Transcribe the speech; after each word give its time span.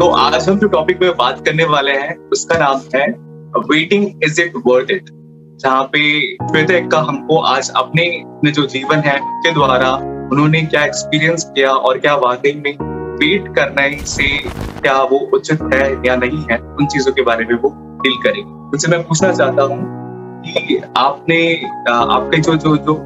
तो 0.00 0.06
आज 0.08 0.48
हम 0.48 0.58
जो 0.58 0.68
टॉपिक 0.68 1.00
में 1.02 1.10
बात 1.16 1.44
करने 1.46 1.64
वाले 1.64 1.92
हैं, 1.92 2.16
उसका 2.32 2.58
नाम 2.58 2.80
है 2.94 3.06
waiting 3.70 4.24
is 4.24 4.40
it 4.40 4.52
worth 4.66 4.90
it 4.90 5.10
जहाँ 5.60 5.82
पे 5.84 6.00
श्वेता 6.36 6.78
का 6.88 6.98
हमको 6.98 7.40
आज 7.40 7.70
अपने 7.76 8.50
जो 8.50 8.66
जीवन 8.66 8.96
है 8.96 9.18
के 9.22 9.52
द्वारा 9.52 9.90
उन्होंने 10.32 10.62
क्या 10.62 10.84
एक्सपीरियंस 10.84 11.44
किया 11.44 11.72
और 11.72 11.98
क्या 11.98 12.14
वाकई 12.14 12.52
में 12.52 12.72
वेट 13.16 13.48
करने 13.56 13.98
से 14.04 14.28
क्या 14.80 15.02
वो 15.02 15.18
उचित 15.34 15.62
है 15.74 15.90
या 16.06 16.16
नहीं 16.16 16.42
है, 16.50 16.58
उन 16.58 16.86
चीज़ों 16.86 17.12
के 17.12 17.22
बारे 17.22 17.44
में 17.44 17.54
वो 17.54 17.68
डील 18.02 18.16
करेंगे। 18.22 18.50
उनसे 18.50 18.88
मैं 18.88 19.02
पूछना 19.02 19.32
चाहता 19.32 19.62
हूँ 19.62 20.42
कि 20.46 20.80
आपने 20.96 21.54
आपके 21.90 22.40
जो 22.40 22.54
जो 22.56 22.76
जो 22.76 22.96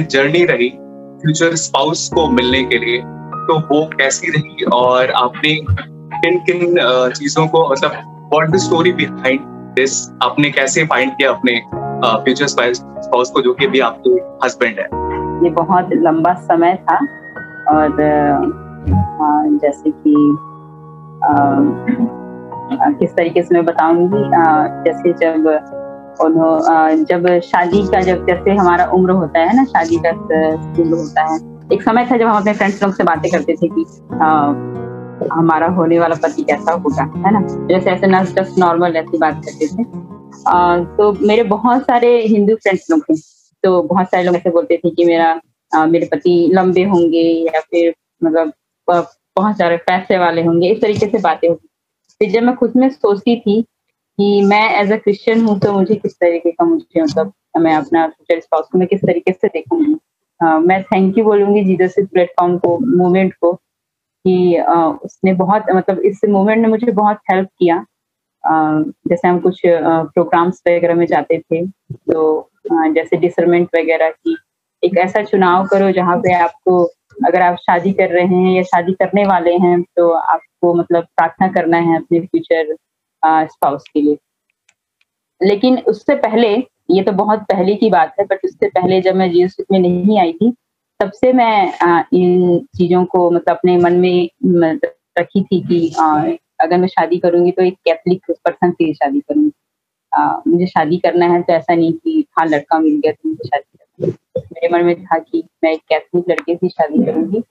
जर्नी 0.00 0.44
रही 0.44 0.68
फ्यूचर 0.68 1.54
स्पाउस 1.56 2.08
को 2.14 2.28
मिलने 2.30 2.62
के 2.64 2.78
लिए 2.78 2.98
तो 2.98 3.58
वो 3.74 3.84
कैसी 3.98 4.30
रही 4.30 4.64
और 4.64 5.10
आपने 5.10 5.56
किन 6.24 6.38
किन 6.38 6.76
चीज़ों 7.16 7.46
को 7.46 7.68
मतलब 7.70 7.92
what 8.32 8.50
the 8.50 8.56
story 8.56 8.92
behind 8.92 9.40
this 9.76 9.92
आपने 10.22 10.50
कैसे 10.50 10.84
फाइंड 10.84 11.12
किया 11.12 11.30
अपने 11.30 11.60
फ्यूचर 12.24 12.46
स्पाउस 12.46 13.30
को 13.30 13.40
जो 13.42 13.52
कि 13.54 13.66
भी 13.66 13.80
आपके 13.80 14.10
हस्बैंड 14.44 14.78
है? 14.78 14.86
ये 15.44 15.50
बहुत 15.50 15.88
लंबा 15.92 16.34
समय 16.42 16.74
था 16.90 16.96
और 17.70 17.96
जैसे 19.62 19.90
कि 19.90 20.14
किस 22.98 23.10
तरीके 23.16 23.42
से 23.42 23.54
मैं 23.54 23.64
बताऊँगी 23.64 24.22
जैसे 24.84 25.12
जब 25.12 25.46
उन्होंने 26.20 27.04
जब 27.04 27.26
शादी 27.40 27.82
का, 27.88 28.00
जब 28.00 28.26
जैसे 28.26 28.54
हमारा 28.54 28.84
उम्र 28.94 29.10
होता 29.10 29.40
है 29.40 29.56
ना, 29.56 29.64
शादी 29.64 29.96
का 30.06 30.10
उम्र 30.10 30.94
होता 30.94 31.22
है, 31.22 31.38
एक 31.72 31.82
समय 31.82 32.06
था 32.10 32.16
जब 32.16 32.26
हम 32.26 32.36
अपने 32.36 32.52
फ्रेंड्स 32.52 32.82
लोग 32.82 32.94
से 32.94 33.04
बातें 33.04 33.30
करते 33.30 33.52
थे 33.52 33.68
कि 33.68 33.84
हमारा 35.32 35.66
होने 35.70 35.98
वाला 35.98 36.14
पति 36.22 36.42
कैसा 36.42 36.72
होगा 36.72 37.02
है 37.16 37.32
ना? 37.32 37.40
जैसे 37.68 37.90
ऐसे 37.90 38.06
ना 38.06 38.22
जस्ट 38.24 38.58
नॉर्मल 38.58 38.96
ऐसी 38.96 39.18
बात 39.18 39.42
करते 39.44 39.66
थे। 39.68 39.84
आ, 40.48 40.78
तो 40.78 41.12
मेरे 41.26 41.42
बहुत 41.48 41.82
सारे 41.82 42.16
हिंदू 42.26 42.54
फ्रेंड्स 42.54 42.90
लोग 42.90 43.02
थे। 43.02 43.14
तो 43.64 43.82
बहुत 43.82 44.06
सारे 44.06 44.22
लोग 44.24 44.36
ऐसे 44.36 44.50
बोलते 44.50 44.76
थे 44.76 44.90
कि 44.90 45.04
मेरा 45.04 45.40
आ, 45.72 45.86
मेरे 45.86 46.06
पति 46.06 46.50
लंबे 46.54 46.82
होंगे 46.84 47.22
या 47.46 47.60
फिर 47.60 47.94
मतलब 48.24 48.52
बहुत 48.88 49.56
सारे 49.58 49.76
पैसे 49.76 50.18
वाले 50.18 50.42
होंगे 50.42 50.68
इस 50.68 50.80
तरीके 50.80 51.06
से 51.06 51.18
बातें 51.18 51.48
होती 51.48 51.68
फिर 52.20 52.30
जब 52.30 52.42
मैं 52.42 52.54
खुद 52.56 52.72
में 52.76 52.88
सोचती 52.90 53.36
थी 53.40 53.60
कि 54.18 54.40
मैं 54.42 54.62
एज 54.80 54.92
अ 54.92 54.96
क्रिश्चियन 54.96 55.44
हूँ 55.46 55.58
तो 55.60 55.72
मुझे 55.72 55.94
किस 55.94 56.14
तरीके 56.14 56.50
का 56.50 56.64
मुझे 56.64 57.02
मतलब 57.02 57.32
मैं 57.58 57.74
अपना 57.76 58.06
फ्यूचर 58.06 58.40
स्पाउस 58.40 58.66
को 58.72 58.78
मैं 58.78 58.88
किस 58.88 59.00
तरीके 59.00 59.32
से 59.32 59.48
देखूँगी। 59.48 59.94
मैं 60.66 60.82
थैंक 60.82 61.18
यू 61.18 61.24
बोलूँगी 61.24 61.64
जीसस 61.64 61.94
प्लेटफॉर्म 62.12 62.56
को 62.58 62.78
मूवमेंट 62.96 63.34
को। 63.34 63.52
कि 64.24 64.60
उसने 65.04 65.32
बहुत 65.34 65.70
मतलब 65.74 65.98
इस 66.00 66.20
मूवमेंट 66.28 66.62
ने 66.62 66.68
मुझे 66.68 66.92
बहुत 66.92 67.18
हेल्प 67.30 67.48
किया। 67.58 67.84
जैसे 68.44 69.28
हम 69.28 69.38
कुछ 69.40 69.60
प्रोग्राम्स 69.66 70.62
वगैरह 70.68 70.94
में 70.94 71.06
जाते 71.06 71.38
थे 71.40 71.66
तो 71.66 72.48
जैसे 72.94 73.16
डिसरमेंट 73.16 73.68
वगैरह 73.76 74.10
की। 74.10 74.36
एक 74.82 74.96
ऐसा 74.98 75.22
चुनाव 75.24 75.66
करो 75.66 75.90
जहाँ 75.92 76.16
पे 76.18 76.32
आपको, 76.34 76.82
अगर 77.26 77.42
आप 77.42 77.56
शादी 77.56 77.92
कर 77.92 78.10
रहे 78.10 78.26
हैं 78.26 78.52
या 78.52 78.62
शादी 78.64 78.92
करने 78.92 79.24
वाले 79.26 79.54
हैं 79.58 79.80
तो 79.96 80.08
आपको 80.10 80.74
मतलब 80.74 81.04
प्रार्थना 81.06 81.48
करना 81.48 81.78
है 81.80 81.96
अपने 81.96 82.20
फ्यूचर 82.20 82.74
स्पाउस 83.22 83.84
के 83.94 84.00
लिए। 84.00 84.16
लेकिन 85.40 85.78
उससे 85.78 86.14
पहले, 86.16 86.48
ये 86.90 87.02
तो 87.02 87.12
बहुत 87.12 87.40
पहले 87.42 87.74
की 87.74 87.90
बात 87.90 88.14
है 88.20 88.24
बट 88.26 88.44
उससे 88.44 88.68
पहले 88.70 89.00
जब 89.00 89.14
मैं 89.16 89.30
जीएस 89.32 89.56
में 89.72 89.78
नहीं 89.78 90.18
आई 90.20 90.32
थी 90.32 90.50
तब 91.02 91.10
से 91.10 91.32
मैं 91.32 92.06
इन 92.14 92.58
चीज़ों 92.76 93.04
को 93.04 93.30
मतलब 93.30 93.56
अपने 93.56 93.76
मन 93.76 93.92
में 93.92 94.78
रखी 95.18 95.42
थी 95.44 95.60
कि 95.60 95.88
अगर 96.60 96.78
मैं 96.78 96.88
शादी 96.88 97.18
करूँगी 97.18 97.50
तो 97.50 97.62
एक 97.62 97.74
कैथलिक 97.84 98.30
पर्सन 98.44 98.70
से 98.70 98.92
शादी 98.94 99.20
करूँगी। 99.20 100.50
मुझे 100.50 100.66
शादी 100.66 100.96
करना 100.96 101.26
है 101.26 101.40
तो 101.42 101.52
ऐसा 101.52 101.74
नहीं 101.74 101.92
कि 101.92 102.24
हाँ 102.38 102.46
लड़का 102.46 102.78
मिल 102.78 103.00
गया 103.04 103.12
तो 103.12 103.28
मुझे 103.28 103.48
शादी 103.48 103.78
करना 103.78 104.40
मेरे 104.52 104.68
मन 104.68 104.84
में 104.84 105.04
था 105.04 105.18
कि 105.18 105.42
मैं 105.64 105.72
एक 105.72 105.80
कैथलिक 105.88 106.28
लड़के 106.30 106.56
से 106.56 106.68
शादी 106.68 107.04
करूँगी। 107.04 107.42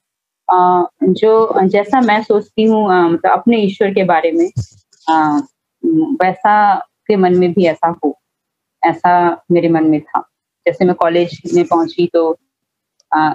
जो, 1.04 1.68
जैसा 1.68 2.02
मैं 2.02 2.22
सोचती 2.24 2.64
हूँ 2.64 2.86
मतलब 2.88 3.32
अपने 3.32 3.58
ईश्वर 3.62 3.94
के 3.94 4.04
बारे 4.04 4.32
में 4.32 4.50
वैसा 6.22 6.56
के 7.08 7.16
मन 7.16 7.38
में 7.38 7.52
भी 7.54 7.66
ऐसा 7.66 7.96
हो, 8.04 8.18
ऐसा 8.84 9.44
मेरे 9.52 9.70
मन 9.70 9.90
में 9.90 10.00
था। 10.02 10.22
जैसे 10.66 10.86
मैं 10.86 10.96
कॉलेज 10.96 11.42
में 11.54 11.64
पहुँची 11.66 12.08
तो 12.14 12.32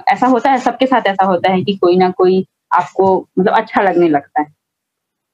ऐसा 0.08 0.26
होता 0.26 0.50
है 0.50 0.58
सबके 0.58 0.86
साथ 0.86 1.06
ऐसा 1.06 1.26
होता 1.26 1.52
है 1.52 1.62
कि 1.62 1.76
कोई 1.76 1.96
ना 1.96 2.10
कोई 2.10 2.44
आपको 2.74 3.28
मतलब 3.38 3.54
अच्छा 3.54 3.82
लगने 3.82 4.08
लगता 4.08 4.40
है। 4.40 4.46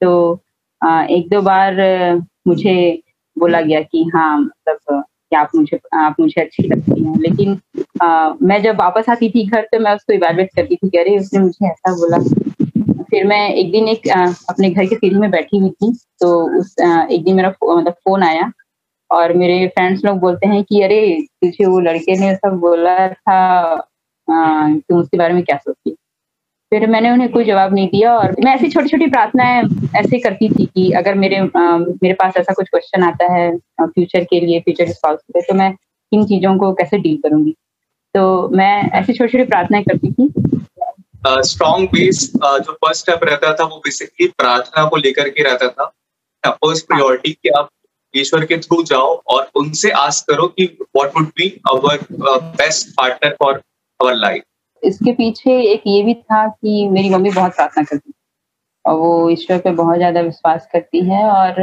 तो 0.01 0.41
आ, 0.83 1.03
एक 1.05 1.29
दो 1.29 1.41
बार 1.43 1.77
मुझे 2.47 3.03
बोला 3.39 3.61
गया 3.61 3.81
कि 3.83 4.11
हाँ 4.15 4.39
मतलब 4.41 4.79
कि 5.31 5.37
आप 5.37 5.51
मुझे 5.55 5.79
आप 5.95 6.17
मुझे 6.21 6.41
अच्छी 6.43 6.63
लगती 6.63 7.05
हैं। 7.05 7.19
लेकिन 7.19 7.59
आ, 8.03 8.35
मैं 8.43 8.63
जब 8.63 8.81
वापस 8.81 9.09
आती 9.09 9.31
थी 9.31 9.47
घर 9.47 9.63
तो 9.63 9.81
मैं 9.81 9.95
उसको 9.95 10.13
इवेलुएट 10.13 10.51
करती 10.57 10.77
थी 10.77 10.99
अरे 10.99 11.19
उसने 11.19 11.41
मुझे 11.41 11.67
ऐसा 11.67 11.93
बोला। 11.93 12.19
फिर 13.03 13.27
मैं 13.27 13.49
एक 13.55 13.73
दिन 13.73 13.89
एक 13.89 14.09
आ, 14.09 14.27
अपने 14.49 14.71
घर 14.71 14.87
के 14.87 14.97
सीढ़ी 14.97 15.17
में 15.17 15.31
बैठी 15.31 15.59
हुई 15.59 15.71
थी 15.71 15.93
तो 16.21 16.59
उस 16.61 16.75
आ, 16.81 17.03
एक 17.05 17.25
दिन 17.25 17.37
मेरा 17.37 17.51
फो, 17.51 17.77
मतलब 17.77 17.93
फ़ोन 17.93 18.23
आया 18.23 18.53
और 19.11 19.33
मेरे 19.33 19.67
फ्रेंड्स 19.69 20.05
लोग 20.05 20.19
बोलते 20.19 20.49
हैं 20.49 20.65
कि 20.65 20.83
अरे 20.83 21.01
तुझे 21.23 21.67
वो 21.67 21.81
लड़के 21.81 22.19
ने 22.21 22.35
सब 22.37 22.59
बोला 22.59 23.09
था 23.09 23.73
तुम 24.89 24.99
उसके 24.99 25.17
बारे 25.19 25.35
में 25.35 25.43
क्या 25.43 25.57
सोचती 25.57 25.97
फिर 26.73 26.87
मैंने 26.87 27.11
उन्हें 27.11 27.33
कोई 27.33 27.45
जवाब 27.45 27.75
नहीं 27.75 27.89
दिया 27.89 28.15
और 28.15 28.37
मैं 28.45 28.55
ऐसी 28.55 28.69
छोटी 28.69 28.89
छोटी 28.89 29.07
प्रार्थनाएँ 29.07 29.63
ऐसे 29.97 30.19
करती 30.19 30.49
थी 30.49 30.67
कि 30.67 30.93
अगर 30.93 31.15
मेरे 31.15 31.37
आ, 31.37 31.77
मेरे 31.77 32.13
पास 32.13 32.33
ऐसा 32.37 32.53
कुछ 32.53 32.69
क्वेश्चन 32.69 33.03
आता 33.03 33.33
है 33.33 33.59
फ्यूचर 33.81 34.25
के 34.25 34.41
लिए 34.41 34.61
फ्यूचर 34.61 34.93
सॉल्व 34.93 35.17
के 35.17 35.41
तो 35.41 35.55
मैं 35.55 35.75
इन 36.13 36.25
चीज़ों 36.25 36.59
को 36.59 36.73
कैसे 36.73 36.99
डील 36.99 37.17
करूँगी? 37.17 37.55
तो 38.15 38.49
मैं 38.49 38.91
ऐसी 38.91 39.13
छोटी 39.13 39.33
छोटी 39.33 39.45
प्रार्थनाएँ 39.45 39.85
करती 39.85 40.13
थी। 40.13 40.33
स्ट्रॉन्ग 41.27 41.89
uh, 41.89 41.95
बेस 41.95 42.33
uh, 42.37 42.59
जो 42.59 42.73
फ़र्स्ट 42.73 43.03
स्टेप 43.03 43.21
रहता 43.23 43.55
था 43.55 43.65
वो 43.65 43.77
बेसिकली 43.77 44.27
प्रार्थना 44.27 44.85
को 44.85 44.97
लेकर 44.97 45.29
के 45.29 45.43
रहता 45.43 45.69
था। 45.69 45.93
फ़र्स्ट 46.47 46.87
प्रायोरिटी 46.87 47.33
कि 47.33 47.49
आप 47.49 47.69
ईश्वर 48.17 48.45
के 48.45 48.57
थ्रू 48.57 48.83
जाओ 48.83 49.23
और 49.27 49.51
उनसे 49.55 49.91
आस्क 49.91 50.33
करो 50.33 50.47
कि 50.49 50.65
what 50.83 51.11
would 51.17 51.27
be 51.27 51.61
our 51.73 51.99
best 52.41 52.89
partner 52.89 53.37
for 53.43 53.63
our 54.03 54.15
life 54.15 54.43
इसके 54.83 55.13
पीछे 55.13 55.63
एक 55.73 55.83
ये 55.87 56.03
भी 56.03 56.15
था 56.15 56.49
कि 56.49 56.89
मेरी 56.89 57.11
मम्मी 57.11 57.31
बहुत 57.31 57.55
प्रार्थना 57.55 57.83
करती 57.85 58.13
और 58.87 58.95
वो 58.95 59.31
ईश्वर 59.31 59.59
पे 59.59 59.71
बहुत 59.71 59.97
ज़्यादा 59.97 60.21
विश्वास 60.21 60.69
करती 60.73 61.01
है 61.01 61.25
और 61.25 61.61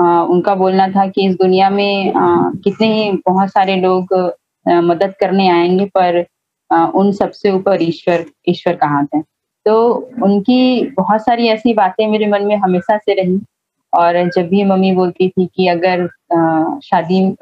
आ, 0.00 0.22
उनका 0.22 0.54
बोलना 0.54 0.88
था 0.88 1.06
कि 1.06 1.26
इस 1.26 1.34
दुनिया 1.34 1.70
में 1.70 2.14
आ, 2.14 2.50
कितने 2.64 3.02
ही 3.02 3.12
बहुत 3.12 3.48
सारे 3.48 3.76
लोग 3.76 4.14
आ, 4.14 4.80
मदद 4.80 5.14
करने 5.20 5.48
आएँगे 5.48 5.84
पर 5.84 6.24
आ, 6.72 6.86
उन 6.86 7.12
सबसे 7.12 7.50
ऊपर 7.50 7.82
ईश्वर 7.82 8.24
ईश्वर 8.48 8.76
का 8.76 8.86
हाथ 8.86 9.06
है 9.14 9.22
तो 9.66 9.92
उनकी 10.22 10.86
बहुत 10.86 11.20
सारी 11.20 11.48
ऐसी 11.48 11.74
बातें 11.74 12.06
मेरे 12.06 12.26
मन 12.26 12.42
में 12.42 12.56
हमेशा 12.56 12.96
से 12.98 13.14
रही। 13.14 13.40
और 13.94 14.30
जब 14.30 14.48
भी 14.48 14.64
मम्मी 14.64 14.92
बोलती 14.92 15.28
थी 15.28 15.46
कि 15.46 15.68
अगर 15.68 16.02
आ, 16.36 16.64
शादी 16.78 17.36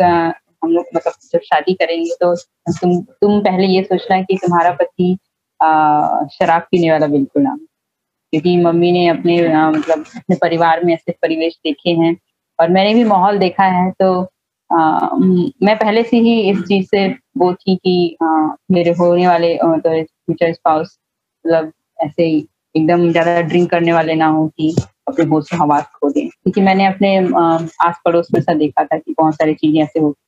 हम 0.64 0.72
लोग 0.72 0.84
मतलब 0.96 1.12
जब 1.32 1.40
शादी 1.40 1.74
करेंगे 1.74 2.10
तो 2.20 2.34
तुम 2.80 3.00
तुम 3.00 3.40
पहले 3.40 3.66
ये 3.66 3.82
सोचना 3.82 4.22
कि 4.22 4.36
तुम्हारा 4.36 4.70
पति 4.70 5.16
शराब 6.34 6.62
पीने 6.62 6.90
वाला 6.92 7.06
बिल्कुल 7.06 7.42
ना 7.42 7.56
क्योंकि 8.32 8.56
मम्मी 8.56 8.92
ने 8.92 9.08
अपने 9.08 9.52
आ, 9.52 9.70
मतलब 9.70 10.04
अपने 10.16 10.36
परिवार 10.36 10.84
में 10.84 10.94
ऐसे 10.94 11.12
परिवेश 11.12 11.58
देखे 11.64 11.90
हैं 11.90 12.16
और 12.58 12.68
मैंने 12.68 12.94
भी 12.94 13.04
माहौल 13.04 13.38
देखा 13.38 13.64
है 13.64 13.90
तो 13.90 14.22
आ, 14.72 15.08
मैं 15.62 15.76
पहले 15.78 16.02
से 16.02 16.16
ही 16.16 16.40
इस 16.50 16.62
चीज़ 16.62 16.86
से 16.86 17.08
वो 17.38 17.54
थी 17.54 17.76
कि 17.76 18.16
आ, 18.22 18.26
मेरे 18.70 18.90
होने 18.90 19.26
वाले 19.28 19.58
मतलब 19.64 20.04
फ्यूचर 20.04 20.52
स्पाउस 20.52 20.98
मतलब 21.46 21.72
ऐसे 22.04 22.24
ही 22.24 22.48
एकदम 22.76 23.10
ज़्यादा 23.12 23.40
ड्रिंक 23.40 23.70
करने 23.70 23.92
वाले 23.92 24.14
ना 24.14 24.26
हो 24.26 24.48
कि 24.48 24.76
अपने 25.08 25.24
होश 25.24 25.54
हवास 25.54 25.86
खो 25.94 26.10
दें। 26.10 26.28
क्योंकि 26.28 26.60
मैंने 26.60 26.86
अपने 26.86 27.16
आस 27.88 28.00
पड़ोस 28.04 28.28
में 28.34 28.40
सा 28.40 28.54
देखा 28.54 28.84
था 28.84 28.98
कि 28.98 29.14
बहुत 29.18 29.34
सारी 29.34 29.54
चीज़ें 29.54 29.82
ऐसे 29.82 30.00
होती 30.00 30.23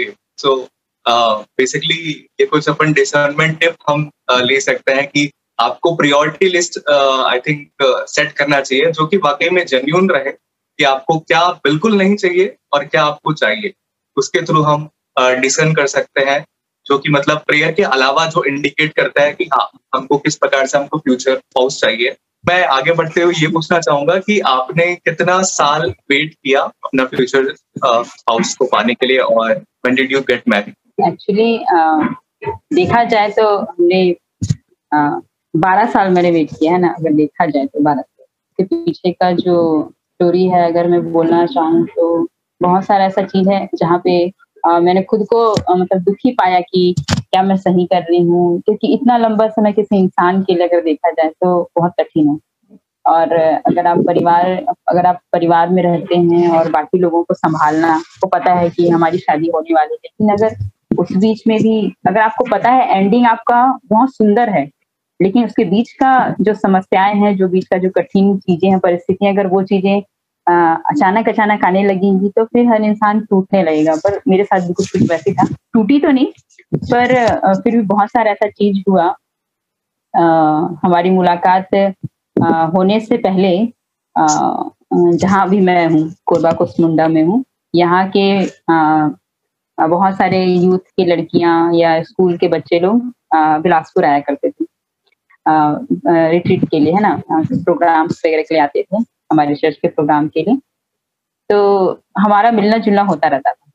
सो 0.00 0.68
बेसिकली 1.08 2.14
uh, 2.14 2.40
ये 2.40 2.46
कुछ 2.46 2.68
अपन 2.68 2.92
डिसर्नमेंट 2.92 3.60
टिप 3.60 3.74
हम 3.88 4.10
uh, 4.32 4.40
ले 4.40 4.60
सकते 4.60 4.92
हैं 4.92 5.06
कि 5.06 5.30
आपको 5.60 5.94
priority 5.94 6.48
list 6.48 6.78
I 6.90 7.40
think 7.40 7.68
set 8.08 8.32
करना 8.32 8.60
चाहिए 8.60 8.90
जो 8.90 9.06
कि 9.06 9.16
वाकई 9.16 9.50
में 9.50 9.66
जेन्यून 9.66 10.10
रहे 10.10 10.32
कि 10.78 10.84
आपको 10.84 11.18
क्या 11.18 11.48
बिल्कुल 11.48 11.94
नहीं 11.94 12.16
चाहिए 12.16 12.56
और 12.72 12.84
क्या 12.84 13.04
आपको 13.04 13.32
चाहिए। 13.32 13.72
उसके 14.16 14.42
थ्रू 14.42 14.62
हम 14.62 14.88
डिसन 15.18 15.70
uh, 15.70 15.76
कर 15.76 15.86
सकते 15.86 16.20
हैं 16.20 16.46
जो 16.86 16.98
कि 16.98 17.08
मतलब 17.08 17.38
प्रेयर 17.38 17.72
के 17.72 17.82
अलावा 17.82 18.26
जो 18.26 18.44
इंडिकेट 18.44 18.92
करता 18.92 19.22
है 19.22 19.32
कि 19.32 19.44
हाँ 19.44 19.70
हमको 19.94 20.18
किस 20.18 20.36
प्रकार 20.36 20.66
से 20.66 20.78
हमको 20.78 20.98
फ्यूचर 20.98 21.32
हाउस 21.32 21.80
चाहिए। 21.80 22.16
मैं 22.46 22.64
आगे 22.66 22.92
बढ़ते 22.92 23.22
हुए 23.22 23.34
ये 23.38 23.46
पूछना 23.46 23.80
चाहूँगा 23.80 24.18
कि 24.18 24.40
आपने 24.40 24.94
कितना 24.94 25.42
साल 25.42 25.90
वेट 26.10 26.34
किया 26.34 26.60
अपना 26.60 27.04
फ्यूचर 27.04 27.54
हाउस 27.84 28.54
को 28.54 28.64
पाने 28.64 28.94
के 28.94 29.06
लिए 29.06 29.18
और 29.18 29.64
when 29.84 29.94
did 29.96 30.12
you 30.12 30.20
get 30.20 30.42
married 30.48 31.06
actually 31.06 31.58
देखा 32.74 33.02
जाए 33.04 33.30
तो 33.30 33.46
हमने 33.58 34.02
बारह 35.54 35.84
साल 35.90 36.10
मैंने 36.10 36.30
वेट 36.30 36.50
किया 36.50 36.72
है 36.72 36.78
ना 36.80 36.88
अगर 36.98 37.12
देखा 37.12 37.46
जाए 37.46 37.66
तो 37.66 37.80
बारह 37.80 38.00
साल। 38.00 38.24
इसके 38.58 38.76
पीछे 38.76 39.12
का 39.12 39.30
जो 39.32 39.56
स्टोरी 40.14 40.46
है 40.48 40.64
अगर 40.66 40.88
मैं 40.88 41.12
बोलना 41.12 41.44
चाहूँ 41.46 41.84
तो 41.86 42.26
बहुत 42.60 42.84
सारा 42.84 43.04
ऐसा 43.04 43.22
चीज़ 43.22 43.48
है 43.50 43.68
जहाँ 43.74 44.00
पे 44.04 44.32
आ, 44.66 44.78
मैंने 44.80 45.02
खुद 45.02 45.26
को 45.30 45.44
आ, 45.54 45.74
मतलब 45.74 46.02
दुखी 46.02 46.30
पाया 46.32 46.60
कि 46.60 46.94
क्या 47.00 47.42
मैं 47.42 47.56
सही 47.56 47.86
कर 47.86 48.02
रही 48.02 48.20
हूँ 48.20 48.60
क्योंकि 48.60 48.92
इतना 48.94 49.16
लंबा 49.16 49.48
समय 49.48 49.72
किसी 49.72 49.96
इंसान 49.96 50.42
के 50.42 50.54
लिए 50.54 50.66
अगर 50.68 50.84
देखा 50.84 51.10
जाए 51.10 51.28
तो 51.28 51.70
बहुत 51.76 51.92
कठिन 52.00 52.28
है। 52.28 52.36
और 53.06 53.32
अगर 53.32 53.86
आप 53.86 53.98
परिवार 54.06 54.50
अगर 54.88 55.06
आप 55.06 55.20
परिवार 55.32 55.68
में 55.68 55.82
रहते 55.82 56.16
हैं 56.16 56.48
और 56.50 56.70
बाकी 56.70 56.98
लोगों 56.98 57.22
को 57.24 57.34
संभालना 57.34 57.98
को 58.22 58.28
पता 58.28 58.52
है 58.54 58.70
कि 58.70 58.88
हमारी 58.88 59.18
शादी 59.18 59.50
होने 59.54 59.74
वाली 59.74 59.94
है। 59.94 59.98
लेकिन 60.04 60.32
अगर 60.32 61.00
उस 61.00 61.16
बीच 61.16 61.42
में 61.46 61.58
भी 61.58 61.76
अगर 62.08 62.20
आपको 62.20 62.44
पता 62.50 62.70
है 62.70 62.98
एंडिंग 62.98 63.26
आपका 63.26 63.66
बहुत 63.86 64.14
सुंदर 64.14 64.50
है 64.50 64.68
लेकिन 65.20 65.44
उसके 65.44 65.64
बीच 65.64 65.90
का 65.92 66.14
जो 66.40 66.54
समस्याएँ 66.54 67.14
हैं 67.16 67.36
जो 67.36 67.48
बीच 67.48 67.66
का 67.66 67.78
जो 67.78 67.90
कठिन 67.90 68.36
चीज़ें 68.38 68.70
हैं 68.70 68.78
परिस्थितियाँ 68.80 69.32
अगर 69.32 69.46
वो 69.46 69.62
चीज़ें 69.64 70.00
अचानक 70.46 71.28
अचानक 71.28 71.64
आने 71.64 71.82
लगेंगी 71.84 72.28
तो 72.28 72.44
फिर 72.44 72.66
हर 72.68 72.82
इंसान 72.84 73.20
टूटने 73.20 73.62
लगेगा। 73.62 73.94
पर 73.96 74.20
मेरे 74.28 74.44
साथ 74.44 74.66
भी 74.66 74.72
कुछ 74.72 74.90
कुछ 74.92 75.10
वैसे 75.10 75.32
था। 75.32 75.46
टूटी 75.74 75.98
तो 76.00 76.10
नहीं 76.10 76.26
पर 76.84 77.14
फिर 77.54 77.76
भी 77.76 77.82
बहुत 77.84 78.08
सारा 78.08 78.30
ऐसा 78.30 78.48
चीज़ 78.48 78.82
हुआ। 78.88 79.04
आ, 80.14 80.22
हमारी 80.82 81.10
मुलाकात 81.10 81.74
होने 82.36 83.00
से 83.00 83.16
पहले 83.16 83.56
जहाँ 84.16 85.48
भी 85.48 85.60
मैं 85.60 85.86
हूँ 85.88 86.08
कोरबा 86.26 86.52
कुसमुंडा 86.52 87.08
में 87.08 87.22
हूँ 87.24 87.44
यहाँ 87.74 88.08
के 88.16 88.24
आ, 88.72 89.08
बहुत 89.78 90.16
सारे 90.16 90.44
यूथ 90.44 90.78
की 90.96 91.04
लड़कियाँ 91.04 91.72
या 91.74 92.02
स्कूल 92.02 92.36
के 92.38 92.48
बच्चे 92.48 92.78
लोग 92.80 93.00
बिलासपुर 93.62 94.04
आया 94.04 94.20
करते 94.28 94.50
थे। 94.50 94.64
रिट्रीट 96.30 96.68
के 96.70 96.78
लिए 96.80 96.92
है 96.92 97.00
ना? 97.00 97.16
प्रोग्राम्स 97.30 98.22
वगैरह 98.26 98.42
के 98.42 98.54
लिए 98.54 98.62
आते 98.62 98.82
थे 98.82 98.96
हमारे 99.32 99.48
रिसर्च 99.48 99.76
के 99.82 99.88
प्रोग्राम 99.88 100.28
के 100.28 100.42
लिए। 100.42 100.56
तो 101.50 102.02
हमारा 102.18 102.50
मिलना 102.50 102.76
जुलना 102.78 103.02
होता 103.02 103.28
रहता 103.28 103.52
था 103.52 103.70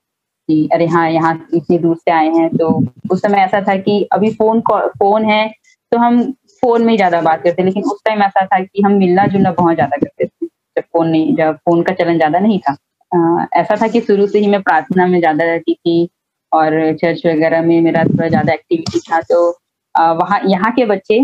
कि 0.50 0.67
अरे 0.73 0.85
हाँ 0.88 1.09
यहाँ 1.12 1.33
इतनी 1.53 1.77
दूर 1.79 1.95
से 1.97 2.12
आए 2.12 2.29
हैं। 2.35 2.50
तो 2.57 2.69
उस 3.12 3.21
समय 3.21 3.38
ऐसा 3.39 3.62
था 3.67 3.75
कि 3.77 4.01
अभी 4.13 4.31
फ़ोन 4.33 4.62
फ़ोन 4.71 5.25
है 5.25 5.47
तो 5.91 5.97
हम 5.97 6.21
फ़ोन 6.61 6.85
में 6.85 6.95
ज़्यादा 6.95 7.21
बात 7.21 7.44
करते 7.44 7.63
लेकिन 7.63 7.83
उस 7.83 8.01
टाइम 8.06 8.21
ऐसा 8.23 8.45
था 8.45 8.59
कि 8.59 8.81
हम 8.85 8.94
मिलना 9.00 9.25
जुलना 9.27 9.51
बहुत 9.51 9.75
ज़्यादा 9.75 9.97
करते 9.97 10.25
थे 10.25 10.45
जब 10.45 10.83
फ़ोन 10.83 11.09
नहीं 11.09 11.35
जब 11.35 11.56
फ़ोन 11.56 11.81
का 11.83 11.94
चलन 11.94 12.17
ज़्यादा 12.17 12.39
नहीं 12.39 12.59
था। 12.59 12.75
आ, 13.11 13.45
ऐसा 13.59 13.75
था 13.81 13.88
कि 13.88 14.01
शुरू 14.01 14.27
से 14.27 14.39
ही 14.39 14.47
मैं 14.47 14.61
प्रार्थना 14.61 15.07
में 15.07 15.19
ज़्यादा 15.19 15.45
रहती 15.45 15.73
थी 15.73 16.09
और 16.51 16.71
चर्च 17.01 17.25
वगैरह 17.25 17.61
में 17.61 17.79
मेरा 17.81 18.03
थोड़ा 18.03 18.27
ज़्यादा 18.27 18.53
एक्टिविटी 18.53 19.00
था 19.00 19.21
तो 19.31 19.50
वहाँ 19.95 20.39
यहाँ 20.47 20.71
के 20.71 20.85
बच्चे 20.85 21.19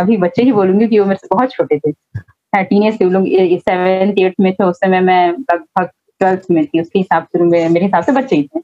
अभी 0.00 0.16
बच्चे 0.16 0.42
ही 0.42 0.52
बोलूँगी 0.52 0.86
कि 0.88 0.98
वो 0.98 1.06
मेरे 1.06 1.18
से 1.18 1.28
बहुत 1.32 1.52
छोटे 1.52 1.78
थे। 1.78 1.92
टीनेज 2.64 3.00
थे 3.00 3.04
लोग 3.10 3.24
सेवेंथ 3.60 4.18
एट्थ 4.18 4.36
में 4.40 4.52
थे 4.54 4.64
उस 4.64 4.76
समय 4.76 5.00
मैं 5.00 5.28
लगभग 5.30 5.88
ट्वेल्थ 6.20 6.42
में 6.50 6.64
थी 6.66 6.80
उसके 6.80 6.98
हिसाब 6.98 7.26
से 7.26 7.44
मेरे 7.68 7.84
हिसाब 7.84 8.04
से 8.04 8.12
बच्चे 8.12 8.36
ही 8.36 8.42
थे। 8.42 8.60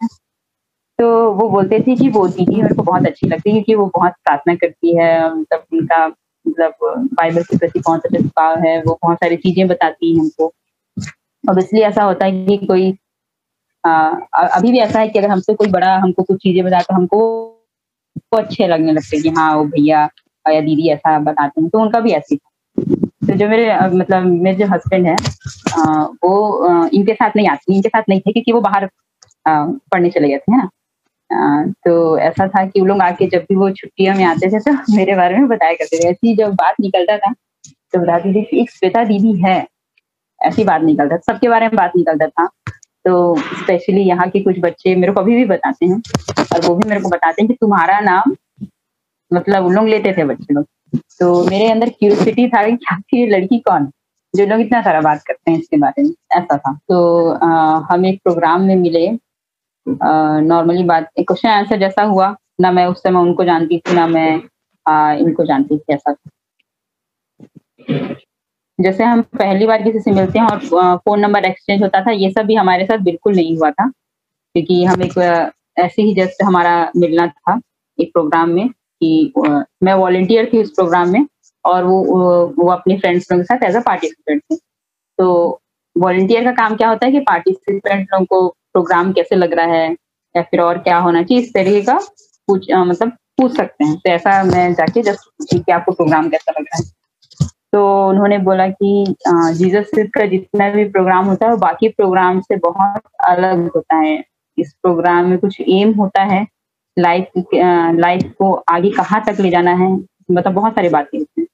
तो 1.01 1.07
वो 1.33 1.49
बोलते 1.49 1.79
थे 1.81 1.95
कि 1.97 2.09
वो 2.09 2.27
दीदी 2.29 2.63
मेरे 2.63 2.75
को 2.75 2.83
बहुत 2.83 3.07
अच्छी 3.07 3.27
लगती 3.27 3.51
है 3.51 3.55
क्योंकि 3.55 3.75
वो 3.75 3.87
बहुत 3.95 4.13
प्रार्थना 4.13 4.55
करती 4.55 4.97
है 4.97 5.35
मतलब 5.35 5.65
उनका 5.73 6.07
मतलब 6.07 6.75
बाइबल 7.15 7.43
के 7.43 7.57
प्रति 7.59 7.81
बहुत 7.81 8.05
अच्छा 8.07 8.19
झुकाव 8.19 8.59
है 8.59 8.83
वो 8.83 8.99
बहुत 9.03 9.17
सारी 9.17 9.37
चीज़ें 9.37 9.67
बताती 9.69 10.13
है 10.15 10.21
हमको। 10.21 10.53
इसलिए 11.61 11.85
ऐसा 11.85 12.03
होता 12.03 12.27
है 12.27 12.47
कि 12.47 12.67
कोई 12.67 12.95
आ, 13.85 14.09
अभी 14.35 14.73
भी 14.73 14.79
ऐसा 14.79 15.01
है 15.01 15.09
कि 15.09 15.19
अगर 15.19 15.31
हमसे 15.31 15.55
कोई 15.55 15.69
बड़ा 15.69 15.95
हमको 15.97 16.23
कुछ 16.23 16.39
चीज़ें 16.43 16.65
बताए 16.65 16.83
तो 16.83 16.95
हमको 16.95 17.19
वो 18.17 18.39
अच्छे 18.39 18.67
लगने 18.67 18.93
लगते 18.93 19.17
हैं 19.17 19.23
कि 19.23 19.31
हाँ 19.31 19.55
वो 19.57 19.65
भैया 19.65 20.09
या 20.47 20.61
दीदी 20.61 20.89
ऐसा 20.89 21.19
बताते 21.19 21.61
हैं। 21.61 21.71
तो 21.71 21.81
उनका 21.81 22.01
भी 22.01 22.11
ऐसी 22.13 22.37
तो 22.79 23.35
जो 23.35 23.49
मेरे 23.49 23.75
मतलब 23.89 24.23
मेरे 24.43 24.57
जो 24.57 24.67
हस्बैंड 24.67 25.07
है 25.07 25.17
आ, 25.79 26.03
वो 26.25 26.67
आ, 26.69 26.89
इनके 26.95 27.15
साथ 27.15 27.31
नहीं 27.37 27.49
आती 27.49 27.75
इनके 27.77 27.89
साथ 27.89 28.03
नहीं 28.09 28.21
थे 28.21 28.33
क्योंकि 28.33 28.53
वो 28.53 28.61
बाहर 28.61 28.89
पढ़ने 29.49 30.11
चले 30.11 30.29
गए 30.29 30.39
थे 30.39 30.57
ना? 30.57 30.69
तो 31.33 32.19
ऐसा 32.19 32.49
था 32.49 32.65
कि 32.67 32.81
वो 32.81 32.87
लोग 32.87 33.01
आके 33.01 33.27
जब 33.27 33.41
भी 33.41 33.55
वो 33.57 33.71
छुट्टियों 33.71 34.15
में 34.15 34.25
आते 34.25 34.49
थे 34.49 34.61
तो 34.61 34.73
मेरे 34.97 35.15
बारे 35.17 35.39
में 35.39 35.49
बताया 35.49 35.73
करते 35.73 36.05
थे। 36.05 36.09
ऐसी 36.09 36.37
जब 36.37 36.55
बात 36.55 36.75
निकलता 36.81 37.19
था 37.19 37.33
तो 37.93 37.99
बताती 37.99 38.43
थी 38.43 38.61
एक 38.61 38.71
श्वेता 38.71 39.05
दीदी 39.05 39.33
है 39.43 39.67
ऐसी 40.43 40.65
बात 40.65 40.83
निकलता 40.83 41.17
सबके 41.17 41.49
बारे 41.49 41.67
में 41.67 41.77
बात 41.77 41.93
निकलता 41.97 42.27
था। 42.27 42.49
तो 43.05 43.37
स्पेशली 43.37 44.01
यहाँ 44.01 44.29
के 44.31 44.41
कुछ 44.41 44.57
बच्चे 44.59 44.95
मेरे 44.97 45.13
को 45.13 45.21
अभी 45.21 45.35
भी 45.35 45.45
बताते 45.45 45.87
हैं 45.87 46.03
और 46.55 46.67
वो 46.67 46.75
भी 46.75 46.89
मेरे 46.89 47.01
को 47.01 47.09
बताते 47.09 47.43
हैं 47.43 47.49
कि 47.49 47.55
तुम्हारा 47.55 48.01
नाम 48.01 48.37
मतलब 49.33 49.65
उन 49.67 49.75
लोग 49.75 49.89
लेते 49.89 50.13
थे 50.13 50.25
बच्चे 50.25 50.55
लोग। 50.55 50.67
तो 51.21 51.45
मेरे 51.45 51.71
अंदर 51.71 51.89
क्यूरियोसिटी 51.89 52.49
था 52.49 52.63
कि 52.63 52.87
आखिर 52.93 53.29
लड़की 53.29 53.59
कौन? 53.59 53.91
जो 54.37 54.47
लोग 54.47 54.61
इतना 54.61 54.83
सारा 54.83 55.01
बात 55.01 55.23
करते 55.27 55.51
हैं 55.51 55.59
इसके 55.59 55.77
बारे 55.77 56.03
में 56.03 56.11
ऐसा 56.11 56.57
था। 56.57 56.79
तो 56.89 57.31
आ, 57.31 57.49
हम 57.91 58.07
एक 58.07 58.21
प्रोग्राम 58.25 58.63
में 58.63 58.77
मिले 58.77 59.11
नॉर्मली 60.03 60.83
बात 60.85 61.09
क्वेश्चन 61.19 61.49
आंसर 61.49 61.79
जैसा 61.81 62.03
हुआ 62.03 62.35
ना 62.61 62.71
मैं 62.73 62.87
उस 62.87 63.03
समय 63.03 63.21
उनको 63.21 63.45
जानती 63.45 63.79
थी 63.79 63.95
ना 63.95 64.07
मैं 64.07 64.43
आ, 64.87 65.13
इनको 65.13 65.45
जानती 65.45 65.79
थी 65.79 65.93
ऐसा। 65.95 66.15
जैसे 68.79 69.05
हम 69.05 69.23
पहली 69.39 69.67
बार 69.67 69.83
किसी 69.83 70.01
से 70.01 70.11
मिलते 70.11 70.39
हैं 70.39 70.47
और 70.47 70.97
फ़ोन 70.99 71.21
नंबर 71.21 71.45
एक्सचेंज 71.45 71.83
होता 71.83 72.01
था 72.05 72.11
ये 72.11 72.31
सब 72.31 72.47
भी 72.47 72.55
हमारे 72.55 72.85
साथ 72.87 72.99
बिल्कुल 73.05 73.35
नहीं 73.37 73.57
हुआ 73.59 73.71
था। 73.71 73.89
क्योंकि 74.55 74.85
हम 74.85 75.03
एक 75.03 75.19
ऐसे 75.79 76.03
ही 76.03 76.15
जस्ट 76.15 76.43
हमारा 76.45 76.93
मिलना 76.97 77.27
था 77.27 77.61
एक 77.99 78.13
प्रोग्राम 78.13 78.51
में 78.51 78.69
कि 78.69 79.33
मैं 79.83 79.95
वॉलेंटियर 79.95 80.51
थी 80.53 80.63
उस 80.63 80.71
प्रोग्राम 80.71 81.09
में 81.09 81.27
और 81.65 81.85
वो 81.85 82.03
वो 82.59 82.71
अपने 82.73 82.99
फ्रेंड्स 82.99 83.31
लोगों 83.33 83.43
के 83.45 83.55
साथ 83.55 83.69
एज 83.69 83.77
अ 83.77 83.81
पार्टिसिपेंट 83.81 84.43
थे। 84.43 84.57
तो 85.19 85.61
वॉलेंटियर 85.97 86.45
का 86.45 86.53
काम 86.53 86.77
क्या 86.77 86.89
होता 86.89 87.07
है 87.07 87.13
कि 87.13 87.21
पार्टिसिपेंट 87.21 88.09
लोगों 88.13 88.25
को 88.25 88.55
प्रोग्राम 88.75 89.13
कैसे 89.13 89.37
लग 89.37 89.53
रहा 89.53 89.67
है 89.67 89.91
या 90.35 90.43
फिर 90.43 90.61
और 90.61 90.79
क्या 90.79 90.99
होना 90.99 91.23
चाहिए 91.23 91.43
इस 91.43 91.53
तरीके 91.55 91.83
का 91.83 91.99
पूछ 92.49 92.71
आ, 92.73 92.85
मतलब 92.85 93.17
पूछ 93.39 93.57
सकते 93.57 93.85
हैं। 93.85 93.97
तो 93.97 94.11
ऐसा 94.11 94.43
मैं 94.45 94.73
जाके 94.75 95.03
जस्ट 95.03 95.29
पूछी 95.29 95.59
कि 95.59 95.73
आपको 95.73 95.93
प्रोग्राम 95.93 96.29
कैसा 96.29 96.53
लग 96.53 96.65
रहा 96.65 96.79
है। 96.79 97.49
तो 97.73 98.09
उन्होंने 98.09 98.39
बोला 98.39 98.67
कि 98.69 99.15
जीसस 99.29 99.91
का 100.15 100.27
जितना 100.27 100.69
भी 100.71 100.85
प्रोग्राम 100.89 101.27
होता 101.27 101.47
है 101.47 101.57
बाकी 101.59 101.89
प्रोग्राम 101.89 102.41
से 102.41 102.57
बहुत 102.59 103.03
अलग 103.29 103.69
होता 103.77 103.97
है। 103.97 104.23
इस 104.59 104.73
प्रोग्राम 104.83 105.27
में 105.27 105.39
कुछ 105.39 105.61
एम 105.61 105.93
होता 105.95 106.23
है 106.23 106.47
लाइफ 106.97 107.45
लाइफ 107.55 108.33
को 108.39 108.53
आगे 108.69 108.91
कहाँ 108.91 109.23
तक 109.27 109.41
ले 109.41 109.51
जाना 109.51 109.75
है 109.75 109.93
मतलब 110.31 110.53
बहुत 110.53 110.73
सारी 110.73 110.89
बातें 110.89 111.19
हैं। 111.19 111.47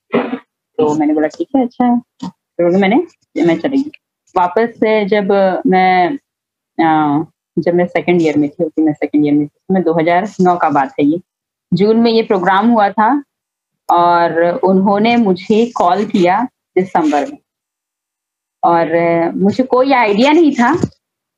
तो 0.79 0.95
मैंने 0.95 1.15
बोला 1.15 1.29
ठीक 1.29 1.49
है 1.57 1.65
अच्छा 1.65 1.85
है। 1.85 1.99
तो 2.29 2.79
मैंने 2.79 2.97
मैं 3.37 3.59
चलेगी 3.59 3.91
वापस 4.35 4.75
से 4.77 5.05
जब 5.05 5.33
मैं 5.67 6.19
जब 6.81 7.75
मैं 7.75 7.87
सेकंड 7.87 8.23
ईयर 8.23 8.39
में 8.39 8.49
थी 8.51 8.83
मैं 8.83 8.93
सेकंड 8.93 9.27
ईयर 9.27 9.35
में 9.35 9.47
थी। 9.47 9.75
मैं 9.75 9.83
2009 9.83 10.57
का 10.57 10.71
बात 10.71 10.93
है 11.01 11.07
ये। 11.07 11.21
जून 11.73 11.97
में 11.97 12.11
ये 12.11 12.23
प्रोग्राम 12.23 12.69
हुआ 12.69 12.89
था 12.91 13.09
और 13.89 14.43
उन्होंने 14.65 15.17
मुझे 15.17 15.65
कॉल 15.77 16.05
किया 16.05 16.43
दिसंबर 16.77 17.27
में। 17.27 17.39
और 18.63 18.89
मुझे 19.37 19.65
कोई 19.65 19.93
आइडिया 19.93 20.33
नहीं 20.33 20.53
था 20.53 20.75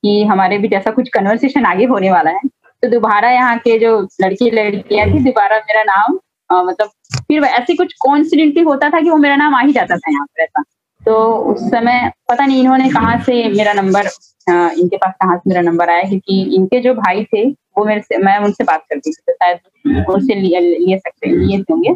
कि 0.05 0.23
हमारे 0.25 0.59
भी 0.59 0.69
जैसा 0.69 0.91
कुछ 0.91 1.09
कन्वर्सेशन 1.09 1.65
आगे 1.65 1.85
होने 1.85 2.11
वाला 2.11 2.31
है। 2.31 2.41
तो 2.83 2.89
दोबारा 2.89 3.31
यहाँ 3.31 3.57
के 3.59 3.79
जो 3.79 4.01
लड़की 4.21 4.51
लड़कियाँ 4.51 5.07
थी 5.07 5.19
दोबारा 5.25 5.57
मेरा 5.59 5.83
नाम 5.83 6.19
आ, 6.51 6.63
मतलब 6.63 6.91
फिर 7.29 7.45
ऐसे 7.45 7.75
कुछ 7.75 7.93
कॉन्सिडेंटली 8.01 8.63
होता 8.63 8.89
था 8.91 9.01
कि 9.01 9.11
वो 9.11 9.17
मेरा 9.17 9.37
नाम 9.37 9.55
आ 9.55 9.61
ही 9.61 9.73
जाता 9.73 9.97
था 9.97 10.11
यहाँ 10.13 10.27
पर 10.27 10.43
ऐसा। 10.43 10.63
तो 11.07 11.17
उस 11.53 11.61
समय 11.71 12.11
पता 12.31 12.47
नहीं 12.47 12.61
इन्होंने 12.61 12.89
कहाँ 12.89 13.19
से 13.23 13.49
मेरा 13.49 13.73
नंबर 13.73 14.09
इनके 14.49 14.97
पास 14.97 15.15
कहाँ 15.23 15.37
से 15.37 15.51
मेरा 15.51 15.61
नंबर 15.61 15.91
आया? 15.91 16.03
क्योंकि 16.03 16.43
इनके 16.57 16.81
जो 16.81 16.95
भाई 16.95 17.25
थे 17.25 17.45
वो 17.51 17.85
मेरे 17.85 18.01
से 18.01 18.19
मैं 18.19 18.39
उनसे 18.39 18.65
बात 18.65 18.85
करती 18.91 19.11
थी 19.11 19.23
तो 19.27 19.33
शायद 19.33 20.05
उनसे 20.11 20.35
लिए 20.35 20.99
सकते 20.99 21.31
लिए 21.31 21.57
होंगे। 21.71 21.95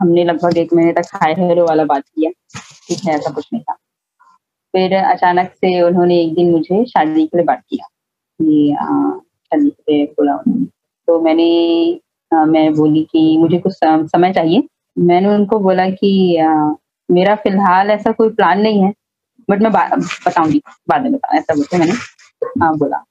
हमने 0.00 0.24
लगभग 0.24 0.58
एक 0.58 0.72
महीने 0.74 0.92
तक 0.92 1.02
हाई 1.14 1.34
हेलो 1.38 1.66
वाला 1.66 1.84
बात 1.84 2.02
किया। 2.04 2.30
ठीक 2.88 2.98
है 3.06 3.14
ऐसा 3.14 3.30
कुछ 3.30 3.48
नहीं 3.52 3.62
था। 3.62 3.72
फिर 4.74 4.94
अचानक 4.94 5.50
से 5.54 5.80
उन्होंने 5.82 6.20
एक 6.20 6.34
दिन 6.34 6.50
मुझे 6.50 6.84
शादी 6.84 7.26
के 7.26 7.36
लिए 7.36 7.44
बात 7.44 7.62
किया। 7.70 7.86
कि 8.40 8.76
शादी 9.44 9.70
के 9.70 9.92
लिए 9.92 10.04
बोला 10.06 10.34
उन्होंने। 10.36 10.66
तो 11.08 11.20
मैंने 11.20 11.48
आ, 12.32 12.44
मैं 12.44 12.72
बोली 12.74 13.02
कि 13.12 13.36
मुझे 13.38 13.58
कुछ 13.58 13.72
समय 13.84 14.32
चाहिए। 14.32 14.62
मैंने 14.98 15.28
उनको 15.28 15.58
बोला 15.58 15.88
कि 15.90 16.36
आ, 16.36 16.70
मेरा 17.10 17.34
फ़िलहाल 17.34 17.90
ऐसा 17.90 18.12
कोई 18.12 18.28
प्लान 18.30 18.60
नहीं 18.60 18.82
है। 18.82 18.92
बट 19.50 19.62
मैं 19.62 19.72
बताऊँगी 19.72 20.62
बाद 20.88 21.02
में 21.02 21.12
बता 21.12 21.36
ऐसा 21.38 21.54
बोलते 21.54 21.78
मैंने। 21.78 21.92
हाँ 22.62 22.76
बोला। 22.78 23.04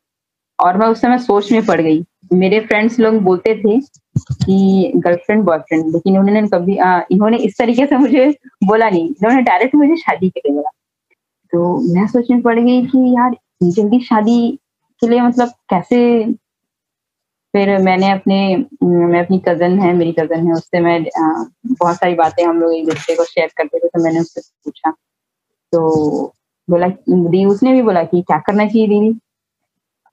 और 0.59 0.77
मैं 0.77 0.87
उस 0.87 1.01
समय 1.01 1.17
सोच 1.19 1.51
में 1.51 1.65
पड़ 1.65 1.79
गई। 1.81 2.03
मेरे 2.33 2.59
फ्रेंड्स 2.59 2.99
लोग 2.99 3.15
बोलते 3.23 3.55
थे 3.55 3.79
कि 4.19 4.91
गर्लफ्रेंड 4.95 5.43
बॉयफ्रेंड 5.43 5.85
लेकिन 5.93 6.17
उन्होंने 6.17 6.47
कभी 6.47 6.77
आ, 6.77 6.99
इन्होंने 7.11 7.37
इस 7.37 7.57
तरीके 7.57 7.85
से 7.85 7.97
मुझे 7.97 8.29
बोला 8.63 8.89
नहीं। 8.89 9.07
इन्होंने 9.09 9.41
डायरेक्ट 9.41 9.75
मुझे 9.75 9.95
शादी 9.95 10.29
के 10.29 10.39
लिए 10.39 10.55
बोला। 10.55 10.69
तो 11.53 11.77
मैं 11.93 12.07
सोच 12.07 12.31
में 12.31 12.41
पड़ 12.41 12.59
गई 12.59 12.81
कि 12.85 13.13
यार 13.15 13.35
जल्दी 13.63 13.99
शादी 13.99 14.39
के 15.01 15.07
लिए 15.07 15.21
मतलब 15.21 15.49
कैसे? 15.69 16.33
फिर 17.53 17.77
मैंने 17.77 18.09
अपने 18.11 18.37
मैं 18.83 19.19
अपनी 19.25 19.39
कज़न 19.47 19.79
है 19.79 19.93
मेरी 19.93 20.11
कज़न 20.11 20.47
है 20.47 20.53
उससे 20.53 20.79
मैं 20.79 21.03
बहुत 21.67 21.95
सारी 21.95 22.15
बातें 22.15 22.43
हम 22.45 22.59
लोग 22.61 22.73
एक 22.73 22.85
दूसरे 22.85 23.15
को 23.15 23.25
शेयर 23.25 23.49
करते 23.57 23.79
थे 23.79 23.87
तो 23.87 24.03
मैंने 24.03 24.19
उससे 24.19 24.41
पूछा। 24.65 24.93
तो 25.73 26.33
बोला 26.67 26.87
दी 27.09 27.43
उसने 27.45 27.73
भी 27.73 27.81
बोला 27.81 28.03
कि 28.03 28.21
क्या 28.21 28.37
करना 28.47 28.65
चाहिए 28.67 28.87
दीदी? 28.87 29.19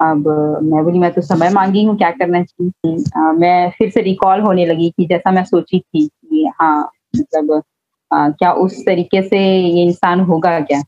अब 0.00 0.26
मैं 0.62 0.82
बोली 0.84 0.98
मैं 0.98 1.12
तो 1.12 1.22
समय 1.22 1.50
मांगी 1.50 1.84
हूँ 1.84 1.96
क्या 1.98 2.10
करना 2.12 2.42
चाहिए? 2.44 2.96
मैं 3.40 3.70
फिर 3.78 3.90
से 3.90 4.00
रिकॉल 4.02 4.40
होने 4.40 4.66
लगी 4.66 4.90
कि 4.90 5.06
जैसा 5.06 5.30
मैं 5.32 5.44
सोची 5.44 5.80
थी 5.80 6.06
कि 6.06 6.46
हाँ 6.60 6.90
मतलब 7.16 7.62
आ, 8.10 8.28
क्या 8.30 8.52
उस 8.64 8.80
तरीके 8.86 9.22
से 9.28 9.38
ये 9.38 9.84
इंसान 9.84 10.20
होगा 10.30 10.58
क्या? 10.60 10.78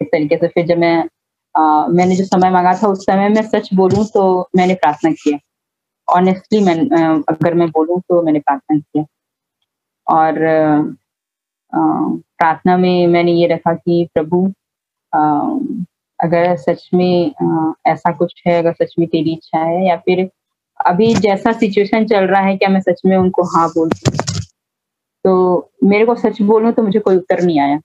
इस 0.00 0.08
तरीके 0.12 0.36
से 0.36 0.48
फिर 0.48 0.66
जब 0.66 0.78
मैं 0.78 0.96
आ, 1.54 1.86
मैंने 1.88 2.16
जो 2.16 2.24
समय 2.24 2.50
मांगा 2.50 2.72
था 2.82 2.88
उस 2.88 3.04
समय 3.06 3.28
मैं 3.28 3.42
सच 3.48 3.72
बोलूँ 3.74 4.04
तो 4.14 4.24
मैंने 4.56 4.74
प्रार्थना 4.74 5.10
किया। 5.12 5.38
ऑनेस्टली 6.08 6.60
मैं 6.64 6.74
अगर 7.30 7.54
मैं 7.54 7.68
बोलूँ 7.70 8.00
तो 8.08 8.22
मैंने 8.22 8.38
प्रार्थना 8.40 8.78
किया। 8.78 9.04
और 10.06 10.38
प्रार्थना 11.74 12.76
में 12.76 13.06
मैंने 13.06 13.32
ये 13.32 13.46
रखा 13.46 13.74
कि 13.74 14.08
प्रभु 14.14 14.46
अगर 16.20 16.56
सच 16.56 16.88
में 16.94 17.32
ऐसा 17.86 18.12
कुछ 18.12 18.42
है 18.46 18.58
अगर 18.58 18.72
सच 18.72 18.94
में 18.98 19.08
तेरी 19.08 19.32
इच्छा 19.32 19.58
है 19.58 19.86
या 19.86 19.96
फिर 19.96 20.28
अभी 20.86 21.14
जैसा 21.14 21.52
सिचुएशन 21.52 22.04
चल 22.06 22.24
रहा 22.24 22.40
है 22.40 22.56
क्या 22.56 22.68
मैं 22.68 22.80
सच 22.80 23.00
में 23.06 23.16
उनको 23.16 23.42
हाँ 23.56 23.68
बोलती 23.68 24.10
तो 25.24 25.70
मेरे 25.84 26.06
को 26.06 26.14
सच 26.14 26.40
बोलूँ 26.42 26.72
तो 26.72 26.82
मुझे 26.82 27.00
कोई 27.00 27.16
उत्तर 27.16 27.42
नहीं 27.42 27.60
आया। 27.60 27.78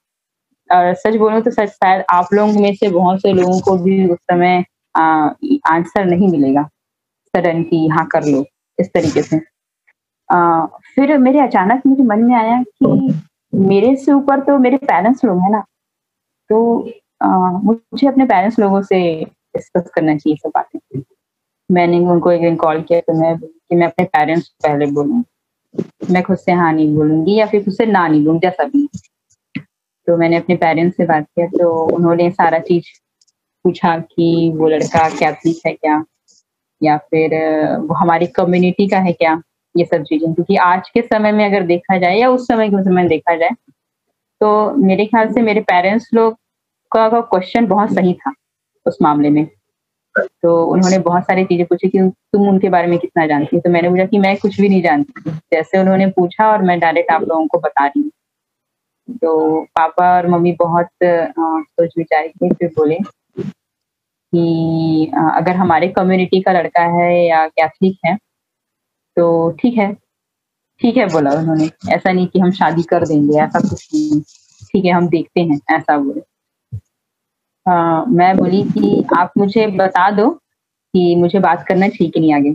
और 0.70 0.94
सच 0.94 1.16
बोलूँ 1.16 1.42
तो 1.42 1.52
सच 1.52 1.70
शायद 1.70 2.04
आप 2.14 2.34
लोगों 2.34 2.62
में 2.62 2.74
से 2.76 2.90
बहुत 2.90 3.22
से 3.22 3.32
लोगों 3.34 3.60
को 3.60 3.78
भी 3.78 4.06
उस 4.10 4.18
समय 4.32 4.64
आंसर 5.68 6.06
नहीं 6.06 6.28
मिलेगा। 6.30 6.64
सडन 7.34 7.64
की 7.64 7.88
हाँ 7.88 8.06
कर 8.08 8.26
लो 8.26 8.44
इस 8.80 8.92
तरीके 8.94 9.22
से। 9.24 9.40
आ, 10.30 10.66
फिर 10.96 11.18
मेरे 11.18 11.40
अचानक 11.40 11.82
मेरे 11.86 12.04
मन 12.04 12.24
में 12.24 12.36
आया 12.36 12.62
कि 12.64 13.14
मेरे 13.54 13.96
से 13.96 14.12
ऊपर 14.12 14.40
तो 14.40 14.58
मेरे 14.58 14.78
पेरेंट्स 14.78 15.26
लोग 15.26 15.40
हैं 15.40 15.52
ना। 15.52 15.60
तो 16.50 16.90
आ, 17.24 17.28
मुझे 17.52 18.08
अपने 18.08 18.26
पेरेंट्स 18.26 18.60
लोगों 18.60 18.82
से 18.82 19.00
डिस्कस 19.26 19.90
करना 19.96 20.18
चाहिए 20.18 20.38
सब 20.38 20.52
बातें। 20.56 21.02
मैंने 21.72 22.00
उनको 22.00 22.32
एक 22.32 22.42
दिन 22.42 22.56
कॉल 22.56 22.82
किया 22.82 23.00
तो 23.00 23.14
मैं 23.22 23.38
कि 23.40 23.76
मैं 23.76 23.88
अपने 23.88 24.06
पेरेंट्स 24.06 24.48
को 24.50 24.70
पहले 24.70 24.86
बोलूँ। 24.86 25.24
मैं 26.12 26.24
खुद 26.24 26.38
से 26.38 26.52
हाँ 26.52 26.74
नहीं 26.74 26.96
बोलूँगी 26.96 27.36
या 27.36 27.46
फिर 27.46 27.64
खुद 27.64 27.74
से 27.74 27.86
ना 27.86 28.08
नहीं 28.08 28.26
बोलूँगी 28.26 28.48
जैसा 28.48 28.64
भी। 28.64 28.90
तो 30.08 30.18
मैंने 30.18 30.38
अपने 30.38 30.56
पेरेंट्स 30.56 30.98
से 30.98 31.06
बात 31.06 31.26
किया 31.26 31.48
तो 31.48 31.86
उन्होंने 31.86 32.32
सारा 32.32 32.60
चीज़ 32.60 32.86
पूछा 33.66 33.98
कि 34.00 34.54
वो 34.56 34.70
लड़का 34.70 35.10
कैथलिक 35.10 35.62
है 35.68 35.74
क्या? 35.74 36.04
या 36.84 36.98
फिर 36.98 37.32
वो 37.80 37.96
हमारी 37.96 38.28
कम्युनिटी 38.28 38.88
का 38.88 39.00
है 39.00 39.14
क्या? 39.14 39.42
ये 39.76 39.86
सब 39.86 40.04
चीज़ें, 40.04 40.34
क्योंकि 40.34 40.56
आज 40.58 40.90
के 40.90 41.02
समय 41.02 41.32
में 41.32 41.46
अगर 41.46 41.64
देखा 41.66 41.98
जाए 41.98 42.18
या 42.18 42.30
उस 42.30 42.48
समय 42.48 42.70
के 42.70 42.84
समय 42.84 43.08
देखा 43.08 43.36
जाए 43.36 43.50
तो 44.42 44.50
मेरे 44.78 45.06
ख्याल 45.06 45.32
से 45.34 45.42
मेरे 45.42 45.62
पेरेंट्स 45.64 46.10
लोग 46.14 46.34
का 46.92 47.10
क्वेश्चन 47.22 47.68
बहुत 47.68 47.94
सही 47.94 48.14
था 48.16 48.34
उस 48.86 48.98
मामले 49.02 49.30
में। 49.30 49.46
तो 50.16 50.64
उन्होंने 50.66 50.98
बहुत 51.00 51.24
सारी 51.24 51.44
चीज़ें 51.46 51.66
पूछी 51.68 51.90
कि 51.90 52.00
तुम 52.34 52.48
उनके 52.50 52.70
बारे 52.70 52.88
में 52.88 52.98
कितना 53.00 53.26
जानती 53.28 53.56
हो? 53.56 53.62
तो 53.62 53.70
मैंने 53.70 53.90
पूछा 53.90 54.06
कि 54.06 54.18
मैं 54.20 54.36
कुछ 54.38 54.60
भी 54.62 54.70
नहीं 54.70 54.82
जानती। 54.84 55.32
जैसे 55.54 55.80
उन्होंने 55.80 56.08
पूछा 56.12 56.52
और 56.52 56.62
मैं 56.64 56.80
डायरेक्ट 56.80 57.12
आप 57.12 57.22
लोगों 57.22 57.48
को 57.48 57.60
बता 57.60 57.86
रही 57.86 58.02
हूँ। 58.02 58.12
तो 59.18 59.62
पापा 59.76 60.16
और 60.16 60.28
मम्मी 60.28 60.52
बहुत 60.60 60.90
सोच 61.04 61.94
विचार 61.98 62.28
के 62.28 62.50
फिर 62.50 62.70
बोले 62.78 62.98
कि 64.34 65.12
अगर 65.36 65.56
हमारे 65.56 65.88
कम्युनिटी 65.90 66.42
का 66.42 66.52
लड़का 66.52 66.82
है 66.96 67.14
या 67.28 67.46
कैथलिक 67.48 67.98
है 68.06 68.18
तो 69.18 69.52
ठीक 69.52 69.78
है। 69.78 69.94
ठीक 70.82 70.98
है 70.98 71.06
बोला 71.08 71.32
उन्होंने। 71.32 71.70
ऐसा 71.94 72.12
नहीं 72.12 72.28
कि 72.28 72.40
हम 72.40 72.52
शादी 72.52 72.84
कर 72.84 73.06
देंगे 73.08 73.40
ऐसा 73.42 73.60
कुछ 73.60 73.88
नहीं। 73.94 74.22
ठीक 74.72 74.86
है 74.86 74.92
हम 74.92 75.08
देखते 75.10 75.42
हैं 75.42 75.60
ऐसा 75.72 75.98
बोले। 75.98 76.22
हाँ 77.66 78.06
मैं 78.10 78.36
बोली 78.38 78.64
कि 78.64 79.04
आप 79.18 79.32
मुझे 79.38 79.68
बता 79.78 80.10
दो 80.12 80.30
कि 80.30 81.16
मुझे 81.16 81.40
बात 81.40 81.66
करना 81.68 81.88
ठीक 81.88 82.18
नहीं 82.18 82.34
आगे। 82.34 82.54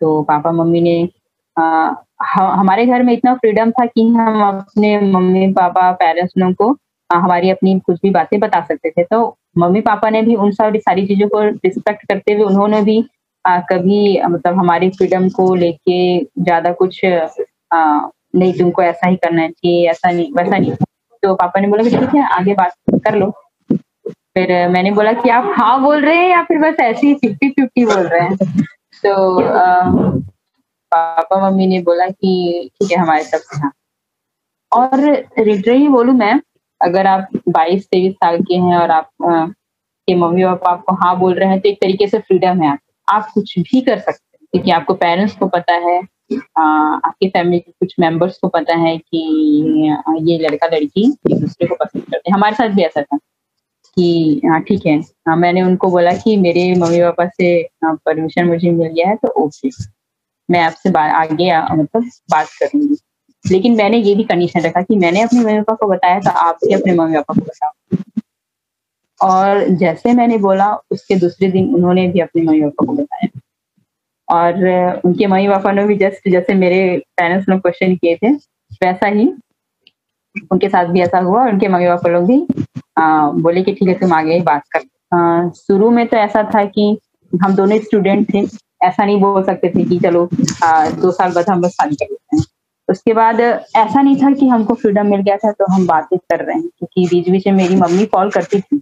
तो 0.00 0.22
पापा 0.22 0.52
मम्मी 0.52 0.80
ने 0.80 1.08
आ, 1.56 1.94
हमारे 2.32 2.86
घर 2.86 3.02
में 3.02 3.12
इतना 3.12 3.34
फ्रीडम 3.34 3.70
था 3.70 3.86
कि 3.86 4.02
हम 4.08 4.42
अपने 4.48 4.98
मम्मी 5.00 5.46
पापा 5.52 5.90
पेरेंट्स 5.92 6.32
लोगों 6.38 6.54
को 6.54 6.76
आ, 7.10 7.18
हमारी 7.18 7.50
अपनी 7.50 7.78
कुछ 7.80 7.98
भी 8.02 8.10
बातें 8.10 8.38
बता 8.40 8.60
सकते 8.64 8.90
थे। 8.90 9.04
तो 9.04 9.36
मम्मी 9.58 9.80
पापा 9.80 10.10
ने 10.10 10.22
भी 10.22 10.34
उन 10.36 10.50
सारी 10.50 10.78
सारी 10.78 11.06
चीज़ों 11.06 11.28
को 11.28 11.42
रिस्पेक्ट 11.44 12.06
करते 12.08 12.32
हुए 12.34 12.44
उन्होंने 12.44 12.82
भी 12.82 13.00
आ, 13.44 13.58
कभी 13.60 14.20
मतलब 14.22 14.58
हमारी 14.58 14.90
फ्रीडम 14.90 15.28
को 15.28 15.54
लेके 15.54 16.18
ज़्यादा 16.24 16.72
कुछ 16.72 17.04
आ, 17.04 18.08
नहीं 18.36 18.52
तुमको 18.58 18.82
ऐसा 18.82 19.08
ही 19.08 19.16
करना 19.16 19.48
चाहिए 19.48 19.88
ऐसा 19.90 20.10
नहीं 20.10 20.32
वैसा 20.32 20.58
नहीं। 20.58 20.72
तो 21.22 21.34
पापा 21.34 21.60
ने 21.60 21.68
बोला 21.68 21.82
कि 21.82 21.90
ठीक 21.90 22.14
है 22.14 22.26
आगे 22.34 22.54
बात 22.54 22.74
कर 23.04 23.14
लो। 23.14 23.30
फिर 24.34 24.68
मैंने 24.68 24.90
बोला 24.90 25.12
कि 25.12 25.28
आप 25.28 25.54
हाँ 25.58 25.80
बोल 25.82 26.04
रहे 26.04 26.16
हैं 26.16 26.28
या 26.30 26.42
फिर 26.42 26.58
बस 26.58 26.80
ऐसे 26.80 27.06
ही 27.06 27.14
फिफ्टी 27.14 27.48
फिफ्टी 27.50 27.84
बोल 27.84 28.06
रहे 28.06 28.20
हैं? 28.20 28.36
तो 29.04 29.40
आ, 29.42 29.90
पापा 30.92 31.50
मम्मी 31.50 31.66
ने 31.66 31.80
बोला 31.82 32.06
कि 32.06 32.70
ठीक 32.74 32.92
है 32.92 32.98
हमारे 32.98 33.24
तरफ़ 33.24 33.42
से 33.42 33.58
हाँ। 33.60 33.72
और 34.72 35.00
लिटरली 35.38 35.88
बोलू 35.88 36.12
मैं 36.12 36.40
अगर 36.80 37.06
आप 37.06 37.28
बाईस 37.48 37.86
तेईस 37.86 38.14
साल 38.14 38.40
के 38.42 38.54
हैं 38.54 38.76
और 38.76 38.90
आप 38.90 39.10
आ, 39.24 39.46
के 40.08 40.14
मम्मी 40.14 40.44
पापा 40.44 40.70
आपको 40.70 40.94
हाँ 40.94 41.18
बोल 41.18 41.34
रहे 41.34 41.48
हैं 41.48 41.60
तो 41.60 41.68
एक 41.68 41.78
तरीके 41.80 42.06
से 42.06 42.18
फ्रीडम 42.18 42.62
है 42.62 42.70
आप 42.70 42.78
कुछ 43.34 43.58
भी 43.58 43.80
कर 43.80 43.98
सकते 43.98 44.36
हैं। 44.36 44.46
क्योंकि 44.52 44.70
आपको 44.70 44.94
पेरेंट्स 44.94 45.36
को 45.36 45.46
पता 45.48 45.74
है 45.88 46.00
आ, 46.58 46.62
आपके 46.62 47.28
फैमिली 47.28 47.58
के 47.58 47.70
कुछ 47.72 47.94
मेंबर्स 48.00 48.38
को 48.38 48.48
पता 48.48 48.74
है 48.76 48.96
कि 48.98 49.18
ये 50.22 50.38
लड़का 50.38 50.66
लड़की 50.66 51.06
एक 51.30 51.40
दूसरे 51.40 51.66
को 51.66 51.74
पसंद 51.74 52.02
करते 52.02 52.30
हैं। 52.30 52.34
हमारे 52.34 52.54
साथ 52.54 52.68
भी 52.68 52.82
ऐसा 52.82 53.02
था 53.02 53.16
कि 53.96 54.40
हाँ 54.46 54.60
ठीक 54.60 54.86
है 54.86 54.98
हाँ 55.28 55.36
मैंने 55.36 55.62
उनको 55.62 55.90
बोला 55.90 56.12
कि 56.14 56.36
मेरे 56.36 56.72
मम्मी 56.74 57.00
पापा 57.00 57.26
से 57.26 57.62
परमिशन 57.84 58.46
मुझे 58.46 58.70
मिल 58.70 58.88
गया 58.88 59.08
है 59.08 59.16
तो 59.16 59.28
ओके 59.44 59.70
मैं 60.48 60.60
आपसे 60.60 60.90
आगे 60.98 61.50
मतलब 61.74 62.10
बात 62.30 62.48
करूँगी। 62.62 62.96
लेकिन 63.44 63.76
मैंने 63.76 63.98
ये 63.98 64.14
भी 64.14 64.24
कंडीशन 64.24 64.60
रखा 64.60 64.82
कि 64.82 64.96
मैंने 64.96 65.22
अपने 65.22 65.40
मम्मी 65.40 65.60
पापा 65.60 65.74
को 65.74 65.92
बताया 65.92 66.20
तो 66.20 66.30
आप 66.30 66.58
भी 66.64 66.74
अपने 66.74 66.94
मम्मी 66.94 67.16
पापा 67.16 67.34
को 67.34 67.40
बताओ। 67.40 67.72
और 69.20 69.66
जैसे 69.78 70.12
मैंने 70.12 70.38
बोला 70.38 70.72
उसके 70.90 71.16
दूसरे 71.16 71.50
दिन 71.50 71.74
उन्होंने 71.74 72.06
भी 72.08 72.20
अपने 72.20 72.42
मम्मी 72.42 72.60
पापा 72.60 72.86
को 72.86 72.92
बताया। 72.92 73.40
और 74.28 75.00
उनके 75.04 75.26
मम्मी 75.26 75.48
पापा 75.48 75.72
ने 75.72 75.84
भी 75.86 75.96
जस्ट 75.96 76.28
जैसे 76.30 76.54
मेरे 76.54 76.80
पेरेंट्स 77.16 77.48
ने 77.48 77.58
क्वेश्चन 77.58 77.94
किए 77.96 78.16
थे 78.16 78.32
वैसा 78.84 79.06
ही 79.08 79.26
उनके 80.52 80.68
साथ 80.68 80.86
भी 80.86 81.00
ऐसा 81.00 81.18
हुआ 81.18 81.44
उनके 81.48 81.68
मम्मी 81.68 81.86
पापा 81.86 82.10
लोग 82.10 82.26
भी 82.26 82.46
आ, 82.98 83.30
बोले 83.30 83.62
कि 83.62 83.72
ठीक 83.72 83.88
है 83.88 83.94
तुम 83.98 84.12
आगे 84.12 84.40
बात 84.42 84.62
कर। 84.76 85.50
शुरू 85.56 85.90
में 85.90 86.06
तो 86.06 86.16
ऐसा 86.16 86.42
था 86.54 86.64
कि 86.66 86.96
हम 87.32 87.54
दोनों 87.56 87.78
स्टूडेंट 87.78 88.32
थे 88.34 88.46
ऐसा 88.82 89.04
नहीं 89.04 89.20
बोल 89.20 89.42
सकते 89.44 89.68
थे 89.68 89.84
कि 89.84 89.98
चलो 89.98 90.28
आ, 90.64 90.88
दो 90.90 91.10
साल 91.10 91.32
बाद 91.32 91.50
हम 91.50 91.60
बस 91.60 91.70
शादी 91.70 91.94
कर 91.94 92.06
लेते 92.10 92.36
हैं। 92.36 92.44
उसके 92.88 93.12
बाद 93.14 93.40
ऐसा 93.40 94.02
नहीं 94.02 94.16
था 94.16 94.32
कि 94.32 94.48
हमको 94.48 94.74
फ्रीडम 94.74 95.06
मिल 95.06 95.20
गया 95.20 95.36
था 95.36 95.50
तो 95.52 95.72
हम 95.72 95.86
बातें 95.86 96.18
कर 96.20 96.44
रहे 96.44 96.56
हैं 96.56 96.68
क्योंकि 96.68 97.06
बीच 97.10 97.28
बीच 97.30 97.46
में 97.46 97.54
मेरी 97.54 97.76
मम्मी 97.76 98.06
कॉल 98.06 98.30
करती 98.30 98.60
थी। 98.60 98.80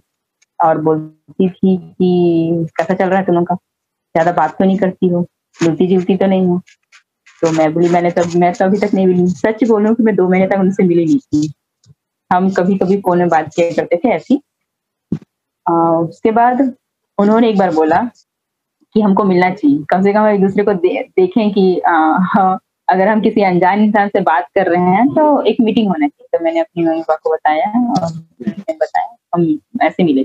और 0.59 0.81
बोलती 0.81 1.49
थी 1.49 1.77
कि 1.77 2.67
कैसा 2.77 2.93
चल 2.93 3.05
रहा 3.05 3.19
है 3.19 3.25
तुम 3.25 3.43
का? 3.43 3.55
ज़्यादा 3.55 4.31
बात 4.31 4.57
तो 4.59 4.65
नहीं 4.65 4.77
करती 4.77 5.07
हो? 5.07 5.25
मिलती 5.63 5.87
जुलती 5.87 6.17
तो 6.17 6.25
नहीं 6.25 6.45
हो? 6.47 6.61
तो 7.41 7.51
मैं 7.51 7.73
बोली 7.73 7.89
मैंने 7.89 8.11
तब 8.11 8.35
मैं 8.35 8.53
तो 8.53 8.65
अभी 8.65 8.77
तक 8.77 8.93
नहीं 8.93 9.07
मिली। 9.07 9.27
सच 9.27 9.63
बोलूँ 9.63 9.95
कि 9.95 10.03
मैं 10.03 10.15
दो 10.15 10.29
महीने 10.29 10.47
तक 10.47 10.59
उनसे 10.59 10.83
मिली 10.83 11.05
नहीं 11.05 11.19
थी। 11.19 11.53
हम 12.31 12.49
कभी 12.49 12.77
कभी 12.77 12.97
फ़ोन 12.97 13.17
में 13.17 13.29
बात 13.29 13.49
किया 13.55 13.71
करते 13.71 13.97
थे 13.97 14.09
ऐसी। 14.09 14.41
आ, 15.65 15.73
उसके 15.99 16.31
बाद 16.31 16.61
उन्होंने 17.17 17.49
एक 17.49 17.57
बार 17.57 17.73
बोला 17.73 18.01
कि 18.95 19.01
हमको 19.01 19.23
मिलना 19.23 19.49
चाहिए। 19.49 19.83
कम 19.89 20.01
से 20.01 20.13
कम 20.13 20.27
एक 20.27 20.41
दूसरे 20.41 20.63
को 20.63 20.73
दे, 20.73 21.03
देखें 21.03 21.51
कि 21.51 21.79
आ, 21.79 21.93
हाँ, 22.19 22.59
अगर 22.89 23.07
हम 23.07 23.21
किसी 23.21 23.41
अनजान 23.43 23.83
इंसान 23.83 24.07
से 24.07 24.21
बात 24.21 24.47
कर 24.55 24.67
रहे 24.67 24.81
हैं 24.81 25.07
तो 25.07 25.41
एक 25.43 25.57
मीटिंग 25.61 25.87
होना 25.87 26.07
चाहिए। 26.07 26.37
तो 26.37 26.43
मैंने 26.43 26.59
अपनी 26.59 26.85
मम्मी 26.85 27.01
पापा 27.01 27.19
को 27.23 27.33
बताया 27.33 27.69
और 27.91 28.11
बताया 28.71 29.15
हम 29.35 29.59
ऐसे 29.81 30.03
मिले 30.03 30.23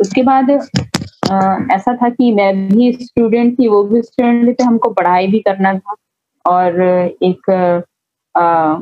उसके 0.00 0.22
बाद 0.22 0.50
ऐसा 0.50 1.96
था 1.96 2.08
कि 2.08 2.32
मैं 2.32 2.68
भी 2.68 2.92
स्टूडेंट 2.92 3.58
थी 3.58 3.68
वो 3.68 3.82
भी 3.84 4.02
स्टूडेंट 4.02 4.60
थे 4.60 4.64
हमको 4.64 4.90
पढ़ाई 4.90 5.26
भी 5.26 5.38
करना 5.38 5.74
था। 5.74 5.94
और 6.44 6.80
एक 7.22 7.50
आ, 8.34 8.76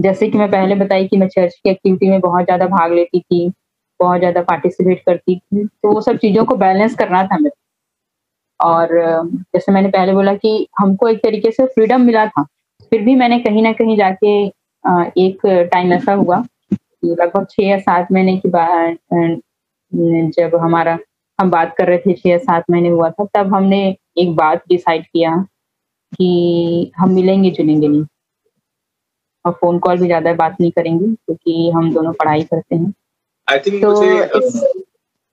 जैसे 0.00 0.28
कि 0.28 0.38
मैं 0.38 0.50
पहले 0.50 0.74
बताई 0.74 1.06
कि 1.08 1.16
मैं 1.16 1.28
चर्च 1.28 1.54
की 1.54 1.70
एक्टिविटी 1.70 2.10
में 2.10 2.20
बहुत 2.20 2.44
ज़्यादा 2.44 2.66
भाग 2.66 2.92
लेती 2.92 3.20
थी 3.20 3.52
बहुत 4.00 4.18
ज़्यादा 4.18 4.42
पार्टिसिपेट 4.42 5.02
करती 5.06 5.36
थी 5.36 5.64
तो 5.64 5.92
वो 5.92 6.00
सब 6.00 6.16
चीज़ों 6.16 6.44
को 6.44 6.56
बैलेंस 6.56 6.94
करना 6.94 7.22
था 7.24 7.38
मेरे 7.38 7.62
और 8.60 8.88
जैसे 9.34 9.72
मैंने 9.72 9.88
पहले 9.88 10.12
बोला 10.12 10.34
कि 10.34 10.66
हमको 10.80 11.08
एक 11.08 11.18
तरीके 11.18 11.50
से 11.50 11.66
फ्रीडम 11.66 12.00
मिला 12.00 12.26
था 12.26 12.42
फिर 12.92 13.02
भी 13.02 13.14
मैंने 13.14 13.38
कहीं 13.38 13.62
ना 13.62 13.72
कहीं 13.72 13.96
जाके 13.96 14.46
एक 15.26 15.46
टाइम 15.72 15.92
ऐसा 15.92 16.12
हुआ 16.12 16.44
लगभग 17.04 17.46
छह 17.50 17.62
या 17.62 17.78
सात 17.78 18.12
महीने 18.12 18.36
के 18.36 18.48
जब 19.92 20.54
हमारा 20.62 20.98
हम 21.38 21.50
बात 21.50 21.74
कर 21.78 21.86
रहे 21.86 21.98
थे 21.98 22.12
छह 22.14 22.38
सात 22.38 22.64
महीने 22.70 22.88
हुआ 22.88 23.10
था 23.10 23.24
तब 23.34 23.54
हमने 23.54 23.84
एक 24.18 24.34
बात 24.36 24.62
डिसाइड 24.68 25.04
किया 25.06 25.36
कि 26.12 26.92
हम 26.96 27.10
मिलेंगे 27.10 27.50
जुलेंगे 27.50 27.88
नहीं। 27.88 28.04
और 29.44 29.52
फ़ोन 29.52 29.78
कॉल 29.78 29.98
भी 29.98 30.06
ज़्यादा 30.06 30.32
बात 30.34 30.56
नहीं 30.60 30.70
करेंगे 30.70 31.06
क्योंकि 31.06 31.70
हम 31.70 31.92
दोनों 31.94 32.12
पढ़ाई 32.12 32.42
करते 32.42 32.76
हैं। 32.76 32.92
आई 33.48 33.58
थिंक 33.58 33.82
तो 33.82 33.90
मुझे 33.92 34.82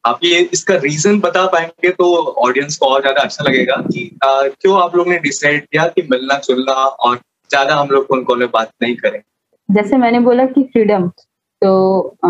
आप 0.03 0.20
ये 0.24 0.39
इसका 0.53 0.75
रीजन 0.75 1.20
बता 1.20 1.46
पाएँगे 1.48 1.89
तो 1.91 2.05
ऑडियंस 2.46 2.77
को 2.77 2.86
और 2.86 3.01
ज़्यादा 3.01 3.22
अच्छा 3.22 3.43
लगेगा 3.43 3.75
कि 3.84 4.10
आ, 4.24 4.48
क्यों 4.48 4.81
आप 4.81 4.96
लोग 4.96 5.08
ने 5.08 5.17
डिसाइड 5.20 5.65
किया 5.65 5.88
कि 5.88 6.01
मिलना 6.12 6.38
जुलना 6.39 6.74
और 6.74 7.15
ज़्यादा 7.51 7.75
हम 7.75 7.89
लोग 7.89 8.05
फ़ोन 8.08 8.24
कॉल 8.24 8.39
में 8.39 8.50
बात 8.51 8.72
नहीं 8.81 8.96
करें? 8.96 9.22
जैसे 9.70 9.98
मैंने 9.98 10.20
बोला 10.20 10.46
कि 10.46 10.63
फ्रीडम 10.63 11.08
तो 11.62 12.00
आ, 12.25 12.29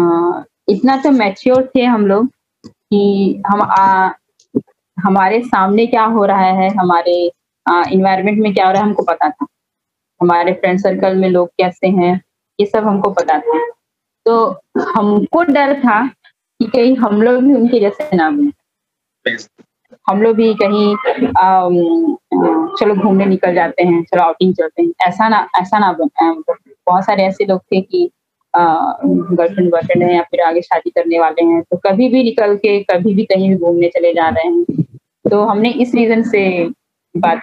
इतना 0.71 0.95
तो 1.03 1.11
मैच्योर 1.11 1.69
थे 1.75 1.83
हम 1.83 2.05
लोग 2.07 2.27
कि 2.65 3.41
हम 3.47 3.61
आ, 3.61 4.11
हमारे 4.97 5.41
सामने 5.41 5.85
क्या 5.87 6.03
हो 6.05 6.25
रहा 6.25 6.45
है 6.59 6.69
हमारे 6.77 7.13
इन्वायरमेंट 7.65 8.39
में 8.39 8.53
क्या 8.53 8.65
हो 8.65 8.71
रहा 8.71 8.81
है 8.81 8.87
हमको 8.87 9.03
पता 9.03 9.29
था। 9.29 9.45
हमारे 10.21 10.53
फ्रेंड 10.53 10.79
सर्कल 10.79 11.15
में 11.15 11.29
लोग 11.29 11.47
कैसे 11.57 11.87
हैं 11.87 12.13
ये 12.59 12.65
सब 12.65 12.87
हमको 12.87 13.09
पता 13.11 13.37
था। 13.39 13.59
तो 14.25 14.45
हमको 14.95 15.43
डर 15.43 15.73
था 15.79 16.05
कि 16.07 16.65
कहीं 16.67 16.95
हम 16.97 17.21
लोग 17.21 17.43
भी 17.43 17.53
उनके 17.55 17.79
जैसे 17.79 18.15
ना 18.17 18.29
बने। 18.29 19.35
हम 20.07 20.21
लोग 20.21 20.35
भी 20.35 20.53
कहीं 20.61 20.95
चलो 22.79 22.95
घूमने 22.95 23.25
निकल 23.25 23.53
जाते 23.55 23.83
हैं 23.83 24.03
चलो 24.03 24.23
आउटिंग 24.23 24.53
चलते 24.55 24.81
हैं। 24.81 24.91
ऐसा 25.07 25.27
ना 25.29 25.47
ऐसा 25.61 25.79
ना 25.79 25.91
बने 25.93 26.31
बहुत 26.87 27.05
सारे 27.05 27.23
ऐसे 27.23 27.45
लोग 27.45 27.61
थे 27.61 27.81
कि 27.81 28.09
गर्लफ्रेंड 28.53 29.69
बॉयफ्रेंड 29.71 30.03
है 30.03 30.13
या 30.15 30.21
फिर 30.21 30.41
आगे 30.43 30.61
शादी 30.61 30.89
करने 30.89 31.19
वाले 31.19 31.45
हैं 31.45 31.61
तो 31.63 31.77
कभी 31.85 32.09
भी 32.09 32.23
निकल 32.23 32.55
के 32.57 32.79
कभी 32.85 33.13
भी 33.15 33.23
कहीं 33.25 33.49
भी 33.49 33.55
घूमने 33.57 33.89
चले 33.89 34.13
जा 34.13 34.27
रहे 34.29 34.45
हैं। 34.45 34.83
तो 35.25 35.41
हमने 35.45 35.69
इस 35.81 35.95
रीजन 35.95 36.23
से 36.29 36.43
बात 37.15 37.41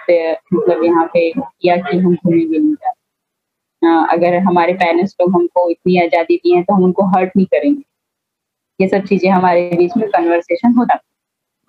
मतलब 0.53 0.83
यहाँ 0.85 1.05
पे 1.13 1.29
किया 1.31 1.75
कि 1.77 1.97
हम 1.97 2.15
घूमने 2.15 2.45
भी 2.45 2.59
नहीं 2.59 2.73
जाते 2.73 2.97
अगर 4.13 4.37
हमारे 4.45 4.73
पेरेंट्स 4.75 5.15
लोग 5.21 5.35
हमको 5.35 5.69
इतनी 5.69 5.99
आज़ादी 6.01 6.35
दी 6.37 6.55
है 6.55 6.63
तो 6.63 6.73
हम 6.73 6.83
उनको 6.83 7.05
हर्ट 7.09 7.31
नहीं 7.37 7.45
करेंगे। 7.47 7.81
ये 8.79 8.87
सब 8.89 9.05
चीज़ें 9.07 9.29
हमारे 9.29 9.69
बीच 9.77 9.91
में 9.97 10.09
कन्वर्सेशन 10.09 10.73
होता 10.77 10.99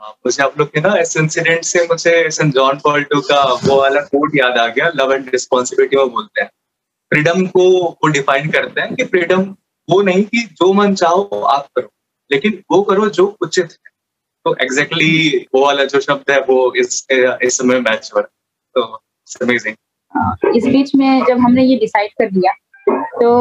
हाँ, 0.01 0.13
मुझे 0.27 0.43
आप 0.43 0.59
लोग 0.59 0.69
के 0.69 0.81
ना 0.81 0.95
इस 0.99 1.17
इंसिडेंट 1.17 1.65
से 1.65 1.87
मुझे 1.87 2.31
सेंट 2.31 2.55
जॉन 2.55 2.79
पॉल 2.85 3.03
टू 3.05 3.21
का 3.23 3.43
वो 3.65 3.81
वाला 3.81 4.01
कोड 4.03 4.37
याद 4.37 4.59
आ 4.59 4.67
गया 4.69 4.91
लव 4.97 5.13
एंड 5.15 5.29
रिस्पॉन्सिबिलिटी 5.33 5.97
वो 5.97 6.07
बोलते 6.09 6.43
हैं। 6.43 6.51
फ्रीडम 7.13 7.47
को 7.47 7.69
वो 7.83 8.09
डिफाइन 8.09 8.51
करते 8.51 8.81
हैं 8.81 8.95
कि 8.95 9.05
फ्रीडम 9.05 9.43
वो 9.89 10.01
नहीं 10.03 10.25
कि 10.25 10.43
जो 10.53 10.73
मन 10.73 10.95
चाहो 10.95 11.41
आप 11.43 11.69
करो 11.77 11.89
लेकिन 12.31 12.63
वो 12.71 12.83
करो 12.83 13.09
जो 13.09 13.27
उचित 13.43 13.65
है। 13.65 13.91
तो 14.47 14.55
एग्जैक्टली 14.63 15.07
exactly 15.07 15.49
वो 15.55 15.65
वाला 15.67 15.85
जो 15.85 16.01
शब्द 16.01 16.31
है 16.31 16.41
वो 16.41 16.73
इस 16.75 17.07
इस 17.13 17.59
समय 17.59 17.81
मैच 17.81 18.11
हो 18.15 18.21
रहा 18.21 18.29
है। 18.29 18.33
तो 18.75 19.45
अमेजिंग 19.45 19.77
हाँ, 20.15 20.37
इस 20.57 20.67
बीच 20.67 20.95
में 20.95 21.25
जब 21.25 21.39
हमने 21.39 21.65
ये 21.65 21.79
डिसाइड 21.79 22.11
कर 22.13 22.31
लिया 22.31 22.53
तो 23.21 23.33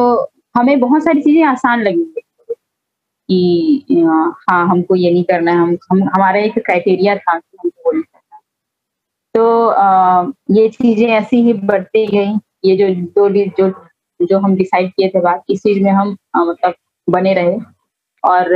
हमें 0.56 0.80
बहुत 0.80 1.04
सारी 1.04 1.22
चीज़ें 1.22 1.44
आसान 1.44 1.84
लगी। 1.84 2.14
कि 3.30 4.04
हाँ 4.50 4.68
हमको 4.68 4.96
ये 4.96 5.12
नहीं 5.12 5.24
करना 5.24 5.52
है 5.52 5.58
हम, 5.58 5.78
हम 5.92 6.04
हमारा 6.04 6.40
एक 6.40 6.58
क्राइटेरिया 6.60 7.16
था 7.16 7.38
कि 7.40 7.58
हमको 7.62 7.82
वो 7.86 7.92
नहीं 7.92 8.04
करना 8.04 8.40
तो 9.36 9.68
आ, 9.68 10.32
ये 10.52 10.70
चीज़ें 10.70 11.08
ऐसी 11.08 11.42
ही 11.42 11.54
बढ़ती 11.54 12.06
गई। 12.08 12.34
ये 12.64 12.76
जो 12.78 12.88
दो 13.18 13.30
जो 13.30 13.70
जो 14.20 14.40
हम 14.40 14.56
डिसाइड 14.56 14.92
किए 14.92 15.10
थे 15.10 15.20
बात 15.22 15.44
इस 15.50 15.60
चीज़ 15.60 15.84
में 15.84 15.92
हम 15.92 16.16
मतलब 16.38 16.74
बने 17.08 17.34
रहे। 17.34 17.58
और 18.24 18.56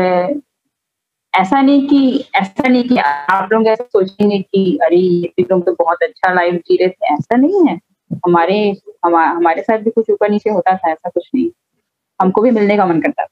ऐसा 1.33 1.61
नहीं 1.61 1.87
कि 1.87 2.25
ऐसा 2.35 2.67
नहीं 2.67 2.83
कि 2.83 2.97
आप 2.97 3.49
लोग 3.53 3.67
ऐसा 3.67 3.83
सोचेंगे 3.83 4.39
कि 4.39 4.77
अरे 4.83 4.97
ये 4.97 5.43
लोग 5.51 5.65
तो 5.65 5.73
बहुत 5.73 6.03
अच्छा 6.03 6.33
लाइफ 6.33 6.55
जी 6.55 6.77
रहे 6.77 6.89
थे। 6.89 7.13
ऐसा 7.13 7.37
नहीं 7.37 7.67
है। 7.67 7.79
हमारे 8.27 8.57
हम, 9.05 9.15
हमारे 9.15 9.61
साथ 9.61 9.79
भी 9.79 9.91
कुछ 9.91 10.09
ऊपर 10.09 10.29
नीचे 10.29 10.49
होता 10.49 10.75
था 10.77 10.91
ऐसा 10.91 11.09
कुछ 11.09 11.29
नहीं। 11.35 11.49
हमको 12.21 12.41
भी 12.41 12.51
मिलने 12.51 12.77
का 12.77 12.85
मन 12.85 13.01
करता 13.01 13.23
था। 13.25 13.27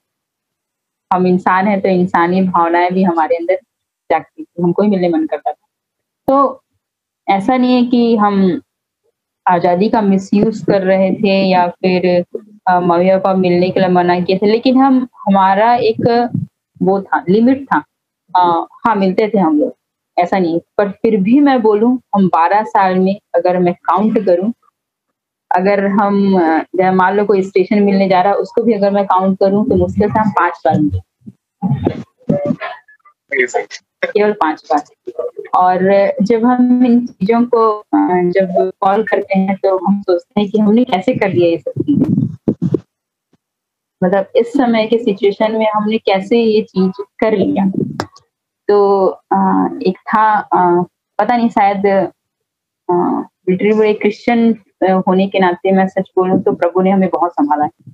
हम 1.12 1.28
इंसान 1.28 1.68
है 1.68 1.80
तो 1.82 1.90
इंसानी 1.90 2.42
भावनाएँ 2.42 2.92
भी 2.92 3.04
हमारे 3.04 3.36
अंदर 3.36 3.56
जागती 4.12 4.44
थी। 4.44 4.64
हमको 4.64 4.84
ही 4.84 4.90
मिलने 4.90 5.10
मन 5.10 5.26
करता 5.26 5.52
था। 5.52 5.68
तो 6.28 6.64
ऐसा 7.28 7.58
नहीं 7.58 7.76
है 7.76 7.90
कि 7.90 8.16
हम 8.16 8.62
आज़ादी 9.54 9.90
का 9.90 10.02
मिसयूज 10.02 10.60
कर 10.70 10.82
रहे 10.84 11.12
थे 11.16 11.36
या 11.50 11.68
फिर 11.68 12.08
मम्मी 12.70 13.10
पापा 13.10 13.34
मिलने 13.34 13.70
के 13.70 13.80
लिए 13.80 13.90
मना 13.90 14.20
किए 14.20 14.38
थे। 14.38 14.46
लेकिन 14.46 14.78
हम 14.78 15.08
हमारा 15.28 15.74
एक 15.76 16.08
वो 16.82 17.02
था 17.02 17.24
लिमिट 17.30 17.66
था। 17.66 17.84
आ, 18.36 18.42
हाँ 18.86 18.96
मिलते 18.96 19.28
थे 19.34 19.40
हम 19.40 19.60
लोग। 19.60 19.76
ऐसा 20.18 20.40
नहीं। 20.40 20.60
पर 20.78 20.90
फिर 20.92 21.18
भी 21.22 21.40
मैं 21.40 21.62
बोलूँ 21.62 22.00
हम 22.16 22.28
बारह 22.28 22.64
साल 22.64 23.00
में 23.00 23.16
अगर 23.36 23.58
मैं 23.60 23.74
काउंट 23.74 24.26
करूँ 24.26 24.52
अगर 25.52 25.86
हम 25.86 26.18
मान 26.96 27.16
लो 27.16 27.26
कोई 27.26 27.42
स्टेशन 27.44 27.82
मिलने 27.84 28.08
जा 28.10 28.22
रहा 28.22 28.34
है 28.34 28.40
उसको 28.40 28.64
भी 28.64 28.74
अगर 28.74 28.92
मैं 28.92 29.06
काउंट 29.06 29.40
करूँ 29.40 29.66
तो 29.70 29.76
मुश्किल 29.76 30.10
से 30.10 30.20
हम 30.20 30.30
पाँच 30.32 30.62
बार 30.66 30.80
मिले 30.82 31.00
केवल 34.04 34.32
पाँच 34.34 34.64
बार। 34.72 34.84
और 35.56 35.80
जब 36.22 36.46
हम 36.46 36.86
इन 36.86 37.06
चीज़ों 37.08 37.42
को 37.46 37.62
जब 38.32 38.72
कॉल 38.82 39.04
करते 39.04 39.40
हैं 39.40 39.56
तो 39.56 39.78
हम 39.86 40.02
सोचते 40.02 40.42
हैं 40.42 40.50
कि 40.50 40.60
हमने 40.60 40.84
कैसे 40.84 41.14
कर 41.16 41.34
लिया 41.34 41.50
ये 41.50 41.58
सब 41.58 41.82
चीज़ें? 41.82 42.10
मतलब 44.02 44.32
इस 44.36 44.54
समय 44.54 44.86
के 44.88 44.98
सिचुएशन 44.98 45.56
में 45.58 45.68
हमने 45.76 45.98
कैसे 45.98 46.40
ये 46.40 46.62
चीज़ 46.62 47.02
कर 47.20 47.38
लिया? 47.38 47.66
तो 48.70 49.08
आ, 49.08 49.66
एक 49.88 49.98
था 50.08 50.24
आ, 50.54 50.82
पता 51.20 51.36
नहीं 51.38 51.50
शायद 51.50 51.86
एक 53.82 54.00
क्रिश्चियन 54.02 54.52
होने 55.08 55.28
के 55.28 55.40
नाते 55.40 55.72
मैं 55.72 55.88
सच 55.88 56.10
बोलूँ 56.18 56.42
तो 56.44 56.52
प्रभु 56.52 56.82
ने 56.82 56.92
हमें 56.92 57.10
बहुत 57.10 57.32
संभाला 57.32 57.66
है। 57.66 57.94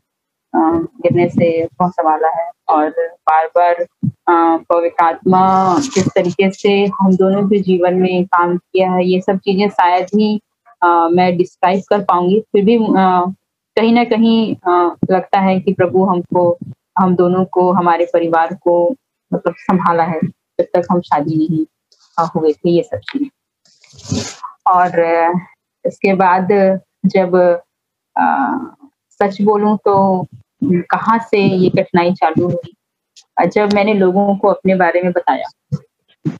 गिरने 0.53 1.27
से 1.29 1.49
बहुत 1.65 1.91
संभाला 1.91 2.29
है 2.37 2.49
और 2.69 2.89
बार 3.29 3.47
बार 3.55 3.85
पवित्र 4.29 5.03
आत्मा 5.03 5.41
किस 5.93 6.07
तरीके 6.15 6.49
से 6.51 6.73
हम 7.01 7.15
दोनों 7.15 7.47
के 7.49 7.59
जीवन 7.63 7.95
में 8.01 8.25
काम 8.25 8.57
किया 8.57 8.91
है 8.91 9.05
ये 9.05 9.21
सब 9.21 9.37
चीज़ें 9.45 9.67
शायद 9.69 10.07
ही 10.15 10.39
आ, 10.81 11.07
मैं 11.09 11.35
डिस्क्राइब 11.37 11.81
कर 11.89 12.03
पाऊँगी। 12.03 12.39
फिर 12.51 12.63
भी 12.65 12.77
कहीं 13.77 13.93
ना 13.93 14.03
कहीं 14.03 14.55
लगता 15.11 15.39
है 15.39 15.59
कि 15.59 15.73
प्रभु 15.73 16.03
हमको 16.05 16.57
हम 16.99 17.15
दोनों 17.15 17.43
को 17.51 17.71
हमारे 17.73 18.05
परिवार 18.13 18.53
को 18.63 18.75
मतलब 19.31 19.53
संभाला 19.57 20.03
है 20.03 20.19
जब 20.21 20.65
तक 20.73 20.87
हम 20.91 21.01
शादी 21.01 21.35
नहीं 21.37 21.65
हुए 22.35 22.51
थे 22.53 22.69
ये 22.69 22.83
सब 22.83 22.99
चीज़ें। 23.11 23.29
और 24.67 24.99
इसके 25.85 26.13
बाद 26.13 26.47
जब 27.05 27.35
आ, 28.15 28.57
सच 29.19 29.41
बोलूँ 29.41 29.77
तो 29.85 30.27
कहाँ 30.63 31.17
से 31.29 31.39
ये 31.39 31.69
कठिनाई 31.69 32.13
चालू 32.13 32.45
हुई? 32.45 32.73
जब 33.47 33.73
मैंने 33.73 33.93
लोगों 33.93 34.35
को 34.37 34.47
अपने 34.47 34.75
बारे 34.75 35.01
में 35.01 35.11
बताया, 35.11 35.47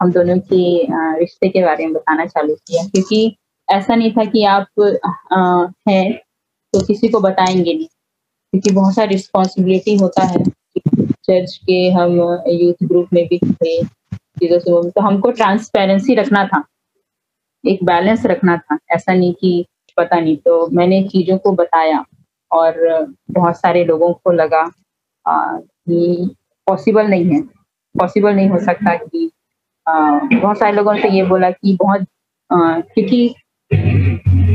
हम 0.02 0.12
दोनों 0.12 0.38
के 0.44 1.18
रिश्ते 1.20 1.50
के 1.50 1.64
बारे 1.66 1.86
में 1.86 1.94
बताना 1.94 2.26
चालू 2.26 2.56
किया, 2.56 2.84
क्योंकि 2.86 3.38
ऐसा 3.68 3.96
नहीं 3.96 4.12
था 4.12 4.26
कि 4.26 4.44
आप 4.46 4.68
हैं 5.90 6.14
तो 6.74 6.86
किसी 6.86 7.08
को 7.08 7.20
बताएँगे 7.20 7.74
नहीं, 7.74 7.86
क्योंकि 7.86 8.72
बहुत 8.72 8.96
सारा 8.96 9.10
रिस्पॉन्सिबिलिटी 9.10 9.96
होता 9.98 10.24
है। 10.24 10.44
चर्च 10.78 11.56
के 11.60 11.80
हम 11.92 12.20
यूथ 12.50 12.84
ग्रुप 12.84 13.14
में 13.14 13.26
भी 13.28 13.38
थे, 13.40 13.82
चीज़ों 13.84 14.60
से 14.60 14.90
तो 14.90 15.02
हमको 15.02 15.32
ट्रांसपेरेंसी 15.32 16.16
रखना 16.16 16.46
था, 16.48 16.64
एक 17.64 17.84
बैलेंस 17.84 18.26
रखना 18.26 18.58
था। 18.58 18.78
ऐसा 18.92 19.14
नहीं 19.14 19.34
कि 19.34 19.66
पता 19.98 20.20
नहीं 20.20 20.36
तो 20.38 20.68
मैंने 20.72 21.02
चीज़ों 21.06 21.38
को 21.38 21.52
बताया 21.54 22.04
और 22.52 23.06
बहुत 23.32 23.60
सारे 23.60 23.84
लोगों 23.86 24.12
को 24.14 24.32
लगा 24.32 24.64
कि 25.26 26.30
पॉसिबल 26.68 27.08
नहीं 27.08 27.26
है। 27.26 27.42
पॉसिबल 27.96 28.34
नहीं 28.36 28.50
हो 28.50 28.60
सकता 28.60 28.96
कि 28.96 29.30
बहुत 29.86 30.60
सारे 30.60 30.76
लोगों 30.76 30.94
ने 30.94 31.10
ये 31.10 31.24
बोला 31.24 31.50
कि 31.52 31.76
बहुत 31.80 32.06
क्योंकि 32.52 33.36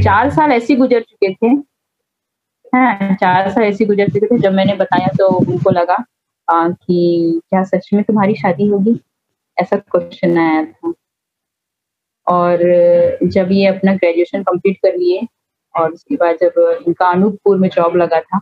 चार 0.05 0.31
साल 0.31 0.53
ऐसे 0.53 0.77
गुजर 0.77 1.01
चुके 1.01 1.33
थे। 1.35 1.47
हैं 2.77 3.15
चार 3.17 3.51
साल 3.51 3.65
ऐसे 3.65 3.85
गुजर 3.85 4.09
चुके 4.09 4.27
थे। 4.27 4.39
जब 4.39 4.53
मैंने 4.53 4.75
बताया 4.77 5.09
तो 5.19 5.29
उनको 5.29 5.71
लगा 5.71 5.97
आ, 6.49 6.69
कि 6.69 7.41
क्या 7.51 7.63
सच 7.65 7.89
में 7.93 8.03
तुम्हारी 8.05 8.35
शादी 8.35 8.67
होगी? 8.69 8.99
ऐसा 9.59 9.77
क्वेश्चन 9.77 10.39
आया 10.39 10.65
था। 10.65 10.93
और 12.27 12.59
जब 13.25 13.49
ये 13.53 13.67
अपना 13.67 13.95
ग्रेजुएशन 13.95 14.43
कंप्लीट 14.43 14.77
कर 14.77 14.97
लिए 14.97 15.21
और 15.75 15.93
उसके 15.93 16.17
बाद 16.17 16.37
जब 16.41 16.61
इनका 16.87 17.07
अनूपपुर 17.07 17.59
में 17.59 17.69
जॉब 17.69 17.97
लगा 17.97 18.21
था, 18.21 18.41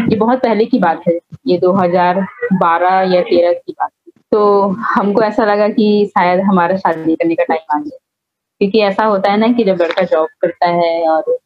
ये 0.00 0.16
बहुत 0.16 0.38
पहले 0.38 0.64
की 0.66 0.78
बात 0.78 1.02
है, 1.08 1.18
ये 1.46 1.58
2012 1.58 3.14
या 3.14 3.22
13 3.22 3.52
की 3.54 3.72
बात 3.72 3.90
तो 4.32 4.68
हमको 4.86 5.22
ऐसा 5.22 5.44
लगा 5.44 5.68
कि 5.68 6.06
शायद 6.08 6.40
हमारा 6.44 6.76
शादी 6.76 7.14
करने 7.16 7.34
का 7.34 7.44
टाइम 7.44 7.76
आ 7.76 7.78
गया 7.78 7.98
क्योंकि 8.60 8.80
ऐसा 8.82 9.04
होता 9.04 9.30
है 9.32 9.38
ना 9.38 9.48
कि 9.52 9.64
जब 9.64 9.82
लड़का 9.82 10.02
जॉब 10.04 10.28
करता 10.40 10.68
है 10.68 11.08
और 11.10 11.36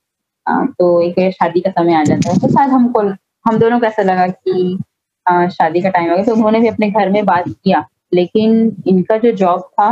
तो 0.47 1.01
एक 1.03 1.33
शादी 1.33 1.61
का 1.61 1.71
समय 1.71 1.95
आ 1.95 2.03
जाता 2.05 2.31
है 2.31 2.39
तो 2.39 2.49
शायद 2.49 2.71
हमको, 2.71 3.01
हम 3.47 3.59
दोनों 3.59 3.79
को 3.81 3.87
ऐसा 3.87 4.03
लगा 4.03 4.27
कि 4.27 4.79
शादी 5.27 5.81
का 5.83 5.89
टाइम 5.89 6.11
आ 6.11 6.15
गया। 6.15 6.25
तो 6.25 6.33
उन्होंने 6.33 6.61
भी 6.61 6.69
अपने 6.69 6.91
घर 6.91 7.11
में 7.11 7.25
बात 7.25 7.49
किया, 7.49 7.85
लेकिन 8.15 8.77
इनका 8.89 9.17
जो 9.19 9.33
जॉब 9.33 9.61
था 9.73 9.89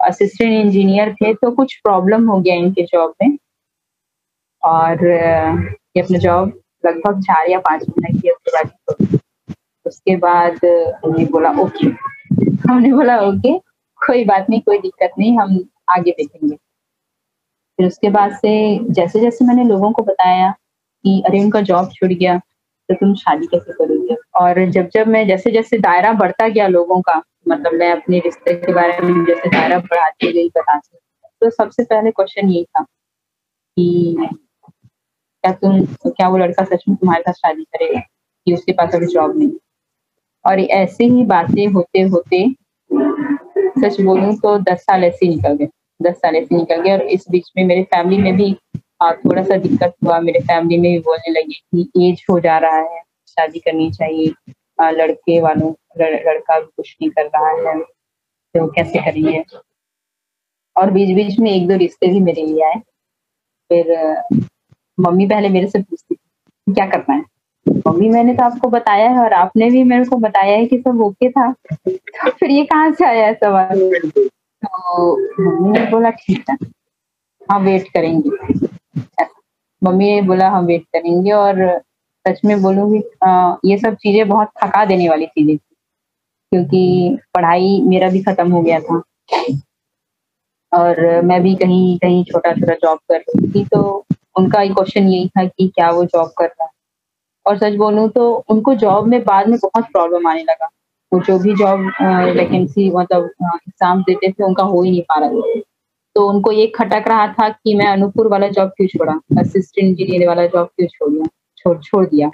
असिस्टेंट 0.00 0.52
इंजीनियर 0.54 1.12
थे 1.14 1.32
तो 1.34 1.50
कुछ 1.52 1.74
प्रॉब्लम 1.84 2.28
हो 2.30 2.40
गया 2.40 2.54
इनके 2.54 2.82
जॉब 2.84 3.14
में। 3.22 3.36
और 4.66 5.06
ये 5.96 6.00
अपना 6.00 6.18
जॉब 6.18 6.60
लगभग 6.86 7.20
चार 7.20 7.50
या 7.50 7.58
पाँच 7.58 7.84
महीने 7.88 8.18
की 8.18 8.30
उसके 8.30 8.50
बाद 8.52 9.18
उसके 9.86 10.16
बाद 10.16 10.52
हमने 11.04 11.24
बोला, 11.24 11.50
ओके। 11.50 11.86
हमने 12.70 12.92
बोला, 12.92 13.18
ओके, 13.20 13.58
कोई 14.06 14.24
बात 14.24 14.46
नहीं, 14.50 14.60
कोई 14.60 14.78
दिक्कत 14.78 15.10
नहीं, 15.18 15.38
हम 15.38 15.68
आगे 15.90 16.10
देखेंगे। 16.10 16.56
फिर 17.78 17.86
उसके 17.86 18.10
बाद 18.10 18.32
से 18.32 18.78
जैसे 18.90 19.20
जैसे 19.20 19.44
मैंने 19.44 19.64
लोगों 19.64 19.92
को 19.92 20.02
बताया 20.02 20.50
कि, 21.04 21.22
अरे, 21.26 21.40
उनका 21.40 21.60
जॉब 21.60 21.90
छूट 21.92 22.10
गया 22.10 22.38
तो 22.88 22.94
तुम 22.94 23.14
शादी 23.14 23.46
कैसे 23.46 23.72
करोगे? 23.72 24.16
और 24.34 24.70
जब 24.70 24.88
जब 24.88 25.08
मैं 25.08 25.26
जैसे 25.26 25.50
जैसे 25.50 25.78
दायरा 25.78 26.12
बढ़ता 26.12 26.48
गया 26.48 26.66
लोगों 26.68 27.00
का 27.00 27.22
मतलब 27.48 27.72
मैं 27.72 27.92
अपने 27.92 28.18
रिश्ते 28.18 28.54
के 28.54 28.72
बारे 28.72 29.00
में 29.00 29.24
जैसे 29.24 29.48
दायरा 29.48 29.78
बढ़ाती 29.78 30.32
गई 30.32 30.48
बताती 30.48 30.98
तो 31.40 31.50
सबसे 31.50 31.84
पहले 31.84 32.10
क्वेश्चन 32.10 32.48
यही 32.48 32.64
था 32.64 32.82
कि 33.76 34.16
क्या 35.46 35.52
तुम 35.54 36.10
क्या 36.10 36.28
वो 36.28 36.38
लड़का 36.38 36.64
सच 36.64 36.82
में 36.88 36.96
तुम्हारे 36.96 37.22
साथ 37.22 37.32
शादी 37.32 37.64
करेगा? 37.64 38.00
कि 38.46 38.54
उसके 38.54 38.72
पास 38.72 38.94
अभी 38.94 39.06
जॉब 39.06 39.36
नहीं। 39.38 39.50
और 40.44 40.60
ऐसे 40.60 41.04
ही 41.04 41.24
बातें 41.24 41.66
होते 41.66 42.00
होते, 42.00 42.48
सच 43.80 44.00
बोलूँ 44.00 44.34
तो 44.36 44.58
दस 44.62 44.80
साल 44.80 45.04
ऐसे 45.04 45.28
निकल 45.28 45.54
गए। 45.56 45.68
दस 46.02 46.16
साल 46.16 46.36
ऐसे 46.36 46.56
निकल 46.56 46.82
गए 46.82 46.92
और 46.92 47.02
इस 47.02 47.24
बीच 47.30 47.50
में 47.56 47.64
मेरे 47.64 47.82
फैमिली 47.82 48.18
में 48.22 48.36
भी 48.36 48.52
थोड़ा 49.02 49.42
सा 49.42 49.56
दिक्कत 49.56 49.94
हुआ। 50.04 50.18
मेरे 50.20 50.40
फैमिली 50.40 50.78
में 50.78 50.90
भी 50.92 50.98
बोलने 50.98 51.30
लगे 51.32 51.52
कि 51.52 52.10
एज 52.10 52.24
हो 52.30 52.38
जा 52.40 52.58
रहा 52.58 52.76
है, 52.76 53.00
शादी 53.28 53.58
करनी 53.58 53.90
चाहिए। 53.90 54.52
लड़के 54.80 55.40
वालों 55.40 55.72
लड़का 56.00 56.58
भी 56.60 56.66
कुछ 56.66 56.96
नहीं 57.02 57.10
कर 57.10 57.26
रहा 57.26 57.70
है। 57.70 57.80
तो 57.80 58.66
कैसे 58.66 58.98
करेंगे? 58.98 59.42
और 60.76 60.90
बीच 60.90 61.14
बीच 61.16 61.38
में 61.38 61.50
एक 61.50 61.68
दो 61.68 61.76
रिश्ते 61.76 62.06
भी 62.06 62.20
मेरे 62.20 62.46
लिए 62.46 62.64
आए। 62.64 62.80
फिर 63.70 63.94
मम्मी 64.98 65.26
पहले 65.26 65.48
मेरे 65.48 65.66
से 65.66 65.78
पूछती 65.78 66.14
थी 66.14 66.74
क्या 66.74 66.86
करना 66.86 67.14
है? 67.14 67.24
मम्मी, 67.66 68.08
मैंने 68.08 68.34
तो 68.34 68.44
आपको 68.44 68.68
बताया 68.70 69.08
है 69.10 69.18
और 69.20 69.32
आपने 69.34 69.70
भी 69.70 69.82
मेरे 69.84 70.04
को 70.04 70.16
बताया 70.18 70.56
है 70.56 70.66
कि 70.66 70.78
सब 70.78 71.00
ओके 71.02 71.30
था। 71.30 71.50
तो 71.52 72.30
फिर 72.30 72.50
ये 72.50 72.64
कहाँ 72.64 72.92
से 72.92 73.06
आया 73.06 73.32
सवाल 73.34 73.80
तो 74.62 75.16
मम्मी 75.40 75.78
ने 75.78 75.84
बोला, 75.90 76.10
ठीक 76.10 76.44
है 76.50 76.56
हाँ 77.48 77.58
वेट 77.60 77.88
करेंगे। 77.94 78.30
मम्मी 79.82 80.10
ने 80.10 80.22
बोला, 80.22 80.48
हम 80.50 80.64
वेट 80.66 80.84
करेंगे 80.86 81.32
और 81.32 81.80
सच 82.26 82.40
में 82.44 82.60
बोलूँगी 82.62 82.98
ये 83.70 83.78
सब 83.78 83.94
चीज़ें 83.96 84.28
बहुत 84.28 84.48
थका 84.62 84.84
देने 84.84 85.08
वाली 85.08 85.26
चीज़ें 85.26 85.56
थी, 85.56 85.74
क्योंकि 86.52 87.18
पढ़ाई 87.34 87.80
मेरा 87.84 88.08
भी 88.10 88.22
खत्म 88.22 88.50
हो 88.52 88.62
गया 88.62 88.80
था 88.80 89.02
और 90.72 91.20
मैं 91.24 91.42
भी 91.42 91.54
कहीं 91.56 91.98
कहीं 91.98 92.24
छोटा 92.24 92.52
छोटा 92.52 92.74
जॉब 92.74 92.98
कर 93.10 93.18
रही 93.18 93.50
थी 93.52 93.64
तो 93.66 94.05
उनका 94.36 94.64
क्वेश्चन 94.66 95.08
यही 95.08 95.28
था 95.28 95.44
कि 95.44 95.68
क्या 95.68 95.90
वो 95.90 96.04
जॉब 96.04 96.32
कर 96.38 96.44
रहा 96.44 96.64
है। 96.64 96.70
और 97.46 97.58
सच 97.58 97.74
बोलूँ 97.76 98.08
तो 98.10 98.32
उनको 98.50 98.74
जॉब 98.76 99.06
में 99.06 99.22
बाद 99.24 99.48
में 99.48 99.58
बहुत 99.58 99.84
प्रॉब्लम 99.92 100.26
आने 100.28 100.42
लगा। 100.42 100.68
वो 101.12 101.20
जो 101.20 101.38
भी 101.38 101.54
जॉब 101.54 101.80
वैकेंसी 102.36 102.90
मतलब 102.90 103.24
एग्ज़ाम 103.24 104.02
देते 104.02 104.30
थे, 104.30 104.44
उनका 104.44 104.62
हो 104.64 104.82
ही 104.82 104.90
नहीं 104.90 105.02
पा 105.02 105.18
रहा 105.20 105.28
था। 105.30 105.60
तो 106.16 106.28
उनको 106.28 106.52
ये 106.52 106.66
खटक 106.76 107.08
रहा 107.08 107.26
था 107.32 107.48
कि 107.48 107.74
मैं 107.74 107.86
अनूपुर 107.86 108.28
वाला 108.28 108.48
जॉब 108.48 108.68
क्यों 108.76 108.88
छोड़ा? 108.88 109.12
असिस्टेंट 109.40 109.88
इंजीनियर 109.88 110.28
वाला 110.28 110.46
जॉब 110.46 110.66
क्यों 110.66 110.88
छोड़ 110.88 111.10
दिया? 111.10 111.26
छोड़ 111.58 111.78
छोड़ 111.82 112.04
दिया। 112.06 112.30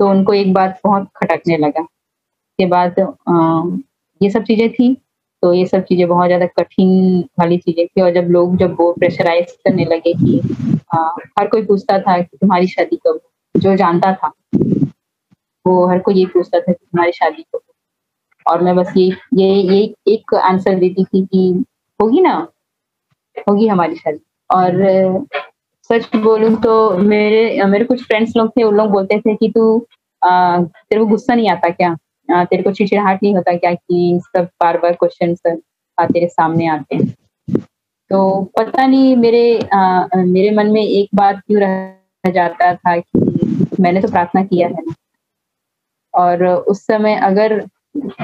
तो 0.00 0.08
उनको 0.10 0.34
एक 0.34 0.52
बात 0.52 0.80
बहुत 0.84 1.08
खटकने 1.16 1.56
लगा। 1.56 1.82
के 2.58 2.66
बाद 2.66 2.94
ये 4.20 4.30
सब 4.30 4.42
चीज़ें 4.44 4.72
थी। 4.72 4.94
तो 5.42 5.52
ये 5.54 5.66
सब 5.66 5.82
चीज़ें 5.84 6.06
बहुत 6.08 6.26
ज़्यादा 6.26 6.46
कठिन 6.58 7.20
वाली 7.40 7.58
चीज़ें 7.58 7.86
थी। 7.86 8.00
और 8.00 8.10
जब 8.12 8.30
लोग 8.30 8.56
जब 8.56 8.76
वो 8.80 8.92
प्रेशराइज 8.92 9.52
करने 9.64 9.84
लगे 9.84 10.12
कि 10.14 10.75
आ, 10.90 10.98
हर 11.38 11.46
कोई 11.48 11.64
पूछता 11.66 11.98
था 11.98 12.18
कि 12.18 12.36
तुम्हारी 12.36 12.66
शादी 12.66 12.96
कब 13.06 13.20
जो 13.54 13.74
जानता 13.76 14.12
था 14.14 14.32
वो 15.64 15.86
हर 15.86 15.98
कोई 15.98 16.14
ये 16.14 16.26
पूछता 16.26 16.58
था 16.60 16.72
कि 16.72 16.84
तुम्हारी 16.84 17.12
शादी 17.12 17.42
कब 17.54 17.60
और 18.46 18.62
मैं 18.62 18.74
बस 18.76 18.92
ये 18.96 19.06
ये 19.34 19.48
ये 19.72 19.82
एक 20.08 20.34
आंसर 20.34 20.74
देती 20.78 21.04
थी 21.04 21.24
कि 21.26 21.64
होगी 22.00 22.20
ना? 22.20 22.34
होगी 23.48 23.66
हमारी 23.68 23.96
शादी। 23.96 24.18
और 24.50 25.26
सच 25.90 26.16
बोलूँ 26.16 26.54
तो 26.62 26.98
मेरे 26.98 27.64
मेरे 27.64 27.84
कुछ 27.84 28.04
फ्रेंड्स 28.06 28.36
लोग 28.36 28.50
थे 28.50 28.62
उन 28.62 28.74
लोग 28.76 28.90
बोलते 28.90 29.18
थे 29.20 29.34
कि 29.34 29.48
तू 29.48 29.78
तेरे 30.22 31.00
को 31.00 31.06
गुस्सा 31.06 31.34
नहीं 31.34 31.48
आता 31.50 31.68
क्या? 31.70 31.94
तेरे 32.30 32.62
को 32.62 32.72
चिड़चिड़ाहट 32.72 33.22
नहीं 33.22 33.34
होता 33.34 33.56
क्या 33.56 33.72
कि 33.74 34.20
सब 34.26 34.48
बार 34.62 34.78
बार 34.78 34.92
क्वेश्चन 35.02 35.34
तेरे 35.98 36.28
सामने 36.28 36.66
आते 36.68 36.96
हैं? 36.96 37.14
तो 38.10 38.42
पता 38.58 38.86
नहीं 38.86 39.14
मेरे 39.16 39.58
आ, 39.72 40.06
मेरे 40.16 40.50
मन 40.50 40.70
में 40.72 40.82
एक 40.82 41.08
बात 41.14 41.40
क्यों 41.46 41.60
रह 41.60 42.30
जाता 42.34 42.74
था 42.74 42.96
कि 42.96 43.76
मैंने 43.80 44.00
तो 44.00 44.08
प्रार्थना 44.08 44.42
किया 44.44 44.68
है 44.68 44.74
ना। 44.74 44.94
और 46.14 46.44
उस 46.46 46.86
समय 46.86 47.14
अगर 47.22 47.60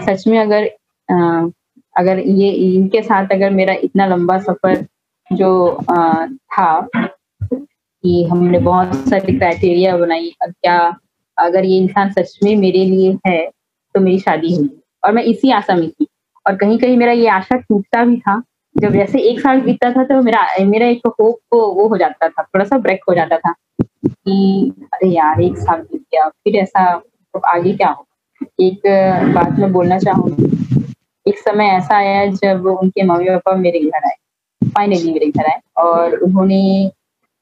सच 0.06 0.26
में 0.26 0.38
अगर 0.38 0.70
आ, 1.08 1.46
अगर 1.96 2.18
ये 2.18 2.50
इनके 2.50 3.02
साथ 3.02 3.32
अगर 3.32 3.50
मेरा 3.50 3.74
इतना 3.82 4.06
लंबा 4.06 4.38
सफ़र 4.38 4.86
जो 5.30 5.50
आ, 5.90 6.26
था 6.26 6.88
कि 6.94 8.24
हमने 8.30 8.58
बहुत 8.58 8.94
सारी 9.08 9.36
क्राइटेरिया 9.38 9.96
बनाई 9.96 10.32
क्या 10.42 10.78
अगर 11.36 11.64
ये 11.64 11.78
इंसान 11.78 12.10
सच 12.12 12.38
में 12.44 12.54
मेरे 12.56 12.84
लिए 12.84 13.12
है 13.26 13.44
तो 13.94 14.00
मेरी 14.00 14.18
शादी 14.18 14.54
होगी। 14.54 14.80
और 15.04 15.12
मैं 15.12 15.22
इसी 15.24 15.50
आशा 15.50 15.74
में 15.76 15.88
थी। 15.90 16.06
और 16.46 16.56
कहीं 16.56 16.78
कहीं 16.78 16.96
मेरा 16.96 17.12
ये 17.12 17.28
आशा 17.28 17.56
टूटता 17.58 18.04
भी 18.04 18.16
था 18.20 18.42
जब 18.76 18.92
जैसे 18.92 19.20
एक 19.30 19.40
साल 19.40 19.60
बीतता 19.60 19.90
था 19.92 20.04
तो 20.04 20.20
मेरा 20.22 20.46
मेरा 20.66 20.86
एक 20.86 21.06
होप 21.08 21.38
वो 21.54 21.86
हो 21.88 21.96
जाता 21.98 22.28
था, 22.28 22.42
थोड़ा 22.42 22.64
सा 22.64 22.78
ब्रेक 22.78 23.00
हो 23.08 23.14
जाता 23.14 23.38
था 23.38 23.52
कि, 23.82 24.72
अरे 24.94 25.08
यार, 25.08 25.40
एक 25.42 25.56
साल 25.58 25.80
बीत 25.82 26.00
गया, 26.02 26.28
फिर 26.28 26.56
ऐसा 26.56 26.94
तो 26.98 27.38
आगे 27.48 27.72
क्या 27.74 27.88
हो 27.90 28.06
एक 28.60 28.80
बात 29.34 29.58
मैं 29.58 29.72
बोलना 29.72 29.98
चाहूँगी, 29.98 30.46
एक 31.26 31.38
समय 31.38 31.66
ऐसा 31.68 31.96
आया 31.96 32.24
जब 32.26 32.66
उनके 32.68 33.02
मम्मी 33.02 33.28
पापा 33.30 33.54
मेरे 33.56 33.80
घर 33.80 34.06
आए 34.06 34.16
फाइनली 34.62 35.12
मेरे 35.12 35.26
घर 35.28 35.46
आए 35.46 35.60
और 35.78 36.16
उन्होंने 36.16 36.60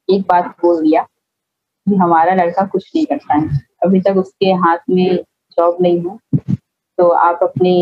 एक 0.09 0.23
बात 0.29 0.55
बोल 0.63 0.83
दिया 0.83 1.03
कि 1.03 1.97
हमारा 1.97 2.35
लड़का 2.35 2.67
कुछ 2.67 2.91
नहीं 2.97 3.07
करता 3.07 3.37
है, 3.37 3.49
अभी 3.85 4.01
तक 4.01 4.17
उसके 4.17 4.53
हाथ 4.65 4.79
में 4.91 5.17
जॉब 5.59 5.77
नहीं 5.81 6.01
है 6.01 6.55
तो 6.99 7.09
आप 7.09 7.39
अपने 7.43 7.75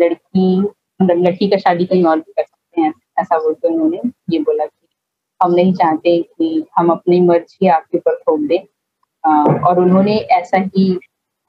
लड़की 0.00 0.60
लड़की 1.02 1.48
का 1.50 1.56
शादी 1.56 1.84
कहीं 1.86 2.04
और 2.04 2.18
भी 2.18 2.32
कर 2.32 2.42
ऐसा 3.16 3.38
बोलते 3.38 3.68
उन्होंने, 3.68 4.00
ये 4.30 4.38
बोला 4.40 4.64
कि 4.66 4.86
हम 5.40 5.54
नहीं 5.54 5.72
चाहते 5.74 6.20
कि 6.20 6.64
हम 6.78 6.90
अपनी 6.90 7.20
मर्ज़ी 7.20 7.68
आपके 7.68 7.98
ऊपर 7.98 8.16
थोप 8.18 8.40
दें। 8.40 8.58
और 9.60 9.78
उन्होंने 9.80 10.16
ऐसा 10.32 10.58
ही 10.66 10.98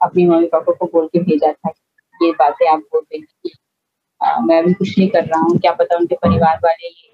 अपनी 0.00 0.26
मम्मी 0.26 0.46
पापा 0.48 0.72
को 0.72 0.86
बोल 0.92 1.06
के 1.08 1.18
भेजा 1.20 1.52
था 1.52 1.70
ये 2.20 2.30
बातें 2.32 2.68
आप 2.68 2.78
बोल 2.78 3.02
देंगे 3.02 3.50
मैं 4.42 4.58
अभी 4.58 4.72
कुछ 4.74 4.98
नहीं 4.98 5.08
कर 5.10 5.24
रहा 5.24 5.40
हूँ, 5.40 5.58
क्या 5.58 5.72
पता 5.72 5.96
उनके 5.96 6.14
परिवार 6.16 6.56
वाले 6.64 6.86
ये 6.86 7.10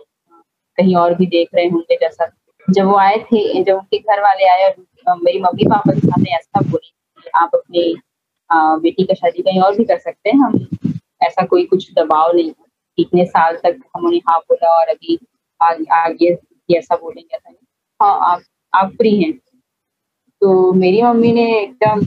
कहीं 0.79 0.95
और 0.97 1.15
भी 1.15 1.27
देख 1.27 1.49
रहे 1.55 1.67
होंगे 1.69 1.97
जैसा। 2.01 2.31
जब 2.69 2.87
वो 2.87 2.97
आए 2.99 3.19
थे, 3.23 3.63
जब 3.63 3.75
उनके 3.75 3.99
घर 3.99 4.21
वाले 4.23 4.49
आए 4.49 4.65
और 4.67 5.17
मेरी 5.19 5.41
मम्मी 5.41 5.65
पापा 5.71 5.93
के 5.93 6.01
सामने 6.01 6.35
ऐसा 6.35 6.61
बोली 6.61 7.31
आप 7.35 7.51
अपनी 7.55 7.95
बेटी 8.51 9.05
का 9.05 9.15
शादी 9.15 9.43
कहीं 9.43 9.61
और 9.63 9.77
भी 9.77 9.85
कर 9.85 9.99
सकते 9.99 10.31
हैं, 10.31 10.39
हम 10.39 10.99
ऐसा 11.23 11.45
कोई 11.47 11.65
कुछ 11.67 11.91
दबाव 11.99 12.33
नहीं 12.35 12.51
इतने 12.99 13.25
साल 13.25 13.57
तक 13.57 13.79
हम 13.97 14.07
उन्हें 14.07 14.21
हाँ 14.29 14.39
बोला 14.49 14.69
और 14.79 14.89
अभी 14.89 15.19
आगे 15.61 15.85
आगे 15.95 16.37
ऐसा 16.69 16.97
बोलेंगे 16.97 17.37
ऐसा 17.37 17.51
नहीं। 17.51 17.65
हाँ 18.01 18.33
आप 18.33 18.43
आप 18.73 18.93
फ्री 18.97 19.15
हैं। 19.23 19.33
तो 20.43 20.73
मेरी 20.73 21.03
मम्मी 21.03 21.33
ने 21.33 21.45
एकदम 21.61 22.01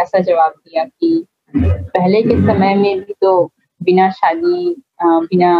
ऐसा 0.00 0.18
जवाब 0.18 0.52
दिया 0.58 0.84
कि 0.84 1.24
पहले 1.56 2.22
के 2.22 2.36
समय 2.46 2.74
में 2.74 3.00
भी 3.00 3.14
तो 3.20 3.44
बिना 3.80 4.10
शादी 4.10 4.74
बिना 5.04 5.52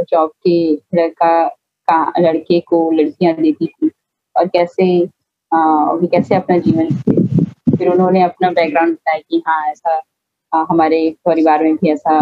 जॉब 0.00 0.30
के 0.46 0.56
लड़का 0.94 1.46
का 1.88 2.12
लड़के 2.18 2.60
को 2.60 2.90
लड़कियाँ 2.90 3.34
देती 3.34 3.66
थी। 3.66 3.90
और 4.36 4.48
कैसे 4.48 4.84
अभी 5.52 6.06
कैसे 6.06 6.34
अपना 6.34 6.58
जीवन 6.58 6.88
फिर 7.78 7.88
उन्होंने 7.88 8.22
अपना 8.22 8.50
बैकग्राउंड 8.50 8.92
बताया 8.92 9.18
कि 9.30 9.42
हाँ 9.48 9.66
ऐसा 9.70 9.96
आ, 9.96 10.00
हमारे 10.52 10.98
परिवार 11.24 11.62
में 11.62 11.76
भी 11.76 11.90
ऐसा 11.92 12.18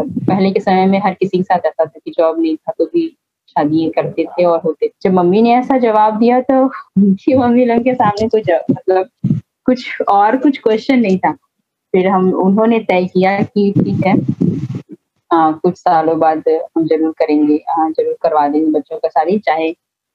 पहले 0.00 0.50
के 0.50 0.60
समय 0.60 0.86
में 0.86 0.98
हर 1.00 1.14
किसी 1.14 1.36
के 1.36 1.42
साथ 1.42 1.66
ऐसा 1.66 1.84
था 1.84 1.98
कि 1.98 2.10
जॉब 2.10 2.40
नहीं 2.40 2.56
था 2.56 2.72
तो 2.78 2.84
भी 2.86 3.06
शादी 3.48 3.88
करते 3.96 4.24
थे 4.24 4.44
और 4.44 4.60
होते 4.60 4.86
थे। 4.86 4.92
जब 5.02 5.12
मम्मी 5.14 5.42
ने 5.42 5.54
ऐसा 5.54 5.78
जवाब 5.78 6.18
दिया 6.18 6.40
तो 6.40 6.62
उनकी 6.64 7.34
मम्मी 7.34 7.64
लोग 7.64 7.82
के 7.84 7.94
सामने 7.94 8.28
कुछ 8.28 8.50
मतलब 8.70 9.08
कुछ 9.66 10.00
और 10.10 10.36
कुछ 10.36 10.58
क्वेश्चन 10.58 11.00
नहीं 11.00 11.18
था। 11.18 11.32
फिर 11.94 12.08
हम 12.08 12.32
उन्होंने 12.34 12.78
तय 12.80 13.04
किया 13.06 13.38
कि 13.42 13.72
ठीक 13.78 14.06
है 14.06 14.14
आ, 15.30 15.50
कुछ 15.52 15.76
सालों 15.78 16.18
बाद 16.18 16.42
हम 16.48 16.86
ज़रूर 16.86 17.12
करेंगे 17.18 17.56
आ, 17.56 17.88
ज़रूर 17.88 18.16
करवा 18.22 18.46
देंगे 18.48 18.70
बच्चों 18.70 18.98
का 18.98 19.08
शादी 19.08 19.38
चाहे 19.38 19.68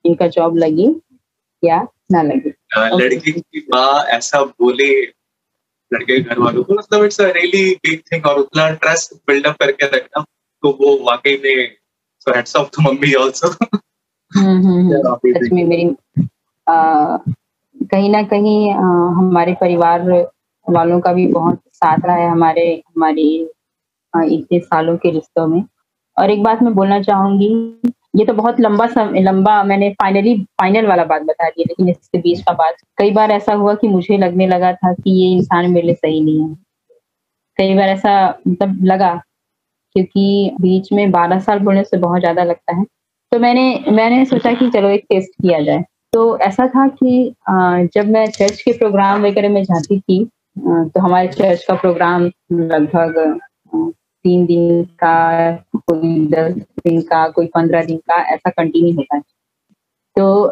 इनका 0.06 0.28
जॉब 0.28 0.58
लगे 0.58 0.90
या 1.64 1.86
ना 2.12 2.22
लगे। 2.22 2.54
लड़की 2.78 3.32
की 3.32 3.66
माँ 3.74 4.04
ऐसा 4.08 4.42
बोले 4.44 4.90
लड़के 5.94 6.20
घर 6.20 6.40
वालों 6.40 6.64
को। 6.64 6.74
मतलब 6.74 7.04
it's 7.04 7.22
a 7.22 7.26
really 7.28 7.74
big 7.76 8.02
thing 8.12 8.26
और 8.26 8.40
उतना 8.40 8.70
ट्रस्ट 8.76 9.14
बिल्डअप 9.28 9.56
करके 9.56 9.86
रखना 9.88 10.24
तो 10.64 10.70
वो 10.82 10.98
वाकई 11.06 11.36
में 11.44 11.72
so 12.20 12.36
heads 12.36 12.56
off 12.56 12.70
to 12.70 12.82
mummy 12.84 13.14
also 13.14 13.54
सच 15.38 15.52
में 15.54 15.64
मेरी 15.64 15.86
कहीं 16.70 18.10
ना 18.10 18.22
कहीं 18.24 18.74
आ, 18.74 18.80
हमारे 19.18 19.54
परिवार 19.62 20.10
वालों 20.68 21.00
का 21.00 21.14
भी 21.14 21.28
बहुत 21.28 21.62
साथ 21.74 21.98
रहा 22.06 22.16
है 22.16 22.30
हमारे 22.30 22.66
हमारी 22.88 23.28
इतने 24.14 24.60
सालों 24.60 24.98
के 24.98 25.12
रिश्तों 25.12 25.48
में। 25.48 25.64
और 26.20 26.32
एक 26.32 26.44
बात 26.44 26.62
मैं 26.64 26.74
बोलना 26.74 27.02
चाहूँगी 27.02 27.50
ये 28.14 28.26
तो 28.26 28.34
बहुत 28.34 28.60
लंबा 28.60 28.86
सम, 28.88 29.14
लंबा 29.18 29.62
मैंने 29.64 29.90
फाइनली 29.94 30.36
फाइनल 30.62 30.86
वाला 30.88 31.04
बात 31.06 31.22
बता 31.24 31.50
दिया 31.50 31.66
लेकिन 31.70 31.90
इसके 31.90 32.18
बीच 32.18 32.42
का 32.42 32.54
बात। 32.54 32.76
कई 32.98 33.12
बार 33.12 33.32
ऐसा 33.32 33.54
हुआ 33.54 33.74
कि 33.76 33.88
मुझे 33.88 34.18
लगने 34.18 34.48
लगा 34.48 34.72
था 34.74 34.94
कि 34.94 35.12
ये 35.14 35.32
इंसान 35.32 35.70
मेरे 35.72 35.86
लिए 35.88 35.96
सही 35.96 36.22
नहीं 36.22 36.42
है। 36.42 36.56
कई 37.58 37.76
बार 37.76 37.90
ऐसा 37.90 38.14
मतलब 38.48 38.84
लगा 38.86 39.14
क्योंकि 39.96 40.52
बीच 40.62 40.92
में 40.94 41.10
बारह 41.12 41.40
साल 41.40 41.60
बोलने 41.60 41.84
से 41.84 41.98
बहुत 41.98 42.20
ज़्यादा 42.20 42.44
लगता 42.44 42.76
है। 42.76 42.84
तो 43.32 43.40
मैंने 43.40 43.84
मैंने 43.92 44.24
सोचा 44.26 44.54
कि 44.54 44.70
चलो 44.70 44.90
एक 44.90 45.06
टेस्ट 45.10 45.32
किया 45.42 45.62
जाए। 45.62 45.84
तो 46.14 46.38
ऐसा 46.40 46.68
था 46.68 46.88
कि 46.88 47.34
जब 47.94 48.10
मैं 48.10 48.26
चर्च 48.30 48.62
के 48.62 48.78
प्रोग्राम 48.78 49.26
वगैरह 49.26 49.50
में 49.50 49.64
जाती 49.64 50.00
थी 50.00 50.24
तो 50.58 51.00
हमारे 51.00 51.28
चर्च 51.28 51.64
का 51.64 51.74
प्रोग्राम 51.76 52.24
लगभग 52.52 53.40
तीन 54.28 54.46
दिन 54.46 54.84
का, 55.04 55.52
कोई 55.76 56.26
दस 56.28 56.54
दिन 56.54 57.02
का, 57.02 57.28
कोई 57.30 57.48
पंद्रह 57.48 57.84
दिन 57.86 57.98
का 57.98 58.22
ऐसा 58.34 58.50
कंटिन्यू 58.50 58.96
होता 58.96 59.16
है। 59.16 59.22
तो 60.16 60.52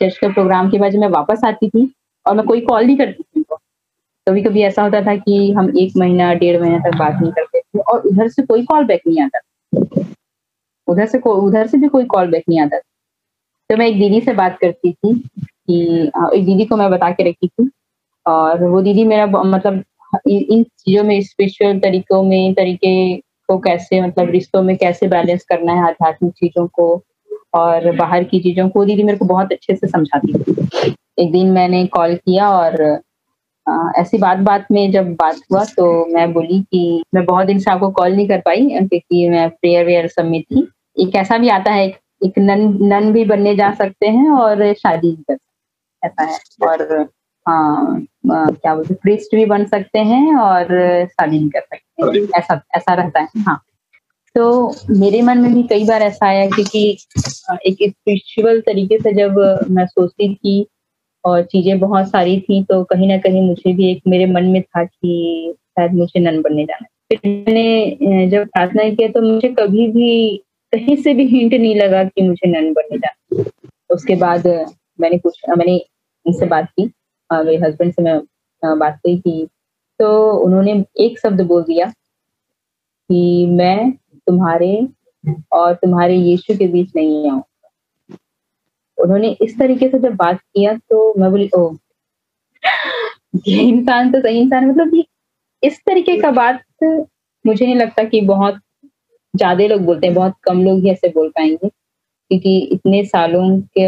चर्च 0.00 0.16
के 0.18 0.32
प्रोग्राम 0.32 0.70
के 0.70 0.78
बाद 0.78 0.94
मैं 0.96 1.08
वापस 1.08 1.44
आती 1.44 1.68
थी 1.68 1.90
और 2.26 2.34
मैं 2.36 2.44
कोई 2.46 2.60
कॉल 2.60 2.84
नहीं 2.84 2.96
करती 2.96 3.22
थी 3.22 3.40
उनको 3.40 3.56
कभी 4.26 4.42
कभी 4.42 4.62
ऐसा 4.62 4.82
होता 4.82 5.00
था 5.02 5.14
कि 5.16 5.52
हम 5.52 5.72
एक 5.78 5.92
महीना, 5.96 6.32
डेढ़ 6.34 6.60
महीना 6.60 6.78
तक 6.78 6.96
बात 6.98 7.20
नहीं 7.22 7.32
करते 7.32 7.60
थे 7.60 7.78
और 7.78 8.06
उधर 8.06 8.28
से 8.28 8.42
कोई 8.42 8.64
कॉल 8.64 8.84
बैक 8.84 9.00
नहीं 9.06 9.22
आता 9.22 9.38
उधर 10.88 11.06
से 11.06 11.18
उधर 11.18 11.66
से 11.66 11.78
भी 11.78 11.88
कोई 11.88 12.04
कॉल 12.04 12.30
बैक 12.30 12.44
नहीं 12.48 12.60
आता 12.60 12.78
तो 13.70 13.76
मैं 13.76 13.86
एक 13.86 13.98
दीदी 13.98 14.20
से 14.20 14.32
बात 14.32 14.58
करती 14.60 14.92
थी 14.92 15.14
कि 15.40 15.80
एक 16.34 16.44
दीदी 16.44 16.64
को 16.64 16.76
मैं 16.76 16.90
बता 16.90 17.10
के 17.10 17.28
रखी 17.30 17.48
थी 17.48 17.70
और 18.26 18.64
वो 18.64 18.82
दीदी 18.82 19.04
मेरा 19.04 19.26
मतलब 19.26 19.82
इन 20.28 20.62
चीज़ों 20.62 21.04
में 21.04 21.20
स्पिरिचुअल 21.22 21.78
तरीकों 21.78 22.22
में 22.22 22.54
तरीके 22.54 23.16
को 23.16 23.58
कैसे 23.58 24.00
मतलब 24.00 24.30
रिश्तों 24.30 24.62
में 24.62 24.76
कैसे 24.76 25.06
बैलेंस 25.06 25.44
करना 25.44 25.72
है 25.72 25.86
आध्यात्मिक 25.86 26.32
चीज़ों 26.32 26.66
को 26.66 27.04
और 27.54 27.90
बाहर 27.96 28.24
की 28.24 28.40
चीज़ों 28.40 28.68
को 28.68 28.84
दीदी 28.84 29.02
मेरे 29.02 29.18
को 29.18 29.24
बहुत 29.24 29.52
अच्छे 29.52 29.76
से 29.76 29.86
समझाती 29.86 30.32
थी 30.32 30.94
एक 31.18 31.32
दिन 31.32 31.50
मैंने 31.52 31.86
कॉल 31.86 32.14
किया 32.14 32.50
और 32.50 32.82
आ, 33.68 33.90
ऐसी 33.96 34.18
बात 34.18 34.38
बात 34.38 34.66
में 34.72 34.90
जब 34.92 35.12
बात 35.14 35.36
हुआ 35.52 35.64
तो 35.64 36.06
मैं 36.06 36.32
बोली 36.32 36.60
कि 36.62 37.02
मैं 37.14 37.24
बहुत 37.24 37.46
दिन 37.46 37.58
से 37.58 37.70
आपको 37.70 37.90
कॉल 37.90 38.12
नहीं 38.12 38.28
कर 38.28 38.40
पाई 38.40 38.66
क्योंकि 38.68 39.28
मैं 39.28 39.48
प्रेयर 39.50 39.86
वेयर 39.86 40.08
सब 40.08 40.24
में 40.24 40.42
थी। 40.42 40.66
एक 40.98 41.14
ऐसा 41.14 41.38
भी 41.38 41.48
आता 41.48 41.72
है 41.72 41.86
एक 42.24 42.38
नन 42.38 42.78
नन 42.82 43.12
भी 43.12 43.24
बनने 43.24 43.54
जा 43.56 43.72
सकते 43.74 44.06
हैं 44.06 44.30
और 44.30 44.72
शादी 44.74 45.10
भी 45.10 45.22
कर 45.30 45.38
ऐसा 46.02 46.22
है। 46.22 46.38
और 46.68 47.08
हाँ 47.46 48.06
क्या 48.26 48.74
बोलते 48.74 48.94
प्रिस्ट 48.94 49.34
भी 49.34 49.44
बन 49.44 49.64
सकते 49.64 49.98
हैं 49.98 50.36
और 50.36 50.66
शादी 51.06 51.38
भी 51.38 51.48
कर 51.48 51.60
सकते 51.60 52.02
हैं। 52.02 52.28
ऐसा 52.38 52.60
ऐसा 52.76 52.94
रहता 52.94 53.20
है 53.20 53.28
हाँ। 53.38 53.60
तो 54.34 54.74
मेरे 54.90 55.22
मन 55.22 55.38
में 55.38 55.54
भी 55.54 55.62
कई 55.62 55.84
बार 55.84 56.02
ऐसा 56.02 56.26
आया 56.26 56.46
क्योंकि 56.46 56.88
एक 57.66 57.76
स्पिरिचुअल 57.90 58.60
तरीके 58.60 58.98
से 58.98 59.12
जब 59.12 59.34
मैं 59.70 59.86
सोचती 59.86 60.34
थी 60.34 60.66
और 61.24 61.42
चीज़ें 61.42 61.78
बहुत 61.80 62.08
सारी 62.08 62.40
थी 62.40 62.62
तो 62.64 62.84
कहीं 62.84 63.08
ना 63.08 63.18
कहीं 63.18 63.42
मुझे 63.48 63.72
भी 63.72 63.90
एक 63.90 64.02
मेरे 64.08 64.26
मन 64.26 64.44
में 64.44 64.62
था 64.62 64.84
कि 64.84 65.54
शायद 65.58 65.92
मुझे 65.92 66.20
नन 66.20 66.40
बनने 66.42 66.64
जाना 66.64 66.86
फिर 67.08 67.20
मैंने 67.24 68.26
जब 68.26 68.46
प्रार्थना 68.46 68.88
किया 68.90 69.08
तो 69.08 69.22
मुझे 69.22 69.48
कभी 69.48 69.88
भी 69.88 70.36
कहीं 70.72 70.96
से 70.96 71.14
भी 71.14 71.26
हिंट 71.26 71.54
नहीं 71.54 71.74
लगा 71.76 72.04
कि 72.04 72.22
मुझे 72.22 72.48
नन 72.48 72.72
बनने 72.72 72.98
जाना 72.98 73.44
उसके 73.90 74.14
बाद 74.14 74.46
मैंने 75.00 75.18
कुछ 75.18 75.40
मैंने 75.48 75.76
इनसे 76.26 76.46
बात 76.46 76.68
की 76.70 76.90
मेरे 77.40 77.56
हस्बैंड 77.66 77.92
से 77.92 78.02
मैं 78.02 78.78
बात 78.78 78.98
कही 78.98 79.20
थी 79.20 79.46
तो 80.00 80.32
उन्होंने 80.32 80.72
एक 81.00 81.18
शब्द 81.18 81.40
बोल 81.40 81.62
दिया 81.62 81.86
कि 83.10 83.46
मैं 83.46 83.92
तुम्हारे 84.26 84.88
और 85.52 85.74
तुम्हारे 85.74 86.16
यीशु 86.16 86.56
के 86.58 86.66
बीच 86.66 86.92
नहीं 86.96 87.30
आऊँगा 87.30 88.16
उन्होंने 88.98 89.36
इस 89.42 89.58
तरीके 89.58 89.88
से 89.88 89.98
जब 89.98 90.14
बात 90.14 90.40
किया 90.40 90.74
तो 90.90 91.14
मैं 91.18 91.30
बोली 91.30 91.48
ओ 91.56 91.70
ये 93.46 93.60
इंसान 93.62 94.12
तो 94.12 94.20
सही 94.20 94.40
इंसान 94.40 94.70
मतलब 94.70 94.94
ये 94.94 95.04
इस 95.62 95.80
तरीके 95.86 96.16
का 96.20 96.30
बात 96.30 96.62
मुझे 97.46 97.64
नहीं 97.66 97.76
लगता 97.76 98.04
कि 98.04 98.20
बहुत 98.20 98.60
ज़्यादा 99.34 99.66
लोग 99.66 99.80
बोलते 99.80 100.06
हैं, 100.06 100.14
बहुत 100.14 100.34
कम 100.44 100.62
लोग 100.64 100.80
ही 100.80 100.90
ऐसे 100.90 101.08
बोल 101.08 101.28
पाएँगे, 101.28 101.68
क्योंकि 101.68 102.58
इतने 102.72 103.04
सालों 103.04 103.60
के 103.78 103.86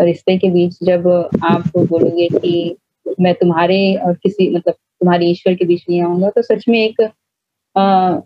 रिश्ते 0.00 0.38
के 0.38 0.50
बीच 0.50 0.78
जब 0.82 1.08
आप 1.44 1.76
बोलोगे 1.76 2.28
कि 2.38 2.76
मैं 3.20 3.34
तुम्हारे 3.34 3.94
और 3.96 4.14
किसी 4.14 4.50
मतलब 4.50 4.74
तुम्हारे 4.74 5.26
ईश्वर 5.26 5.54
के 5.54 5.64
बीच 5.64 5.84
नहीं 5.90 6.02
आऊँगा 6.02 6.30
तो 6.30 6.42
सच 6.42 6.64
में 6.68 6.78
एक 6.78 7.00
आ, 7.78 8.20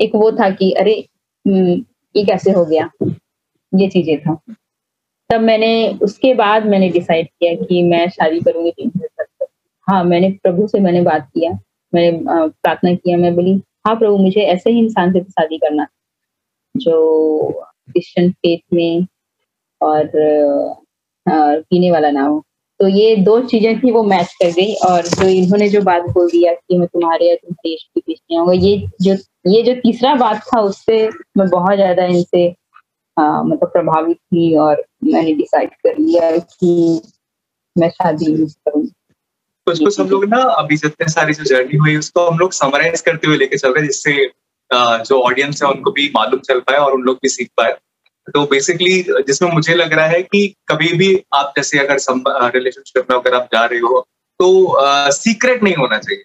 एक 0.00 0.14
वो 0.14 0.32
था 0.32 0.50
कि 0.50 0.72
अरे 0.72 1.08
हम्म, 1.46 1.84
ये 2.16 2.24
कैसे 2.24 2.50
हो 2.50 2.64
गया? 2.64 2.90
ये 3.74 3.88
चीज़ें 3.88 4.20
था। 4.20 4.38
तब 5.30 5.40
मैंने 5.40 5.98
उसके 6.02 6.34
बाद 6.34 6.66
मैंने 6.66 6.88
डिसाइड 6.90 7.26
किया 7.26 7.54
कि 7.54 7.82
मैं 7.82 8.08
शादी 8.08 8.40
करूँगी 8.40 8.70
तीन 8.70 8.90
हाँ 9.90 10.04
मैंने 10.04 10.30
प्रभु 10.30 10.66
से 10.66 10.80
मैंने 10.80 11.02
बात 11.02 11.30
किया 11.34 11.50
मैंने 11.94 12.20
प्रार्थना 12.48 12.94
किया 12.94 13.16
मैं 13.16 13.34
बोली 13.34 13.62
हाँ 13.86 13.96
प्रभु 13.96 14.16
मुझे 14.16 14.40
ऐसे 14.40 14.70
ही 14.70 14.78
इंसान 14.78 15.12
से 15.12 15.20
शादी 15.20 15.58
करना 15.58 15.86
जो 16.76 16.96
क्रिश्चियन 17.62 18.30
फेथ 18.30 18.58
में 18.72 19.06
और 19.80 20.06
पीने 21.26 21.90
वाला 21.90 22.10
ना 22.10 22.22
हो। 22.22 22.42
तो 22.80 22.88
ये 22.88 23.14
दो 23.18 23.40
चीज़ें 23.42 23.78
थी, 23.80 23.90
वो 23.92 24.02
मैच 24.04 24.32
कर 24.34 24.50
गई 24.52 24.74
और 24.86 25.06
जो 25.08 25.28
इन्होंने 25.28 25.68
जो 25.68 25.80
बात 25.82 26.02
बोल 26.10 26.28
दिया 26.30 26.52
कि 26.54 26.78
मैं 26.78 26.88
तुम्हारे 26.88 27.28
या 27.28 27.34
तुम 27.36 27.54
देश 27.54 27.82
के 27.84 28.00
बीच 28.00 28.18
में 28.30 28.38
आऊँगा 28.38 28.52
ये 28.54 28.76
जो 29.02 29.14
ये 29.46 29.62
जो 29.62 29.74
तीसरा 29.80 30.14
बात 30.14 30.40
था, 30.44 30.60
उससे 30.60 31.08
मैं 31.38 31.48
बहुत 31.48 31.74
ज़्यादा 31.76 32.04
इनसे 32.06 32.48
मतलब 33.16 33.70
प्रभावित 33.72 34.16
थी 34.16 34.54
और 34.58 34.84
मैंने 35.04 35.32
डिसाइड 35.34 35.70
कर 35.76 35.98
लिया 35.98 36.30
कि 36.38 37.00
मैं 37.76 37.88
शादी 37.90 38.26
करूँगी। 38.26 38.88
कुछ 39.66 39.78
कुछ 39.78 39.98
हम 40.00 40.08
लोग 40.08 40.24
ना 40.24 40.40
अभी 40.54 40.76
जितने 40.76 41.08
सारी 41.10 41.34
जो 41.34 41.44
जर्नी 41.44 41.76
हुई, 41.76 41.96
उसको 41.96 42.26
हम 42.26 42.38
लोग 42.38 42.52
समराइज 42.52 43.00
करते 43.00 43.26
हुए 43.26 43.36
लेके 43.36 43.56
चल 43.56 43.68
रहे 43.68 43.82
हैं, 43.82 43.88
जिससे 43.88 44.30
जो 45.04 45.20
ऑडियंस 45.20 45.62
है, 45.62 45.68
उनको 45.70 45.90
भी 45.90 46.10
मालूम 46.16 46.40
चल 46.40 46.60
पाए 46.60 46.78
और 46.78 46.92
उन 46.92 47.02
लोग 47.02 47.16
भी 47.16 47.28
सीख 47.28 47.50
पाए। 47.56 47.76
तो 48.32 48.46
बेसिकली 48.46 49.02
जिसमें 49.02 49.50
मुझे 49.50 49.74
लग 49.74 49.92
रहा 49.92 50.06
है 50.06 50.22
कि 50.22 50.54
कभी 50.68 50.88
भी 50.88 51.24
आप 51.34 51.52
जैसे 51.56 51.78
अगर 51.78 51.96
रिलेशनशिप 52.54 53.10
में 53.10 53.18
अगर 53.18 53.34
आप 53.34 53.48
जा 53.54 53.64
रहे 53.64 53.78
हो 53.78 54.06
तो 54.40 54.76
सीक्रेट 55.12 55.58
uh, 55.58 55.64
नहीं 55.64 55.74
होना 55.74 55.98
चाहिए। 55.98 56.22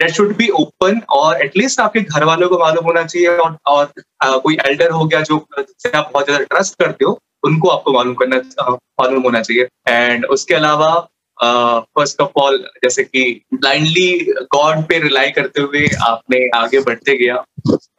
डेट 0.00 0.10
शुड 0.10 0.36
बी 0.36 0.48
ओपन 0.48 1.00
और 1.10 1.42
एटलीस्ट 1.42 1.80
आपके 1.80 2.00
घर 2.00 2.24
वालों 2.24 2.48
को 2.48 2.58
मालूम 2.58 2.84
होना 2.84 3.04
चाहिए 3.04 3.28
और, 3.28 3.56
और 3.66 3.92
uh, 4.26 4.40
कोई 4.40 4.56
एल्डर 4.66 4.90
हो 4.90 5.04
गया 5.04 5.20
जो 5.20 5.46
जिससे 5.58 5.98
आप 5.98 6.10
बहुत 6.12 6.24
ज़्यादा 6.24 6.44
ट्रस्ट 6.44 6.74
करते 6.78 7.04
हो 7.04 7.18
उनको 7.44 7.68
आपको 7.68 7.92
मालूम 7.92 8.14
करना 8.14 8.36
मालूम 8.70 9.22
होना 9.22 9.42
चाहिए। 9.42 9.68
एंड 9.88 10.24
उसके 10.24 10.54
अलावा 10.54 11.08
फ़र्स्ट 11.38 12.20
ऑफ़ 12.20 12.38
ऑल 12.40 12.58
जैसे 12.84 13.04
कि 13.04 13.22
ब्लाइंडली 13.54 14.34
गॉड 14.54 14.82
पे 14.88 14.98
रिलाई 14.98 15.30
करते 15.30 15.62
हुए 15.62 15.88
आपने 16.02 16.38
आगे 16.56 16.80
बढ़ते 16.80 17.16
गया। 17.16 17.44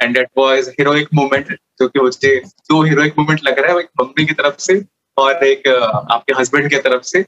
And 0.02 0.14
that 0.18 0.30
was 0.38 0.70
heroic 0.72 1.08
moment 1.14 1.52
जो 1.80 1.88
कि 1.88 2.00
मुझे 2.00 2.36
दो 2.40 2.82
हीरोइक 2.84 3.14
मोमेंट 3.20 3.44
लग 3.44 3.60
रहा 3.60 3.72
है, 3.72 3.80
एक 3.80 3.90
मम्मी 4.02 4.26
की 4.26 4.34
तरफ़ 4.34 4.58
से 4.60 4.82
और 5.18 5.44
एक 5.46 5.68
आपके 5.68 6.34
हस्बैंड 6.40 6.70
की 6.70 6.78
तरफ़ 6.80 7.04
से, 7.04 7.24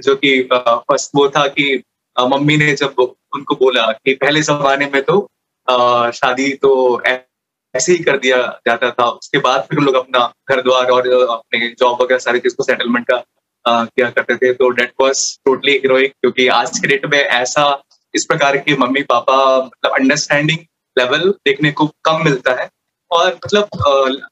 जो 0.00 0.16
कि 0.16 0.40
फ़र्स्ट 0.52 1.10
वो 1.16 1.28
था 1.28 1.46
कि 1.48 1.82
मम्मी 2.16 2.56
ने 2.56 2.72
जब 2.74 3.00
उनको 3.00 3.54
बोला 3.54 3.90
कि 3.94 4.14
पहले 4.14 4.42
जमाने 4.42 4.86
में 4.92 5.02
तो 5.02 5.26
शादी 6.14 6.52
तो 6.56 6.70
ऐसे 7.04 7.92
ही 7.92 7.98
कर 7.98 8.18
दिया 8.18 8.36
जाता 8.66 8.90
था। 8.90 9.08
उसके 9.10 9.38
बाद 9.38 9.66
फिर 9.70 9.80
लोग 9.80 9.94
अपना 9.94 10.20
घर 10.50 10.60
द्वार 10.62 10.90
और 10.90 11.08
अपने 11.24 11.68
जॉब 11.70 12.02
वगैरह 12.02 12.18
सारी 12.18 12.38
चीज़ 12.38 12.54
को 12.56 12.62
सेटलमेंट 12.64 13.06
का 13.06 13.16
किया 13.68 14.10
करते 14.10 14.36
थे? 14.36 14.52
तो 14.52 14.68
डेट 14.70 14.92
वॉज़ 15.00 15.26
टोटली 15.44 15.72
हीरोइक 15.72 16.12
क्योंकि 16.12 16.46
आज 16.48 16.78
के 16.78 16.88
डेट 16.88 17.06
में 17.06 17.18
ऐसा 17.18 17.82
इस 18.14 18.24
प्रकार 18.24 18.56
के 18.56 18.76
मम्मी 18.76 19.02
पापा 19.02 19.36
मतलब 19.56 19.92
अंडरस्टैंडिंग 19.92 20.58
लेवल 20.96 21.28
देखने 21.46 21.70
को 21.72 21.86
कम 22.04 22.24
मिलता 22.24 22.60
है। 22.60 22.68
और 23.10 23.26
मतलब 23.36 24.22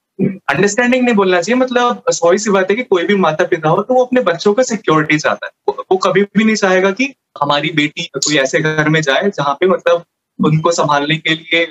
अंडरस्टैंडिंग 0.51 1.05
नहीं 1.05 1.15
बोलना 1.15 1.41
चाहिए 1.41 1.61
मतलब 1.61 2.03
सॉरी 2.11 2.39
सी 2.39 2.51
बात 2.51 2.71
है 2.71 2.77
कि 2.77 2.83
कोई 2.83 3.05
भी 3.05 3.15
माता 3.17 3.45
पिता 3.45 3.69
हो 3.69 3.83
तो 3.83 3.95
वो 3.95 4.05
अपने 4.05 4.21
बच्चों 4.23 4.53
का 4.55 4.63
सिक्योरिटी 4.63 5.19
चाहता 5.19 5.47
है। 5.47 5.53
वो, 5.69 5.97
कभी 5.97 6.23
भी 6.37 6.45
नहीं 6.45 6.57
चाहेगा 6.57 6.91
कि 6.91 7.13
हमारी 7.43 7.71
बेटी 7.71 8.03
कोई 8.17 8.37
ऐसे 8.39 8.61
घर 8.61 8.89
में 8.89 9.01
जाए 9.03 9.31
जहाँ 9.31 9.55
पे 9.55 9.67
मतलब 9.67 10.05
उनको 10.39 10.71
संभालने 10.73 11.17
के 11.17 11.35
लिए 11.35 11.63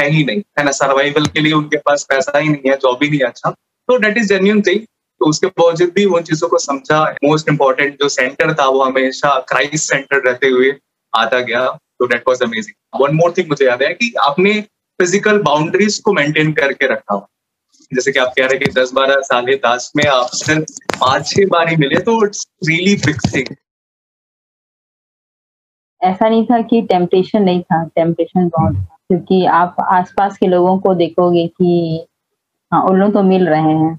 है 0.00 0.08
ही 0.10 0.24
नहीं 0.24 0.42
है 0.58 0.64
ना? 0.64 0.70
सर्वाइवल 0.70 1.26
के 1.26 1.40
लिए 1.40 1.52
उनके 1.52 1.76
पास 1.76 2.06
पैसा 2.08 2.38
ही 2.38 2.48
नहीं 2.48 2.70
है 2.70 2.76
जॉब 2.76 3.02
ही 3.02 3.08
नहीं 3.10 3.20
अच्छा। 3.20 3.50
तो 3.50 3.96
डेट 3.96 4.18
इज़ 4.18 4.28
जेन्यून 4.28 4.60
थिंग 4.62 4.80
तो 5.20 5.28
उसके 5.28 5.46
बावजूद 5.58 5.92
भी 5.94 6.04
उन 6.06 6.22
चीज़ों 6.22 6.48
को 6.48 6.58
समझा। 6.58 7.02
मोस्ट 7.24 7.48
इम्पोर्टेंट 7.48 7.98
जो 8.02 8.08
सेंटर 8.08 8.52
था 8.54 8.68
वो 8.68 8.82
हमेशा 8.82 9.38
क्राइस्ट 9.48 9.84
सेंटर 9.84 10.22
रहते 10.28 10.48
हुए 10.48 10.74
आता 11.12 11.40
गया। 11.40 11.66
तो 11.66 12.06
that 12.06 12.22
was 12.28 12.44
amazing 12.44 13.00
one 13.00 13.14
more 13.16 13.34
thing 13.38 13.48
मुझे 13.48 13.64
याद 13.66 13.82
है 13.82 13.92
कि 13.94 14.12
आपने 14.20 14.60
फ़िज़िकल 14.98 15.38
बाउंड्रीज 15.42 15.98
को 16.04 16.12
मेंटेन 16.12 16.52
करके 16.52 16.86
रखा 16.86 17.14
हो। 17.14 17.26
जैसे 17.92 18.12
कि 18.12 18.18
आप 18.18 18.32
कह 18.36 18.46
रहे 18.46 18.56
हैं 18.56 18.58
कि 18.58 18.72
दस 18.72 18.92
बारह 18.92 19.20
साल 19.24 19.46
के 19.46 19.54
दास 19.58 19.90
में 19.96 20.04
आप 20.06 20.30
सिर्फ़ 20.34 20.96
पाँच 21.00 21.26
छह 21.28 21.46
बार 21.50 21.68
ही 21.68 21.76
मिले 21.76 22.00
तो 22.00 22.24
इट्स 22.26 22.46
रियली 22.68 22.96
फिक्सिंग 22.98 23.54
ऐसा 26.00 26.28
नहीं 26.28 26.44
था 26.46 26.60
कि 26.62 26.80
टेम्पटेशन 26.82 27.42
नहीं 27.42 27.60
था 27.62 27.82
टेम्पटेशन 27.86 28.48
बहुत 28.48 28.76
था। 28.76 28.96
क्योंकि 29.08 29.44
आप 29.46 29.76
आसपास 29.92 30.36
के 30.38 30.46
लोगों 30.46 30.78
को 30.78 30.94
देखोगे 30.94 31.46
कि 31.48 32.06
हाँ 32.72 32.82
उन 32.82 32.96
लोग 32.96 33.12
तो 33.12 33.22
मिल 33.22 33.48
रहे 33.48 33.72
हैं। 33.72 33.98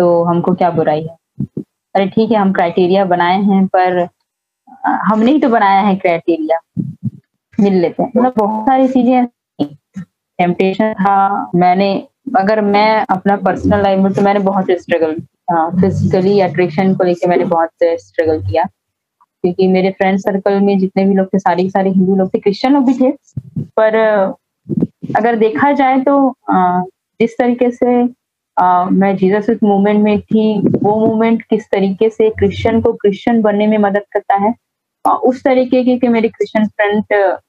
तो 0.00 0.22
हमको 0.24 0.54
क्या 0.54 0.70
बुराई 0.70 1.02
है? 1.02 1.16
अरे 1.94 2.06
ठीक 2.08 2.30
है, 2.30 2.36
हम 2.36 2.52
क्राइटेरिया 2.52 3.04
बनाए 3.04 3.40
हैं, 3.42 3.66
पर 3.66 4.06
हमने 5.04 5.32
ही 5.32 5.38
तो 5.38 5.48
बनाया 5.48 5.80
है 5.80 5.94
क्राइटेरिया 5.96 6.58
मिल 7.58 7.74
लेते 7.74 8.02
हैं। 8.02 8.10
मतलब 8.10 8.34
बहुत 8.36 8.66
सारी 8.66 8.88
चीज़ें 8.88 9.26
टेम्पटेशन 9.58 10.92
था, 10.94 11.50
मैंने, 11.54 11.92
अगर 12.36 12.60
मैं 12.60 13.04
अपना 13.10 13.36
पर्सनल 13.38 13.82
लाइफ 13.82 13.98
में 14.00 14.12
तो 14.12 14.22
मैंने 14.22 14.40
बहुत 14.40 14.70
स्ट्रगल 14.80 15.14
फिजिकली 15.80 16.38
अट्रैक्शन 16.40 16.94
को 16.94 17.04
लेके 17.04 17.28
मैंने 17.28 17.44
बहुत 17.46 17.70
स्ट्रगल 17.82 18.40
किया। 18.42 18.64
क्योंकि 18.64 19.66
मेरे 19.68 19.90
फ्रेंड 19.90 20.18
सर्कल 20.18 20.60
में 20.60 20.78
जितने 20.78 21.04
भी 21.04 21.14
लोग 21.14 21.26
थे, 21.26 21.38
सारे 21.38 21.68
सारे 21.70 21.90
हिंदू 21.90 22.16
लोग 22.16 22.34
थे 22.34 22.38
क्रिश्चियन 22.38 22.74
लोग 22.74 22.86
भी 22.86 22.94
थे। 22.94 23.10
पर, 23.78 23.96
अगर 25.16 25.36
देखा 25.36 25.72
जाए 25.72 26.00
तो 26.00 26.34
जिस 26.50 27.36
तरीके 27.38 27.70
से 27.70 28.04
मैं 28.92 29.16
जीसस 29.16 29.58
मूवमेंट 29.62 30.02
में 30.04 30.20
थी। 30.20 30.60
वो 30.82 30.98
मूवमेंट 31.00 31.42
किस 31.42 31.64
तरीके 31.72 32.08
से 32.10 32.30
क्रिश्चियन 32.30 32.80
को 32.80 32.92
क्रिश्चियन 32.92 33.40
बनने 33.42 33.66
में 33.66 33.76
मदद 33.78 34.04
करता 34.12 34.34
है? 34.36 34.54
आ, 35.04 35.12
उस 35.12 35.42
तरीके 35.44 35.82
के 35.84 35.96
कि 35.98 36.08
मेरे 36.08 36.28
क्रिश्चियन 36.28 36.66
फ्रेंड 36.66 37.04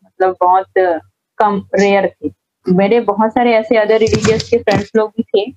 मतलब 0.05 0.35
बहुत 0.41 1.01
कम 1.37 1.61
रेयर 1.75 2.07
थे। 2.07 2.29
मेरे 2.65 2.99
बहुत 3.01 3.33
सारे 3.33 3.53
ऐसे 3.55 3.77
अदर 3.77 3.97
रिलीजियस 3.99 4.49
के 4.49 4.57
फ्रेंड्स 4.57 4.91
लोग 4.95 5.09
भी 5.17 5.23
थे 5.23 5.51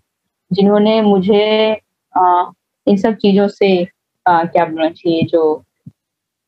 जिन्होंने 0.51 1.01
मुझे 1.03 1.45
इन 2.87 2.97
सब 2.97 3.15
चीज़ों 3.15 3.49
से 3.49 3.71
आ, 4.27 4.45
क्या 4.45 4.65
बोलना 4.65 4.89
चाहिए 4.91 5.23
जो 5.23 5.43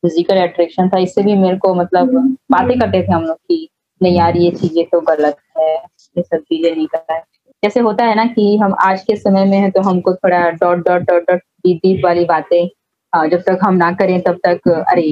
फ़िज़िकल 0.03 0.37
अट्रैक्शन 0.37 0.89
था 0.89 0.99
इससे 0.99 1.23
भी 1.23 1.35
मेरे 1.35 1.57
को 1.57 1.75
मतलब 1.75 2.15
बातें 2.51 2.79
करते 2.79 3.03
थे 3.03 3.13
हम 3.13 3.23
लोग 3.23 3.37
की 3.37 3.69
नहीं 4.01 4.17
यार 4.17 4.37
ये 4.37 4.51
चीज़ें 4.51 4.85
तो 4.85 5.01
गलत 5.01 5.37
है 5.59 5.75
ये 5.75 6.23
सब 6.23 6.39
चीज़ें 6.39 6.75
नहीं 6.77 6.87
करता 6.87 7.15
है 7.15 7.23
जैसे 7.63 7.81
होता 7.81 8.05
है 8.05 8.15
ना 8.15 8.25
कि 8.25 8.57
हम 8.57 8.75
आज 8.81 9.03
के 9.03 9.17
समय 9.17 9.45
में 9.45 9.59
है 9.59 9.71
तो 9.71 9.81
हमको 9.83 10.15
थोड़ा 10.15 10.51
dot 10.51 10.79
dot 10.79 11.03
dot 11.03 11.23
dot 11.23 11.39
deep 11.65 11.77
deep 11.77 12.05
वाली 12.05 12.25
बातें 12.25 13.29
जब 13.29 13.43
तक 13.43 13.59
हम 13.63 13.75
ना 13.75 13.91
करें 13.93 14.21
तब 14.21 14.39
तक 14.47 14.69
अरे 14.69 15.03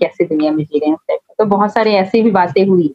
कैसे 0.00 0.24
दुनिया 0.24 0.52
में 0.52 0.64
जी 0.64 0.78
रहे 0.78 0.90
हैं 0.90 1.18
तो 1.38 1.44
बहुत 1.44 1.72
सारे 1.72 1.94
ऐसी 1.94 2.22
भी 2.22 2.30
बातें 2.30 2.64
हुई 2.66 2.88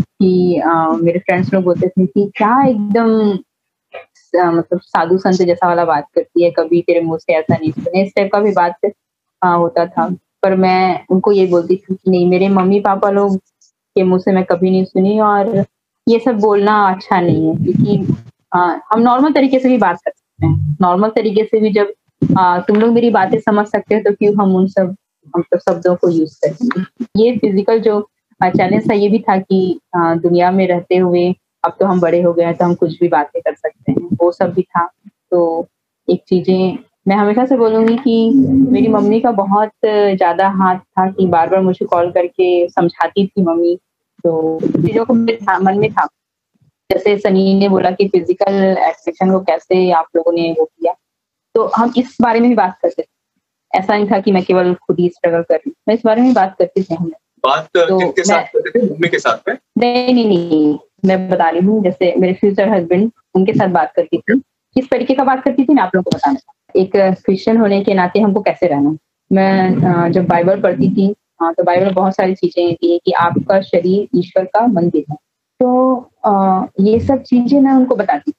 कि 0.00 0.58
आ, 0.58 0.92
मेरे 0.92 1.18
फ्रेंड्स 1.18 1.54
लोग 1.54 1.64
बोलते 1.64 1.88
थे 1.88 2.06
कि 2.06 2.30
क्या 2.36 2.66
एकदम 2.68 3.38
मतलब 4.36 4.80
साधु 4.80 5.18
संत 5.18 5.42
जैसा 5.42 5.68
वाला 5.68 5.84
बात 5.84 6.06
करती 6.14 6.44
है 6.44 6.50
कभी 6.50 6.80
तेरे 6.82 7.00
मुँह 7.00 7.18
से 7.18 7.32
ऐसा 7.32 7.56
नहीं 7.56 7.70
सुने। 7.72 8.02
इस 8.02 8.12
टाइप 8.16 8.30
का 8.32 8.38
भी 8.40 8.52
बात 8.52 8.90
आ, 9.42 9.54
होता 9.54 9.86
था। 9.86 10.08
पर 10.42 10.54
मैं 10.56 11.04
उनको 11.10 11.32
ये 11.32 11.46
बोलती 11.46 11.76
थी 11.76 11.94
कि 11.94 12.10
नहीं 12.10 12.26
मेरे 12.28 12.48
मम्मी 12.48 12.80
पापा 12.80 13.10
लोग 13.10 13.36
के 13.36 14.02
मुँह 14.02 14.20
से 14.20 14.32
मैं 14.32 14.44
कभी 14.44 14.70
नहीं 14.70 14.84
सुनी 14.84 15.18
और 15.20 15.64
ये 16.06 16.18
सब 16.18 16.38
बोलना 16.40 16.74
अच्छा 16.88 17.20
नहीं 17.20 17.48
है 17.48 17.54
क्योंकि 17.56 17.96
हम 18.54 19.00
नॉर्मल 19.00 19.32
तरीके 19.32 19.58
से 19.58 19.68
भी 19.68 19.76
बात 19.78 19.96
कर 19.96 20.10
सकते 20.10 20.46
हैं। 20.46 20.76
नॉर्मल 20.82 21.10
तरीके 21.10 21.44
से 21.44 21.60
भी 21.60 21.70
जब 21.72 21.92
आ, 22.38 22.58
तुम 22.60 22.76
लोग 22.76 22.92
मेरी 22.94 23.10
बातें 23.10 23.38
समझ 23.40 23.66
सकते 23.66 23.94
हो 23.94 24.00
तो 24.00 24.12
क्यों 24.14 24.34
हम 24.34 24.54
उन 24.56 24.66
सब 24.68 24.94
हम 25.34 25.42
तो 25.42 25.58
शब्दों 25.58 25.94
को 25.96 26.08
यूज़ 26.10 26.38
करेंगे 26.44 27.22
ये 27.22 27.36
फ़िज़िकल 27.38 27.80
जो 27.80 28.00
चैलेंज 28.40 28.88
था 28.90 28.94
ये 28.94 29.08
भी 29.08 29.18
था 29.18 29.36
कि 29.38 29.78
आ, 29.96 30.14
दुनिया 30.16 30.50
में 30.50 30.66
रहते 30.68 30.96
हुए 30.96 31.28
अब 31.64 31.76
तो 31.80 31.86
हम 31.86 32.00
बड़े 32.00 32.20
हो 32.22 32.32
गए 32.32 32.44
हैं 32.44 32.54
तो 32.56 32.64
हम 32.64 32.74
कुछ 32.74 32.98
भी 33.00 33.08
बातें 33.08 33.40
कर 33.42 33.54
सकते 33.54 33.92
हैं। 33.92 34.08
वो 34.22 34.30
सब 34.32 34.52
भी 34.54 34.62
था। 34.62 34.84
तो 35.30 35.66
एक 36.08 36.22
चीज़ें 36.28 36.78
मैं 37.08 37.16
हमेशा 37.16 37.44
से 37.46 37.56
बोलूँगी 37.56 37.96
कि 37.96 38.30
मेरी 38.70 38.88
मम्मी 38.88 39.20
का 39.20 39.30
बहुत 39.32 39.70
ज़्यादा 39.84 40.48
हाथ 40.56 40.78
था 40.78 41.10
कि 41.10 41.26
बार 41.26 41.48
बार 41.50 41.60
मुझे 41.60 41.86
कॉल 41.86 42.10
करके 42.12 42.68
समझाती 42.68 43.26
थी 43.26 43.42
मम्मी 43.42 43.76
तो 44.24 44.58
चीज़ों 44.62 45.04
को 45.04 45.14
मेरे 45.14 45.58
मन 45.60 45.78
में 45.78 45.92
था। 45.92 46.06
जैसे 46.90 47.16
सनी 47.18 47.54
ने 47.54 47.68
बोला 47.68 47.90
कि 47.90 48.06
फ़िज़िकल 48.08 48.54
एट्रैक्शन 48.54 49.30
को 49.32 49.40
कैसे 49.40 49.90
आप 49.92 50.06
लोगों 50.16 50.32
ने 50.32 50.50
वो 50.58 50.64
किया। 50.64 50.92
तो 51.54 51.64
हम 51.76 51.92
इस 51.96 52.16
बारे 52.22 52.40
में 52.40 52.48
भी 52.48 52.54
बात 52.56 52.78
करते 52.82 53.02
थे। 53.02 53.06
ऐसा 53.72 53.94
नहीं 53.94 54.06
था 54.10 54.18
कि 54.20 54.32
मैं 54.32 54.42
केवल 54.44 54.74
खुद 54.76 54.98
ही 55.00 55.08
स्ट्रगल 55.08 55.42
कर 55.42 55.54
रही 55.54 55.72
मैं 55.88 55.94
इस 55.94 56.02
बारे 56.04 56.22
में 56.22 56.32
बात 56.34 56.54
करती 56.58 56.82
थी 56.82 56.94
हमें 56.94 57.12
बात 57.44 57.68
तो 57.76 57.98
किसके 57.98 58.22
साथ 58.24 58.44
करते 58.44 58.70
थे? 58.70 58.82
मम्मी 58.84 59.08
के 59.08 59.18
साथ 59.18 59.48
में? 59.48 59.56
नहीं 59.78 60.14
नहीं 60.14 60.26
नहीं। 60.26 60.78
मैं 61.04 61.28
बता 61.28 61.48
रही 61.50 61.66
हूँ 61.66 61.82
जैसे 61.84 62.14
मेरे 62.18 62.32
फ्यूचर 62.34 62.68
हस्बैंड 62.68 63.10
उनके 63.34 63.52
साथ 63.52 63.68
बात 63.70 63.92
करती 63.96 64.18
थी। 64.18 64.38
किस 64.76 64.90
तरीके 64.90 65.14
का 65.14 65.24
बात 65.24 65.42
करती 65.44 65.64
थी 65.64 65.74
ना 65.74 65.82
आप 65.82 65.94
लोगों 65.94 66.10
को 66.10 66.16
बताना। 66.16 66.52
एक 66.76 66.90
क्रिश्चियन 66.96 67.56
होने 67.56 67.80
के 67.84 67.94
नाते 67.94 68.20
हमको 68.20 68.40
कैसे 68.40 68.66
रहना। 68.66 68.96
मैं 69.30 70.10
जब 70.12 70.26
बाइबल 70.26 70.60
पढ़ती 70.60 70.90
थी 70.90 71.14
हाँ 71.40 71.52
तो 71.54 71.62
बाइबल 71.64 71.84
में 71.84 71.94
बहुत 71.94 72.14
सारी 72.16 72.34
चीज़ें 72.34 72.64
होती 72.66 72.92
है 72.92 72.98
कि 72.98 73.12
आपका 73.20 73.60
शरीर 73.62 74.18
ईश्वर 74.18 74.44
का 74.46 74.66
मंदिर 74.68 75.04
है। 75.10 75.16
तो 75.60 76.10
आ, 76.26 76.64
ये 76.80 76.98
सब 77.00 77.22
चीज़ें 77.22 77.60
मैं 77.60 77.72
उनको 77.72 77.96
बताती 77.96 78.32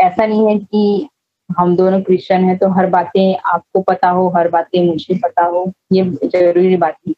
ऐसा 0.00 0.26
नहीं 0.26 0.46
है 0.48 0.58
कि 0.58 1.08
हम 1.50 1.74
दोनों 1.76 2.00
क्रिश्चियन 2.02 2.44
हैं 2.44 2.56
तो 2.58 2.68
हर 2.70 2.86
बातें 2.90 3.36
आपको 3.46 3.80
पता 3.82 4.08
हो 4.10 4.28
हर 4.36 4.48
बातें 4.48 4.84
मुझे 4.86 5.14
पता 5.24 5.44
हो 5.44 5.64
ये 5.92 6.04
ज़रूरी 6.26 6.76
बात 6.76 6.96
नहीं। 6.98 7.14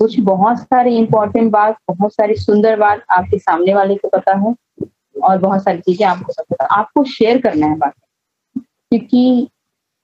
कुछ 0.00 0.18
बहुत 0.20 0.58
सारे 0.58 0.96
इंपॉर्टेंट 0.98 1.50
बात 1.52 1.76
बहुत 1.90 2.14
सारी 2.14 2.34
सुंदर 2.36 2.76
बात 2.78 3.02
आपके 3.10 3.38
सामने 3.38 3.74
वाले 3.74 3.94
को 3.96 4.08
पता 4.08 4.36
है 4.38 4.54
और 5.22 5.38
बहुत 5.38 5.62
सारी 5.64 5.78
चीज़ें 5.80 6.06
आपको 6.06 6.32
सब 6.32 6.44
पता 6.50 6.64
आपको 6.76 7.04
शेयर 7.10 7.40
करना 7.40 7.66
है 7.66 7.76
बात। 7.78 7.94
क्योंकि 8.56 9.48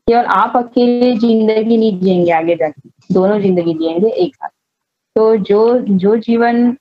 केवल 0.06 0.24
आप 0.34 0.56
अकेले 0.56 1.12
ज़िंदगी 1.18 1.76
नहीं 1.76 1.98
जिएँगे 2.00 2.32
आगे 2.32 2.56
जाके। 2.56 2.88
दोनों 3.10 3.38
ज़िंदगी 3.40 3.74
जिएँगे 3.74 4.08
एक 4.14 4.34
साथ। 4.34 4.48
तो 5.16 5.36
जो 5.38 5.78
जो 5.80 6.16
जीवन 6.18 6.76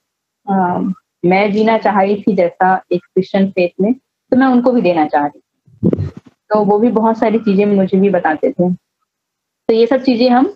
आ, 0.48 0.80
मैं 1.26 1.52
जीना 1.52 1.78
चाह 1.78 2.02
रही 2.02 2.22
थी 2.22 2.36
जैसा 2.36 2.74
एक 2.92 3.02
क्रिश्चियन 3.04 3.50
फेथ 3.52 3.70
में 3.82 3.94
तो 3.94 4.38
मैं 4.38 4.48
उनको 4.48 4.72
भी 4.72 4.82
देना 4.82 5.06
चाह 5.08 5.26
रही 5.26 5.40
थी। 5.40 6.08
तो 6.52 6.64
वो 6.66 6.78
भी 6.80 6.90
बहुत 6.92 7.18
सारी 7.18 7.40
चीज़ें 7.40 7.66
मुझे 7.66 7.98
भी 8.00 8.10
बताते 8.10 8.52
थे। 8.52 8.70
तो 8.72 9.74
ये 9.74 9.86
सब 9.88 10.04
चीज़ें 10.04 10.30
हम 10.30 10.54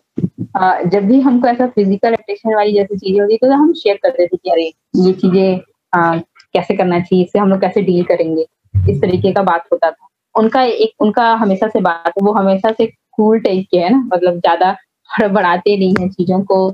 आ, 0.57 0.81
जब 0.81 1.05
भी 1.07 1.19
हमको 1.21 1.47
ऐसा 1.47 1.67
फ़िज़िकल 1.67 2.13
अट्रैक्शन 2.13 2.55
वाली 2.55 2.73
जैसी 2.73 2.97
चीज़ें 2.97 3.19
होती 3.21 3.37
तो 3.37 3.51
हम 3.53 3.73
शेयर 3.73 3.99
करते 4.03 4.25
थे 4.27 4.37
कि 4.37 4.49
अरे 4.49 4.65
ये 4.97 5.13
चीज़ें 5.13 5.59
कैसे 5.93 6.75
करना 6.75 6.99
चाहिए 6.99 7.23
इससे 7.25 7.39
हम 7.39 7.49
लोग 7.49 7.61
कैसे 7.61 7.81
डील 7.81 8.03
करेंगे? 8.03 8.45
इस 8.89 9.01
तरीके 9.01 9.31
का 9.33 9.43
बात 9.43 9.67
होता 9.73 9.89
था। 9.91 10.07
उनका 10.35 10.61
एक 10.63 11.01
उनका 11.01 11.33
हमेशा 11.35 11.67
से 11.67 11.79
बात 11.81 12.13
वो 12.21 12.31
हमेशा 12.33 12.71
से 12.71 12.85
कूल 13.11 13.39
टाइप 13.39 13.67
के 13.71 13.77
है 13.77 13.89
ना 13.89 13.97
मतलब 14.13 14.39
ज़्यादा 14.39 14.75
हड़बड़ाते 15.13 15.77
नहीं 15.77 15.95
है 15.99 16.09
चीज़ों 16.09 16.41
को 16.43 16.67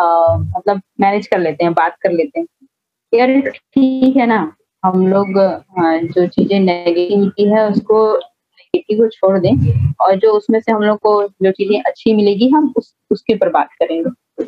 आ, 0.00 0.36
मतलब 0.36 0.80
मैनेज 1.00 1.26
कर 1.26 1.38
लेते 1.38 1.64
हैं 1.64 1.72
बात 1.74 1.96
कर 2.02 2.12
लेते 2.12 2.40
हैं। 2.40 2.46
यार 3.12 3.40
ठीक 3.50 4.16
है 4.16 4.26
ना 4.26 4.38
हम 4.82 5.06
लोग 5.06 5.28
जो 6.14 6.26
चीज़ें 6.26 6.58
नेगेटिविटी 6.60 7.48
है 7.50 7.68
उसको 7.70 8.00
नेगेटिव 8.16 8.98
को 8.98 9.08
छोड़ 9.08 9.38
दें 9.38 9.92
और 10.00 10.16
जो 10.16 10.32
उसमें 10.32 10.60
से 10.60 10.72
हम 10.72 10.82
लोग 10.82 10.98
को 10.98 11.22
जो 11.42 11.50
चीज़ें 11.50 11.80
अच्छी 11.82 12.14
मिलेगी 12.14 12.48
हम 12.48 12.72
उस 12.78 12.94
उसके 13.10 13.34
ऊपर 13.34 13.48
बात 13.50 13.68
करेंगे। 13.82 14.44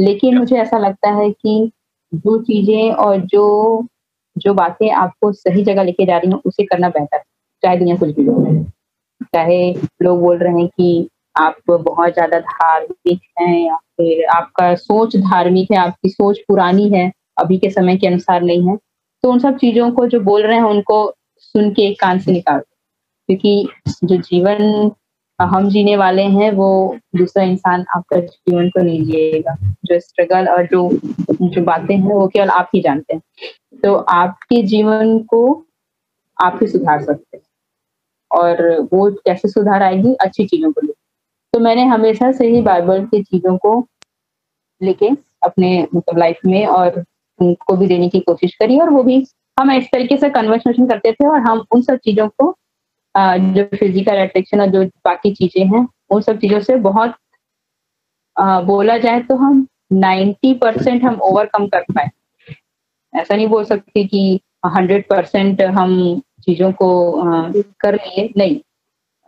लेकिन 0.00 0.38
मुझे 0.38 0.56
ऐसा 0.56 0.78
लगता 0.78 1.10
है 1.12 1.30
कि 1.30 1.70
जो 2.12 2.40
चीज़ें 2.42 2.90
और 2.92 3.20
जो 3.26 3.86
जो 4.36 4.54
बातें 4.54 4.90
आपको 4.90 5.32
सही 5.32 5.64
जगह 5.64 5.82
लेके 5.82 6.06
जा 6.06 6.16
रही 6.18 6.30
हैं 6.30 6.40
उसे 6.46 6.64
करना 6.64 6.88
बेहतर 6.88 7.16
है 7.16 7.22
चाहे 7.62 7.76
दुनिया 7.76 7.96
कुछ 7.96 8.14
भी 8.16 8.22
लोग 8.22 8.64
चाहे 9.34 9.58
लोग 10.02 10.20
बोल 10.20 10.38
रहे 10.38 10.52
हैं 10.52 10.66
कि 10.68 11.08
आप 11.36 11.56
बहुत 11.70 12.12
ज़्यादा 12.14 12.38
धार्मिक 12.40 13.20
हैं 13.40 13.58
या 13.58 13.76
फिर 13.76 14.24
आपका 14.26 14.74
सोच 14.76 15.16
धार्मिक 15.16 15.70
है, 15.72 15.78
आपकी 15.78 16.08
सोच 16.08 16.38
पुरानी 16.48 16.88
है, 16.90 17.10
अभी 17.38 17.58
के 17.58 17.70
समय 17.70 17.96
के 17.96 18.06
अनुसार 18.06 18.42
नहीं 18.42 18.68
है 18.68 18.76
तो 19.24 19.30
उन 19.32 19.38
सब 19.38 19.56
चीज़ों 19.58 19.90
को 19.92 20.06
जो 20.06 20.20
बोल 20.20 20.42
रहे 20.42 20.56
हैं 20.56 20.64
उनको 20.64 20.98
सुन 21.40 21.70
के 21.70 21.82
एक 21.82 22.00
कान 22.00 22.18
से 22.18 22.32
निकाल 22.32 22.60
क्योंकि 23.28 23.68
जो 24.04 24.16
जीवन 24.16 24.90
हम 25.38 25.68
जीने 25.70 25.96
वाले 25.96 26.22
हैं, 26.22 26.50
वो 26.52 26.96
दूसरा 27.16 27.42
इंसान 27.44 27.84
आपका 27.96 28.20
जीवन 28.20 28.68
को 28.68 28.82
नहीं 28.82 29.04
जिएगा। 29.04 29.54
जो 29.84 29.98
स्ट्रगल 30.00 30.48
और 30.48 30.66
जो 30.66 30.88
जो 31.32 31.62
बातें 31.64 31.96
हैं, 31.96 32.14
वो 32.14 32.26
केवल 32.28 32.48
आप 32.50 32.70
ही 32.74 32.80
जानते 32.80 33.14
हैं। 33.14 33.22
तो 33.84 33.94
आपके 33.94 34.62
जीवन 34.62 35.18
को 35.24 35.42
आप 36.36 36.58
ही 36.62 36.66
सुधार 36.66 37.02
सकते 37.04 37.36
हैं। 37.36 37.44
और 38.30 38.80
वो 38.92 39.10
कैसे 39.26 39.48
सुधार 39.48 39.82
आएगी? 39.82 40.14
अच्छी 40.14 40.46
चीज़ों 40.46 40.72
को 40.72 40.80
लेकर। 40.80 41.05
तो 41.56 41.60
मैंने 41.60 41.84
हमेशा 41.84 42.30
से 42.32 42.46
ही 42.46 42.60
बाइबल 42.62 43.04
की 43.04 43.22
चीज़ों 43.22 43.56
को 43.58 43.70
लेके 44.80 45.08
अपने 45.44 45.68
मतलब 45.94 46.18
लाइफ 46.18 46.40
में 46.46 46.66
और 46.66 46.98
उनको 47.38 47.76
भी 47.76 47.86
देने 47.86 48.08
की 48.08 48.20
कोशिश 48.20 48.54
करी 48.54 48.78
और 48.80 48.90
वो 48.90 49.02
भी 49.02 49.16
हम 49.56 49.70
इस 49.72 49.86
तरीके 49.92 50.16
से 50.16 50.28
कन्वर्सेशन 50.30 50.86
करते 50.86 51.12
थे 51.12 51.28
और 51.28 51.40
हम 51.40 51.64
उन 51.74 51.82
सब 51.82 51.98
चीज़ों 52.04 52.28
को 52.28 52.52
जो 53.54 53.64
फ़िज़िकल 53.76 54.16
अट्रैक्शन 54.16 54.60
और 54.60 54.66
जो 54.66 54.84
बाकी 55.04 55.32
चीज़ें 55.34 55.64
हैं, 55.66 55.86
उन 56.10 56.20
सब 56.22 56.38
चीज़ों 56.40 56.60
से 56.60 56.76
बहुत 56.80 57.14
बोला 58.66 58.98
जाए 58.98 59.20
तो 59.22 59.36
हम 59.36 59.66
90 59.94 60.54
परसेंट 60.60 61.04
हम 61.04 61.20
ओवरकम 61.22 61.66
कर 61.66 61.84
पाए। 61.92 62.10
ऐसा 63.12 63.34
नहीं 63.34 63.48
बोल 63.48 63.64
सकते 63.64 64.04
कि 64.04 64.40
100 64.66 65.08
परसेंट 65.10 65.62
हम 65.78 65.98
चीज़ों 66.42 66.72
को 66.72 66.90
कर 67.80 67.94
लिए, 67.94 68.32
नहीं। 68.36 68.60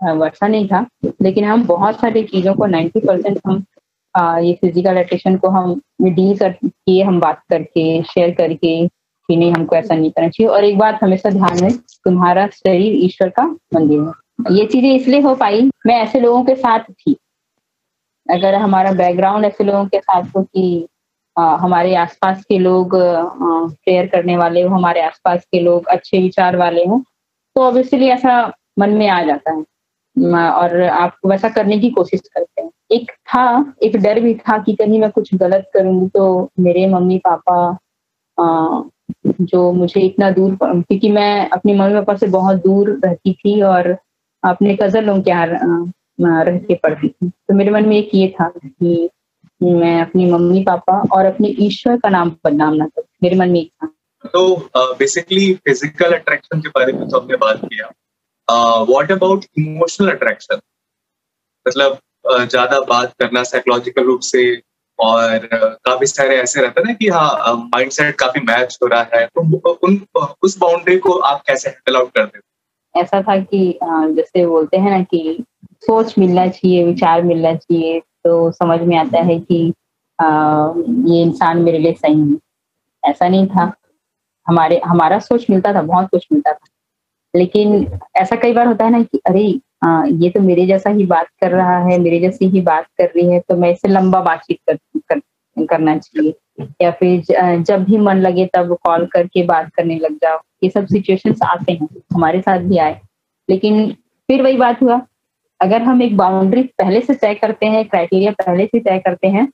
वैसा 0.00 0.46
नहीं 0.46 0.68
था। 0.68 0.86
लेकिन 1.22 1.44
हम 1.44 1.64
बहुत 1.66 2.00
सारी 2.00 2.22
चीज़ों 2.24 2.54
को 2.54 2.66
90 2.66 3.00
परसेंट 3.06 3.40
हम 3.46 3.64
आ, 4.14 4.38
ये 4.38 4.52
फ़िज़िकल 4.60 4.96
अट्रैक्शन 4.98 5.36
को 5.38 5.48
हम 5.50 5.80
डील 6.02 6.36
करके 6.38 7.00
हम 7.00 7.18
बात 7.20 7.40
करके 7.50 8.02
शेयर 8.04 8.30
करके 8.34 8.86
कि 8.86 9.36
नहीं 9.36 9.52
हमको 9.52 9.76
ऐसा 9.76 9.94
नहीं 9.94 10.10
करना 10.10 10.28
चाहिए। 10.28 10.50
और 10.52 10.64
एक 10.64 10.78
बात 10.78 10.98
हमेशा 11.02 11.30
ध्यान 11.30 11.62
में 11.62 11.76
तुम्हारा 12.04 12.46
शरीर 12.48 12.94
ईश्वर 13.04 13.28
का 13.30 13.44
मंदिर 13.74 14.00
है। 14.00 14.54
ये 14.56 14.66
चीज़ें 14.66 14.94
इसलिए 14.94 15.20
हो 15.20 15.34
पाई 15.34 15.62
मैं 15.86 15.96
ऐसे 16.02 16.20
लोगों 16.20 16.42
के 16.44 16.54
साथ 16.56 16.90
थी। 16.90 17.16
अगर 18.26 18.54
हमारा 18.54 18.92
बैकग्राउंड 18.92 19.44
ऐसे 19.44 19.64
लोगों 19.64 19.84
के 19.86 19.98
साथ 20.00 20.36
हो 20.36 20.42
कि 20.44 20.86
हमारे 21.36 21.94
आसपास 21.96 22.44
के 22.44 22.58
लोग 22.58 22.94
प्रेयर 22.96 24.06
करने 24.06 24.36
वाले 24.36 24.62
हो 24.62 24.74
हमारे 24.74 25.00
आसपास 25.02 25.44
के 25.52 25.60
लोग 25.60 25.86
अच्छे 25.88 26.18
विचार 26.22 26.56
वाले 26.56 26.84
हो 26.84 27.02
तो 27.56 27.62
ऑब्वियसली 27.62 28.08
ऐसा 28.10 28.40
मन 28.78 28.90
में 28.90 29.08
आ 29.08 29.22
जाता 29.24 29.52
है। 29.52 29.62
और 30.20 30.80
आप 30.82 31.16
वैसा 31.26 31.48
करने 31.48 31.78
की 31.78 31.90
कोशिश 31.90 32.20
करते 32.20 32.62
हैं। 32.62 32.70
एक 32.92 33.10
था 33.10 33.74
एक 33.82 33.96
डर 33.96 34.20
भी 34.20 34.34
था 34.36 34.56
कि 34.58 34.74
कहीं 34.74 35.00
मैं 35.00 35.10
कुछ 35.10 35.34
गलत 35.34 35.70
करूँगी 35.74 36.08
तो 36.08 36.50
मेरे 36.60 36.86
मम्मी 36.88 37.18
पापा 37.18 37.58
आ, 38.38 38.82
जो 39.42 39.70
मुझे 39.72 40.00
इतना 40.00 40.30
दूर 40.30 40.56
क्योंकि 40.62 41.10
मैं 41.10 41.48
अपनी 41.50 41.74
मम्मी 41.74 41.94
पापा 41.94 42.14
से 42.16 42.26
बहुत 42.28 42.62
दूर 42.64 42.90
रहती 43.04 43.32
थी 43.34 43.60
और 43.64 43.96
अपने 44.42 44.76
कज़न 44.76 45.04
लोगों 45.04 45.22
के 45.22 45.30
यहाँ 45.30 45.46
रह 46.44 46.58
के 46.58 46.74
पढ़ती 46.74 47.08
थी। 47.08 47.28
तो 47.28 47.54
मेरे 47.54 47.70
मन 47.70 47.88
में 47.88 47.96
एक 47.96 48.10
ये 48.14 48.28
था 48.40 48.48
कि 48.58 49.08
मैं 49.60 50.00
अपनी 50.00 50.30
मम्मी 50.30 50.62
पापा 50.64 51.00
और 51.12 51.24
अपने 51.24 51.48
ईश्वर 51.60 51.96
का 51.96 52.08
नाम 52.08 52.30
बदनाम 52.44 52.74
ना 52.74 52.86
करूँ। 52.86 53.06
मेरे 53.22 53.36
मन 53.36 53.50
में 53.50 53.60
एक 53.60 53.70
था। 53.82 53.86
तो 54.24 54.94
बेसिकली 54.98 55.52
फ़िज़िकल 55.54 56.12
अट्रैक्शन 56.12 56.60
के 56.60 56.68
बारे 56.68 56.92
में 56.92 57.08
तो 57.08 57.18
हमने 57.18 57.36
बात 57.36 57.64
किया। 57.64 57.90
व्हाट 58.50 59.12
अबाउट 59.12 59.44
इमोशनल 59.58 60.10
अट्रैक्शन 60.10 60.60
मतलब 61.68 61.98
uh, 62.32 62.44
ज़्यादा 62.44 62.80
बात 62.80 63.12
करना 63.18 63.42
साइकोलॉजिकल 63.42 64.04
रूप 64.04 64.20
से 64.20 64.62
और 64.98 65.38
uh, 65.38 65.74
काफ़ी 65.84 66.06
सारे 66.06 66.36
ऐसे 66.36 66.62
रहते 66.62 66.82
ना 66.82 66.92
कि 66.92 67.08
हाँ 67.08 67.54
माइंड 67.74 67.90
सेट 67.90 68.16
काफ़ी 68.16 68.40
मैच 68.40 68.78
हो 68.82 68.86
रहा 68.86 69.02
है। 69.14 69.26
तो 69.26 69.70
उन 69.70 70.06
उस 70.42 70.58
बाउंड्री 70.58 70.98
को 70.98 71.12
आप 71.12 71.42
कैसे 71.46 71.70
हैंडल 71.70 71.96
आउट 71.96 72.12
करते 72.14 72.40
ऐसा 72.94 73.22
था 73.22 73.38
कि 73.40 73.78
जैसे 73.84 74.46
बोलते 74.46 74.76
हैं 74.76 74.90
ना 74.90 75.02
कि 75.02 75.44
सोच 75.80 76.18
मिलना 76.18 76.46
चाहिए 76.48 76.84
विचार 76.84 77.22
मिलना 77.22 77.54
चाहिए 77.54 78.00
तो 78.00 78.50
समझ 78.52 78.80
में 78.80 78.96
आता 78.96 79.18
है 79.18 79.38
कि 79.40 79.74
ये 81.12 81.22
इंसान 81.22 81.58
मेरे 81.62 81.78
लिए 81.78 81.92
सही 81.92 82.20
है। 82.20 83.10
ऐसा 83.10 83.28
नहीं 83.28 83.46
था। 83.46 83.72
हमारे 84.46 84.80
हमारा 84.84 85.18
सोच 85.18 85.46
मिलता 85.50 85.74
था 85.74 85.82
बहुत 85.82 86.08
कुछ 86.10 86.26
मिलता 86.32 86.52
था। 86.52 86.66
लेकिन 87.34 87.86
ऐसा 88.16 88.36
कई 88.36 88.52
बार 88.52 88.66
होता 88.66 88.84
है 88.84 88.90
ना 88.90 89.02
कि 89.02 89.20
अरे 89.26 89.60
आ, 89.84 90.04
ये 90.04 90.28
तो 90.30 90.40
मेरे 90.40 90.66
जैसा 90.66 90.90
ही 90.90 91.04
बात 91.06 91.26
कर 91.40 91.50
रहा 91.50 91.76
है 91.78 91.98
मेरे 91.98 92.18
जैसी 92.20 92.46
ही 92.48 92.60
बात 92.60 92.86
कर 92.98 93.04
रही 93.06 93.32
है 93.32 93.40
तो 93.40 93.56
मैं 93.56 93.70
इससे 93.72 93.88
लंबा 93.88 94.20
बातचीत 94.20 94.58
कर, 94.68 94.76
कर, 95.08 95.20
करना 95.66 95.96
चाहिए। 95.98 96.34
या 96.82 96.90
फिर 96.90 97.60
जब 97.62 97.84
भी 97.84 97.96
मन 97.96 98.16
लगे 98.16 98.46
तब 98.46 98.76
कॉल 98.84 99.06
करके 99.06 99.42
बात 99.42 99.70
करने 99.74 99.98
लग 99.98 100.14
जाओ। 100.14 100.38
ये 100.64 100.70
सब 100.70 100.86
सिचुएशन 100.86 101.34
आते 101.44 101.72
हैं 101.72 101.88
हमारे 102.14 102.40
साथ 102.40 102.58
भी 102.58 102.78
आए। 102.78 103.00
लेकिन 103.48 103.90
फिर 104.28 104.42
वही 104.42 104.56
बात 104.56 104.82
हुआ 104.82 105.00
अगर 105.60 105.82
हम 105.82 106.02
एक 106.02 106.16
बाउंड्री 106.16 106.62
पहले 106.78 107.00
से 107.00 107.14
तय 107.14 107.34
करते 107.34 107.66
हैं 107.66 107.84
क्राइटेरिया 107.88 108.32
पहले 108.38 108.66
से 108.66 108.80
तय 108.80 108.98
करते 108.98 109.28
हैं 109.28 109.48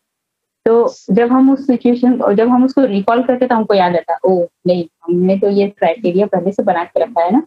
तो 0.66 0.94
जब 1.12 1.32
हम 1.32 1.50
उस 1.52 1.66
सिचुएशन 1.66 2.18
जब 2.34 2.48
हम 2.48 2.64
उसको 2.64 2.84
रिकॉल 2.86 3.22
करते 3.22 3.46
तो 3.46 3.54
हमको 3.54 3.74
याद 3.74 3.96
आता 3.96 4.18
ओ 4.24 4.38
नहीं, 4.66 4.84
हमने 5.04 5.36
तो 5.38 5.48
ये 5.50 5.68
क्राइटेरिया 5.68 6.26
पहले 6.26 6.52
से 6.52 6.62
बना 6.62 6.84
के 6.84 7.00
रखा 7.02 7.22
है 7.22 7.32
ना, 7.32 7.40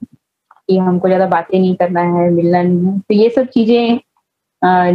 कि 0.70 0.78
हमको 0.78 1.08
ज़्यादा 1.08 1.26
बातें 1.28 1.58
नहीं 1.60 1.76
करना 1.76 2.02
है, 2.02 2.30
मिलना 2.32 2.62
नहीं 2.62 2.86
है। 2.86 3.00
तो 3.00 3.14
ये 3.16 3.30
सब 3.30 3.48
चीज़ें 3.50 4.00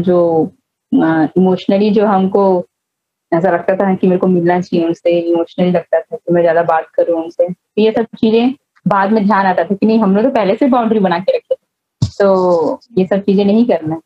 जो 0.02 0.52
इमोशनली 0.92 1.90
जो 1.90 2.06
हमको 2.06 2.44
ऐसा 3.32 3.50
लगता 3.50 3.76
था 3.76 3.94
कि 3.94 4.06
मेरे 4.06 4.18
को 4.20 4.26
मिलना 4.26 4.60
चाहिए 4.60 4.86
उनसे 4.86 5.18
इमोशनली 5.20 5.70
लगता 5.70 6.00
था 6.00 6.16
कि 6.16 6.32
मैं 6.34 6.42
ज़्यादा 6.42 6.62
बात 6.62 6.86
करूँ 6.94 7.22
उनसे 7.22 7.48
तो 7.48 7.82
ये 7.82 7.92
सब 7.92 8.06
चीज़ें 8.18 8.54
बाद 8.86 9.12
में 9.12 9.24
ध्यान 9.26 9.46
आता 9.46 9.64
था 9.64 9.74
कि 9.74 9.86
नहीं 9.86 9.98
हम 10.00 10.16
लोग 10.16 10.24
तो 10.24 10.30
पहले 10.30 10.56
से 10.56 10.66
बाउंड्री 10.68 10.98
बना 11.00 11.18
के 11.18 11.36
रखे 11.36 11.54
थे। 11.54 12.10
तो 12.18 12.80
ये 12.98 13.06
सब 13.06 13.22
चीज़ें 13.22 13.44
नहीं 13.44 13.64
करना 13.66 14.00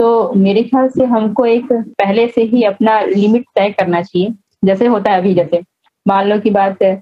तो 0.00 0.32
मेरे 0.34 0.62
ख्याल 0.62 0.88
से 0.88 1.04
हमको 1.04 1.44
एक 1.46 1.72
पहले 1.72 2.26
से 2.28 2.42
ही 2.42 2.62
अपना 2.64 3.00
लिमिट 3.00 3.44
तय 3.56 3.70
करना 3.70 4.00
चाहिए। 4.02 4.32
जैसे 4.64 4.86
होता 4.86 5.10
है 5.12 5.18
अभी 5.18 5.34
जैसे। 5.34 5.60
मान 6.06 6.28
लो 6.28 6.38
की 6.40 6.50
बात 6.50 6.82
है, 6.82 7.00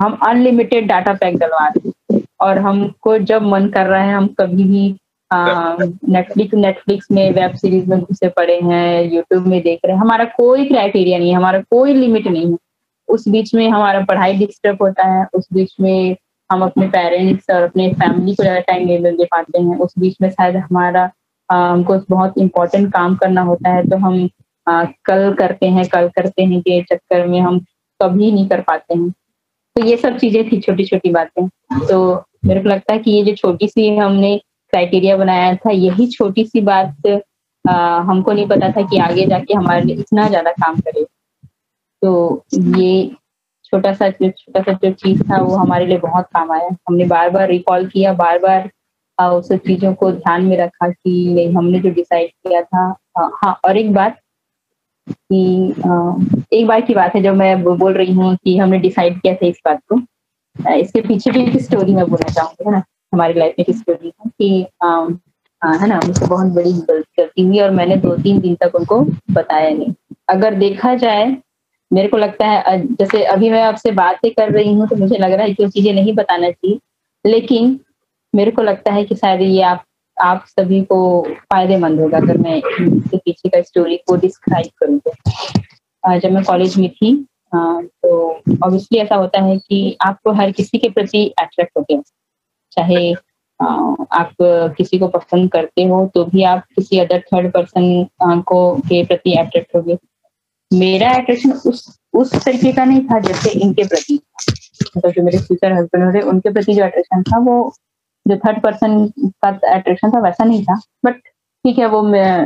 हम 0.00 0.18
अनलिमिटेड 0.26 0.86
डाटा 0.88 1.12
पैक 1.14 1.38
डलवा 1.38 1.66
रहे 1.68 2.20
और 2.40 2.58
हमको 2.58 3.16
जब 3.20 3.42
मन 3.42 3.68
कर 3.68 3.86
रहा 3.86 4.02
है, 4.02 4.14
हम 4.14 4.26
कभी 4.40 4.64
भी 4.64 4.94
नेटफ्लिक्स 5.30 6.54
नेटफ्लिक्स 6.54 7.10
में 7.12 7.30
वेब 7.34 7.54
सीरीज़ 7.56 7.88
में 7.90 7.98
घुसे 8.00 8.28
पड़े 8.28 8.58
हैं 8.62 9.02
यूट्यूब 9.04 9.46
में 9.46 9.60
देख 9.62 9.80
रहे 9.84 9.94
हैं, 9.94 10.00
हमारा 10.00 10.24
कोई 10.36 10.64
क्राइटेरिया 10.64 11.18
नहीं 11.18 11.30
है, 11.30 11.36
हमारा 11.36 11.60
कोई 11.70 11.94
लिमिट 11.94 12.26
नहीं 12.26 12.50
है। 12.52 12.56
उस 13.08 13.28
बीच 13.28 13.54
में 13.54 13.68
हमारा 13.70 14.00
पढ़ाई 14.04 14.32
डिस्टर्ब 14.38 14.82
होता 14.82 15.06
है, 15.08 15.26
उस 15.34 15.48
बीच 15.52 15.74
में 15.80 16.16
हम 16.50 16.62
अपने 16.62 16.86
पेरेंट्स 16.88 17.50
और 17.50 17.62
अपने 17.62 17.92
फैमिली 17.94 18.34
को 18.34 18.42
ज़्यादा 18.42 18.60
टाइम 18.60 18.86
नहीं 18.86 19.16
दे 19.16 19.24
पाते 19.24 19.60
हैं, 19.60 19.78
उस 19.78 19.94
बीच 19.98 20.16
में 20.22 20.30
शायद 20.30 20.56
हमारा 20.56 21.10
हमको 21.48 21.98
बहुत 22.10 22.38
इम्पोर्टेंट 22.38 22.92
काम 22.92 23.14
करना 23.16 23.42
होता 23.42 23.70
है 23.70 23.86
तो 23.90 23.96
हम 23.96 24.28
आ, 24.66 24.84
कल 25.04 25.34
करते 25.38 25.66
हैं 25.66 25.86
कल 25.88 26.08
करते 26.08 26.42
हैं 26.42 26.60
के 26.60 26.82
चक्कर 26.82 27.26
में 27.26 27.40
हम 27.40 27.58
कभी 28.00 28.30
नहीं 28.32 28.48
कर 28.48 28.60
पाते 28.60 28.94
हैं। 28.94 29.10
तो 29.76 29.84
ये 29.84 29.96
सब 29.96 30.16
चीज़ें 30.18 30.44
थी 30.50 30.60
छोटी 30.60 30.84
छोटी 30.84 31.10
बातें। 31.10 31.48
तो 31.88 32.14
मेरे 32.44 32.60
को 32.60 32.68
लगता 32.68 32.92
है 32.92 32.98
कि 32.98 33.10
ये 33.10 33.22
जो 33.24 33.34
छोटी 33.34 33.68
सी 33.68 33.88
हमने 33.96 34.36
क्राइटेरिया 34.72 35.16
बनाया 35.16 35.54
था 35.56 35.70
यही 35.70 36.06
छोटी 36.06 36.44
सी 36.44 36.60
बात 36.60 37.06
आ, 37.64 37.74
हमको 38.00 38.32
नहीं 38.32 38.46
पता 38.48 38.68
था 38.68 38.82
कि 38.82 38.98
आगे 38.98 39.26
जाके 39.26 39.54
हमारे 39.54 39.80
लिए 39.80 39.96
इतना 39.96 40.28
ज़्यादा 40.28 40.50
काम 40.52 40.80
करे। 40.80 41.04
तो 42.02 42.44
ये 42.78 43.10
छोटा 43.64 43.92
सा 43.92 44.08
जो 44.08 44.30
छोटा 44.30 44.60
सा 44.62 44.72
जो 44.72 44.90
चीज़ 44.92 45.22
था 45.22 45.40
वो 45.42 45.56
हमारे 45.56 45.86
लिए 45.86 45.98
बहुत 45.98 46.24
काम 46.34 46.52
आया। 46.52 46.68
हमने 46.88 47.04
बार 47.04 47.30
बार 47.30 47.48
रिकॉल 47.48 47.86
किया 47.86 48.12
बार 48.12 48.38
बार 48.38 48.70
उस 49.18 49.52
चीज़ों 49.52 49.92
को 49.94 50.10
ध्यान 50.12 50.44
में 50.44 50.56
रखा 50.58 50.88
कि 50.88 51.32
नहीं, 51.34 51.54
हमने 51.54 51.80
जो 51.80 51.90
डिसाइड 51.90 52.30
किया 52.30 52.62
था 52.62 52.86
हाँ 53.18 53.52
और 53.64 53.76
एक 53.78 53.92
बात 53.94 54.18
कि 55.06 55.74
एक 56.52 56.66
बार 56.66 56.80
की 56.80 56.94
बात 56.94 57.14
है, 57.14 57.22
जब 57.22 57.34
मैं 57.36 57.62
बोल 57.64 57.92
रही 57.92 58.12
हूँ 58.14 58.34
कि 58.44 58.56
हमने 58.58 58.78
डिसाइड 58.78 59.20
किया 59.20 59.34
था 59.34 59.46
इस 59.46 59.60
बात 59.66 59.80
को 59.92 60.00
इसके 60.76 61.00
पीछे 61.00 61.30
भी 61.30 61.42
एक 61.42 61.60
स्टोरी 61.62 61.94
मैं 61.94 62.06
बोलना 62.08 62.32
चाहूँगी, 62.32 62.64
है 62.66 62.72
ना? 62.72 62.82
हमारी 63.12 63.34
लाइफ 63.34 63.54
में 63.58 63.64
एक 63.64 63.76
स्टोरी 63.76 64.06
है 64.08 64.30
कि 64.30 64.66
है 65.62 65.86
ना, 65.88 66.00
मुझसे 66.06 66.26
बहुत 66.26 66.52
बड़ी 66.54 66.72
गलती 66.72 67.42
हुई 67.42 67.58
और 67.60 67.70
मैंने 67.70 67.96
दो 67.96 68.16
तीन 68.16 68.40
दिन 68.40 68.54
तक 68.62 68.74
उनको 68.74 69.00
बताया 69.32 69.70
नहीं। 69.70 69.94
अगर 70.30 70.54
देखा 70.54 70.94
जाए, 70.94 71.26
मेरे 71.90 72.08
को 72.08 72.16
लगता 72.16 72.46
है 72.46 72.78
जैसे 72.86 73.22
अभी 73.26 73.50
मैं 73.50 73.62
आपसे 73.62 73.90
बातें 73.92 74.30
कर 74.32 74.50
रही 74.52 74.72
हूँ 74.74 74.88
तो 74.88 74.96
मुझे 74.96 75.18
लग 75.18 75.32
रहा 75.32 75.46
है 75.46 75.54
कि 75.54 75.64
वो 75.64 75.70
चीज़ें 75.70 75.92
नहीं 75.94 76.12
बताना 76.14 76.50
चाहिए, 76.50 76.78
लेकिन 77.24 77.78
मेरे 78.34 78.50
को 78.50 78.62
लगता 78.62 78.92
है 78.92 79.04
कि 79.04 79.14
शायद 79.14 79.40
ये 79.40 79.62
आप 79.62 79.84
आप 80.16 80.44
सभी 80.48 80.80
को 80.82 80.96
फ़ायदेमंद 81.28 82.00
होगा 82.00 82.18
अगर 82.18 82.36
मैं 82.38 82.56
इसके 82.56 83.16
पीछे 83.16 83.48
का 83.48 83.60
स्टोरी 83.62 83.96
को 84.06 84.16
डिस्क्राइब 84.16 84.70
करूँ 84.80 84.98
तो। 84.98 86.18
जब 86.18 86.32
मैं 86.32 86.42
कॉलेज 86.44 86.76
में 86.78 86.88
थी 86.90 87.14
तो 87.54 88.18
ऑब्वियसली 88.30 88.98
ऐसा 88.98 89.14
होता 89.16 89.40
है 89.42 89.56
कि 89.58 89.96
आपको 90.06 90.32
हर 90.32 90.50
किसी 90.52 90.78
के 90.78 90.88
प्रति 90.90 91.26
अट्रैक्ट 91.38 91.76
होते 91.78 91.94
हैं। 91.94 92.02
चाहे 92.72 93.12
आप 93.60 94.34
किसी 94.76 94.98
को 94.98 95.08
पसंद 95.08 95.50
करते 95.52 95.84
हो 95.84 96.06
तो 96.14 96.24
भी 96.24 96.42
आप 96.44 96.64
किसी 96.76 96.98
अदर 96.98 97.20
थर्ड 97.26 97.52
पर्सन 97.52 98.42
को 98.46 98.74
के 98.88 99.04
प्रति 99.04 99.34
अट्रैक्ट 99.36 99.74
होगे। 99.76 99.96
मेरा 100.70 101.10
अट्रैक्शन 101.12 101.52
उस 101.70 101.86
उस 102.14 102.34
तरीके 102.44 102.72
का 102.72 102.84
नहीं 102.84 103.04
था 103.06 103.18
जैसे 103.20 103.50
इनके 103.50 103.84
प्रति। 103.84 104.18
मतलब 104.96 105.10
जो 105.10 105.22
मेरे 105.22 105.38
फ्यूचर 105.38 105.72
हस्बैंड 105.72 106.14
थे 106.14 106.20
उनके 106.22 106.52
प्रति 106.52 106.74
जो 106.74 106.84
अट्रैक्शन 106.84 107.22
था, 107.22 107.38
वो 107.38 107.74
जो 108.26 108.36
थर्ड 108.38 108.60
पर्सन 108.62 109.06
का 109.18 109.48
अट्रैक्शन 109.74 110.10
था 110.10 110.20
वैसा 110.20 110.44
नहीं 110.44 110.64
था। 110.64 110.80
बट 111.04 111.20
ठीक 111.64 111.78
है 111.78 111.86
वो 111.88 112.02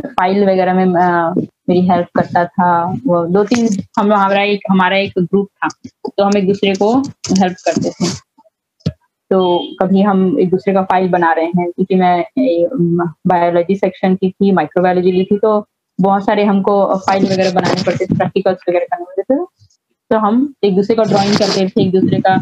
फ़ाइल 0.06 0.44
वगैरह 0.46 0.74
में 0.74 0.84
मेरी 0.84 1.80
हेल्प 1.88 2.08
करता 2.16 2.44
था। 2.44 2.70
वो 3.06 3.24
दो 3.26 3.44
तीन 3.44 3.68
हम 3.98 4.12
हमारा 4.12 4.42
एक 4.42 4.60
हमारा 4.70 4.96
एक 4.96 5.12
ग्रुप 5.18 5.48
था 5.64 5.68
तो 6.08 6.24
हम 6.24 6.36
एक 6.38 6.46
दूसरे 6.46 6.74
को 6.74 6.92
हेल्प 7.40 7.56
करते 7.64 7.90
थे। 7.90 8.10
तो 9.30 9.58
कभी 9.80 10.02
हम 10.02 10.38
एक 10.40 10.50
दूसरे 10.50 10.74
का 10.74 10.82
फ़ाइल 10.84 11.08
बना 11.08 11.32
रहे 11.32 11.46
हैं 11.46 11.70
क्योंकि 11.70 11.94
मैं 11.94 12.24
बायोलॉजी 13.28 13.76
सेक्शन 13.76 14.14
की 14.14 14.30
थी 14.30 14.52
माइक्रोबायोलॉजी 14.52 15.12
ली 15.12 15.24
थी 15.24 15.38
तो 15.38 15.58
बहुत 15.98 16.24
सारे 16.24 16.44
हमको 16.44 16.74
फ़ाइल 16.96 17.24
वगैरह 17.24 17.52
बनाने 17.52 17.82
पड़ते 17.86 18.06
थे 18.06 18.16
प्रैक्टिकल्स 18.16 18.58
वगैरह 18.68 18.86
करने 18.92 19.04
पड़ते 19.04 19.34
थे। 19.34 19.44
तो 20.10 20.18
हम 20.18 20.54
एक 20.64 20.76
दूसरे 20.76 20.96
का 20.96 21.04
ड्राइंग 21.04 21.36
करते 21.38 21.66
थे 21.66 21.82
एक 21.82 21.92
दूसरे 21.92 22.20
का 22.20 22.34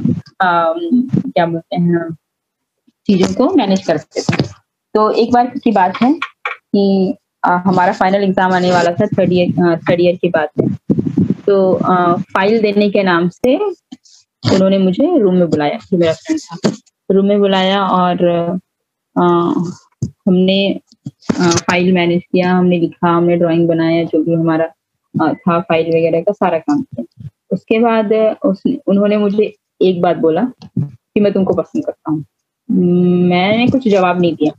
आ, 0.42 0.72
क्या 0.76 1.46
बोलते 1.46 1.76
हैं 1.76 2.08
चीज़ों 3.08 3.32
को 3.34 3.48
मैनेज 3.56 3.86
करते 3.86 4.20
थे 4.22 4.46
तो 4.94 5.10
एक 5.22 5.32
बार 5.32 5.46
की 5.64 5.72
बात 5.72 6.02
है 6.02 6.12
कि 6.12 7.14
आ, 7.44 7.56
हमारा 7.66 7.92
फाइनल 7.92 8.22
एग्ज़ाम 8.24 8.52
आने 8.52 8.70
वाला 8.72 8.92
था 8.92 9.06
थर्ड 9.08 9.32
ईयर 9.32 9.76
थर्ड 9.88 10.00
ईयर 10.00 10.16
की 10.22 10.28
बात 10.28 10.50
है 10.60 10.68
तो 11.46 11.72
आ, 11.74 12.14
फ़ाइल 12.14 12.60
देने 12.62 12.88
के 12.90 13.02
नाम 13.02 13.28
से 13.28 13.56
उन्होंने 13.56 14.78
मुझे 14.78 15.18
रूम 15.18 15.34
में 15.34 15.48
बुलाया 15.50 15.78
जो 15.90 15.98
मेरा 15.98 16.12
फ्रेंड 16.12 16.40
था। 16.40 16.70
रूम 17.10 17.26
में 17.26 17.38
बुलाया 17.40 17.82
और 17.82 18.24
आ, 19.16 19.26
हमने 20.26 20.58
फ़ाइल 21.32 21.92
मैनेज 21.94 22.22
किया 22.22 22.52
हमने 22.52 22.78
लिखा 22.78 23.08
हमने 23.08 23.36
ड्राइंग 23.36 23.68
बनाया 23.68 24.02
जो 24.04 24.22
भी 24.24 24.34
हमारा 24.34 24.66
था 25.14 25.58
फ़ाइल 25.60 25.88
वगैरह 25.88 26.20
का 26.22 26.32
सारा 26.32 26.58
काम 26.58 26.80
किया। 26.82 27.28
उसके 27.52 27.78
बाद 27.80 28.12
उसने 28.46 28.78
उन्होंने 28.86 29.16
मुझे 29.16 29.52
एक 29.82 30.00
बात 30.02 30.16
बोला 30.16 30.42
कि 30.78 31.20
मैं 31.20 31.32
तुमको 31.32 31.54
पसंद 31.54 31.84
करता 31.84 32.10
हूँ। 32.10 32.24
मैंने 32.68 33.66
कुछ 33.68 33.88
जवाब 33.88 34.20
नहीं 34.20 34.34
दिया 34.34 34.52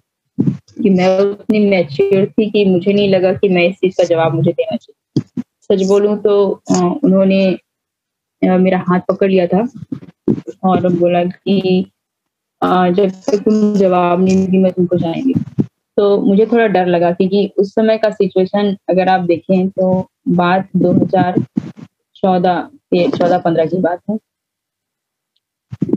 कि 0.84 0.90
मैं 0.90 1.08
उतनी 1.20 1.60
मैच्योर 1.70 2.26
थी 2.28 2.50
कि 2.52 2.64
मुझे 2.66 2.94
नहीं 2.94 3.10
लगा 3.10 3.34
कि 3.34 3.50
मैं 3.50 3.64
इस 3.70 3.76
चीज़ 3.76 3.96
का 3.98 4.04
जवाब 4.04 4.36
मुझे 4.36 4.52
देना 4.52 4.76
चाहिए। 4.76 5.42
सच 5.64 5.88
बोलूँ 5.88 6.18
तो 6.22 6.40
उन्होंने 6.74 7.58
मेरा 8.42 8.84
हाथ 8.88 9.00
पकड़ 9.10 9.30
लिया 9.32 9.48
था 9.48 9.68
और 10.64 10.88
बोला 10.94 11.24
कि 11.24 11.86
जब 12.62 13.10
तक 13.28 13.42
तुम 13.46 13.74
जवाब 13.76 14.24
नहीं 14.24 14.36
देगी 14.38 14.58
मैं 14.58 14.72
तुमको 14.72 14.98
जाएँगी। 14.98 15.34
तो 15.98 16.18
मुझे 16.22 16.46
थोड़ा 16.46 16.66
डर 16.68 16.86
लगा 16.86 17.12
क्योंकि 17.12 17.46
उस 17.60 17.74
समय 17.76 17.98
का 17.98 18.10
सिचुएशन 18.10 18.76
अगर 18.90 19.10
आप 19.10 19.22
देखें 19.22 19.68
तो 19.70 20.08
बात 20.30 20.68
2014 20.78 21.44
चौदह 22.16 22.68
चौदह 23.18 23.38
पंद्रह 23.38 23.66
की 23.66 23.78
बात 23.78 24.00
है। 24.10 24.18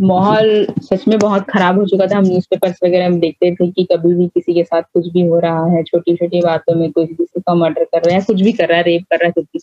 माहौल 0.03 0.67
सच 0.83 1.07
में 1.09 1.19
बहुत 1.19 1.45
खराब 1.49 1.79
हो 1.79 1.85
चुका 1.87 2.07
था। 2.07 2.17
हम 2.17 2.25
न्यूज़पेपर्स 2.25 2.79
वगैरह 2.85 3.09
में 3.09 3.19
देखते 3.21 3.51
थे 3.55 3.71
कि 3.71 3.85
कभी 3.93 4.15
भी 4.15 4.27
किसी 4.29 4.55
के 4.55 4.65
साथ 4.65 4.83
कुछ 4.95 5.07
भी 5.13 5.27
हो 5.27 5.39
रहा 5.41 5.65
है 5.67 5.83
छोटी 5.83 6.15
छोटी 6.17 6.41
बातों 6.43 6.75
में 6.75 6.91
कोई 6.93 7.07
किसी 7.07 7.41
का 7.41 7.55
मर्डर 7.55 7.85
कर 7.85 8.03
रहा 8.03 8.17
है 8.17 8.23
कुछ 8.23 8.41
भी 8.43 8.53
कर 8.53 8.69
रहा 8.69 8.79
है 8.79 8.85
रेप 8.85 9.05
कर 9.11 9.17
रहा 9.17 9.27
है, 9.27 9.33
कुछ 9.33 9.63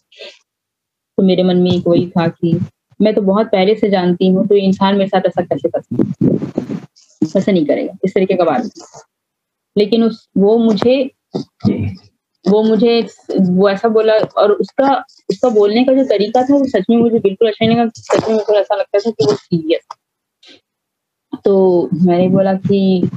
तो 1.18 1.24
मेरे 1.24 1.44
मन 1.44 1.58
में 1.58 1.72
एक 1.72 1.88
वही 1.88 2.08
था 2.10 2.28
कि 2.28 2.60
मैं 3.00 3.14
तो 3.16 3.22
बहुत 3.24 3.48
पहले 3.48 3.76
से 3.76 3.90
जानती 3.90 4.28
हूँ 4.28 4.46
तो 4.48 4.56
इंसान 4.58 4.96
मेरे 4.98 5.10
साथ 5.10 5.28
ऐसा 5.28 5.42
कैसे 5.44 5.70
कर 5.70 5.82
सकता 5.82 7.40
ऐसा 7.40 7.52
नहीं 7.52 7.66
करेगा, 7.66 7.94
इस 8.06 8.14
तरीके 8.14 8.34
का 8.34 8.44
बात। 8.44 8.70
लेकिन 9.76 10.04
उस, 10.04 10.28
वो 10.38 10.58
मुझे 10.58 11.04
वो 12.46 12.62
मुझे 12.64 13.02
वो 13.40 13.70
ऐसा 13.70 13.88
बोला 13.88 14.14
और 14.38 14.52
उसका 14.52 15.04
उसका 15.30 15.50
बोलने 15.50 15.84
का 15.84 15.94
जो 15.94 16.04
तरीका 16.04 16.44
था 16.44 16.54
वो 16.54 16.66
सच 16.66 16.84
में 16.90 16.98
मुझे 16.98 17.20
बिल्कुल 17.20 17.48
अच्छा 17.48 17.66
नहीं 17.66 17.78
लगा 17.78 17.90
सच 17.96 18.28
में 18.30 18.36
मुझे 18.36 18.60
ऐसा 18.60 18.76
लगता 18.76 19.00
था 19.00 19.12
कि 19.12 19.26
वो 19.26 19.34
सीरियस 19.34 19.88
तो 21.46 21.90
मैंने 21.94 22.28
बोला 22.30 22.54
कि 22.54 23.10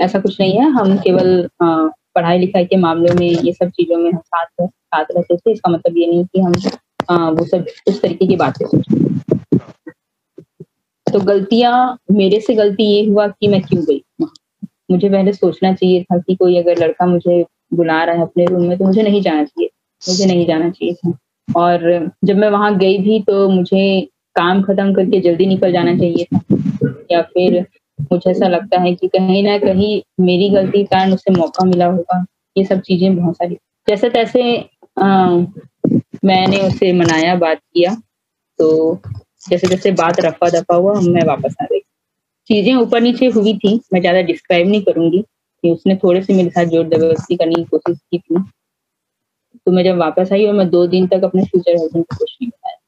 ऐसा 0.00 0.18
कुछ 0.18 0.40
नहीं 0.40 0.52
है 0.52 0.70
हम 0.70 0.96
केवल 0.98 1.48
पढ़ाई 1.62 2.38
लिखाई 2.38 2.64
के 2.64 2.76
मामलों 2.76 3.14
में 3.14 3.26
ये 3.26 3.52
सब 3.52 3.70
चीज़ों 3.70 3.98
में 3.98 4.10
हम 4.12 4.18
साथ 4.18 4.66
साथ 4.66 5.04
रहते 5.16 5.36
थे 5.36 5.52
इसका 5.52 5.70
मतलब 5.70 5.98
ये 5.98 6.06
नहीं 6.06 6.24
कि 6.24 6.40
हम 6.40 6.52
आ, 7.10 7.30
वो 7.30 7.44
सब 7.46 7.66
उस 7.88 8.02
तरीके 8.02 8.26
की 8.26 8.36
बातें 8.36 8.66
सोचते 8.66 9.02
तो 11.06 11.20
गलतियाँ 11.20 11.98
मेरे 12.10 12.40
से 12.40 12.54
गलती 12.54 12.84
ये 12.84 13.06
हुआ 13.06 13.26
कि 13.28 13.48
मैं 13.48 13.60
क्यों 13.62 13.84
गई? 13.84 14.02
मुझे 14.90 15.08
पहले 15.08 15.32
सोचना 15.32 15.72
चाहिए 15.72 16.02
था 16.02 16.18
कि 16.18 16.34
कोई 16.34 16.58
अगर 16.58 16.78
लड़का 16.78 17.06
मुझे 17.06 17.44
बुला 17.72 18.02
रहा 18.04 18.16
है 18.16 18.22
अपने 18.22 18.44
रूम 18.46 18.62
में 18.68 18.76
तो 18.78 18.84
मुझे 18.84 19.02
नहीं 19.02 19.20
जाना 19.22 19.44
चाहिए। 19.44 19.68
मुझे 20.02 20.26
नहीं 20.26 20.46
जाना 20.46 20.70
चाहिए 20.70 20.94
था। 20.94 21.12
और 21.48 22.10
जब 22.24 22.36
मैं 22.36 22.48
वहाँ 22.50 22.76
गई 22.78 22.98
भी 22.98 23.20
तो 23.22 23.48
मुझे 23.48 24.00
काम 24.36 24.62
खत्म 24.62 24.92
करके 24.94 25.20
जल्दी 25.20 25.46
निकल 25.46 25.72
जाना 25.72 25.96
चाहिए 25.98 26.24
था। 26.26 26.40
या 27.12 27.22
फिर 27.24 27.60
मुझे 28.12 28.30
ऐसा 28.30 28.48
लगता 28.48 28.80
है 28.82 28.94
कि 28.94 29.08
कहीं 29.08 29.42
ना 29.44 29.56
कहीं 29.58 30.00
मेरी 30.20 30.48
गलती 30.50 30.84
कारण 30.84 31.12
उसे 31.14 31.32
मौका 31.32 31.64
मिला 31.66 31.86
होगा। 31.86 32.24
ये 32.56 32.64
सब 32.64 32.80
चीज़ें 32.82 33.16
बहुत 33.16 33.36
सारी। 33.36 33.54
जैसे 33.88 34.08
तैसे 34.10 34.42
आ, 34.96 35.36
मैंने 36.24 36.58
उसे 36.60 36.92
मनाया 36.92 37.34
बात 37.36 37.58
किया 37.58 37.94
तो 38.58 39.00
जैसे 39.50 39.68
जैसे 39.68 39.90
बात 39.92 40.20
रफा 40.20 40.48
दफ़ा 40.50 40.76
हुआ 40.76 40.94
मैं 41.02 41.24
वापस 41.26 41.56
आ 41.62 41.64
गई। 41.64 41.80
चीज़ें 42.50 42.74
ऊपर 42.76 43.00
नीचे 43.00 43.26
हुई 43.28 43.54
थी 43.58 43.74
मैं 43.94 44.00
ज़्यादा 44.00 44.20
डिस्क्राइब 44.22 44.68
नहीं 44.68 44.82
करूँगी। 44.82 45.22
कि 45.64 45.70
उसने 45.70 45.96
थोड़े 45.96 46.22
से 46.22 46.34
मेरे 46.34 46.50
साथ 46.50 46.64
ज़ोर 46.66 46.84
ज़बरदस्ती 46.86 47.36
करने 47.36 47.54
की 47.54 47.64
कोशिश 47.64 47.98
की 48.10 48.18
थी। 48.18 48.42
तो 49.66 49.72
मैं 49.72 49.84
जब 49.84 49.96
वापस 49.98 50.32
आई 50.32 50.46
और 50.46 50.54
मैं 50.54 50.68
दो 50.70 50.86
दिन 50.86 51.06
तक 51.06 51.24
अपने 51.24 51.44
फ्यूचर 51.44 51.74
हस्बैंड 51.74 52.04
को 52.04 52.16
कुछ 52.16 52.36
नहीं 52.42 52.48
बताया। 52.50 52.78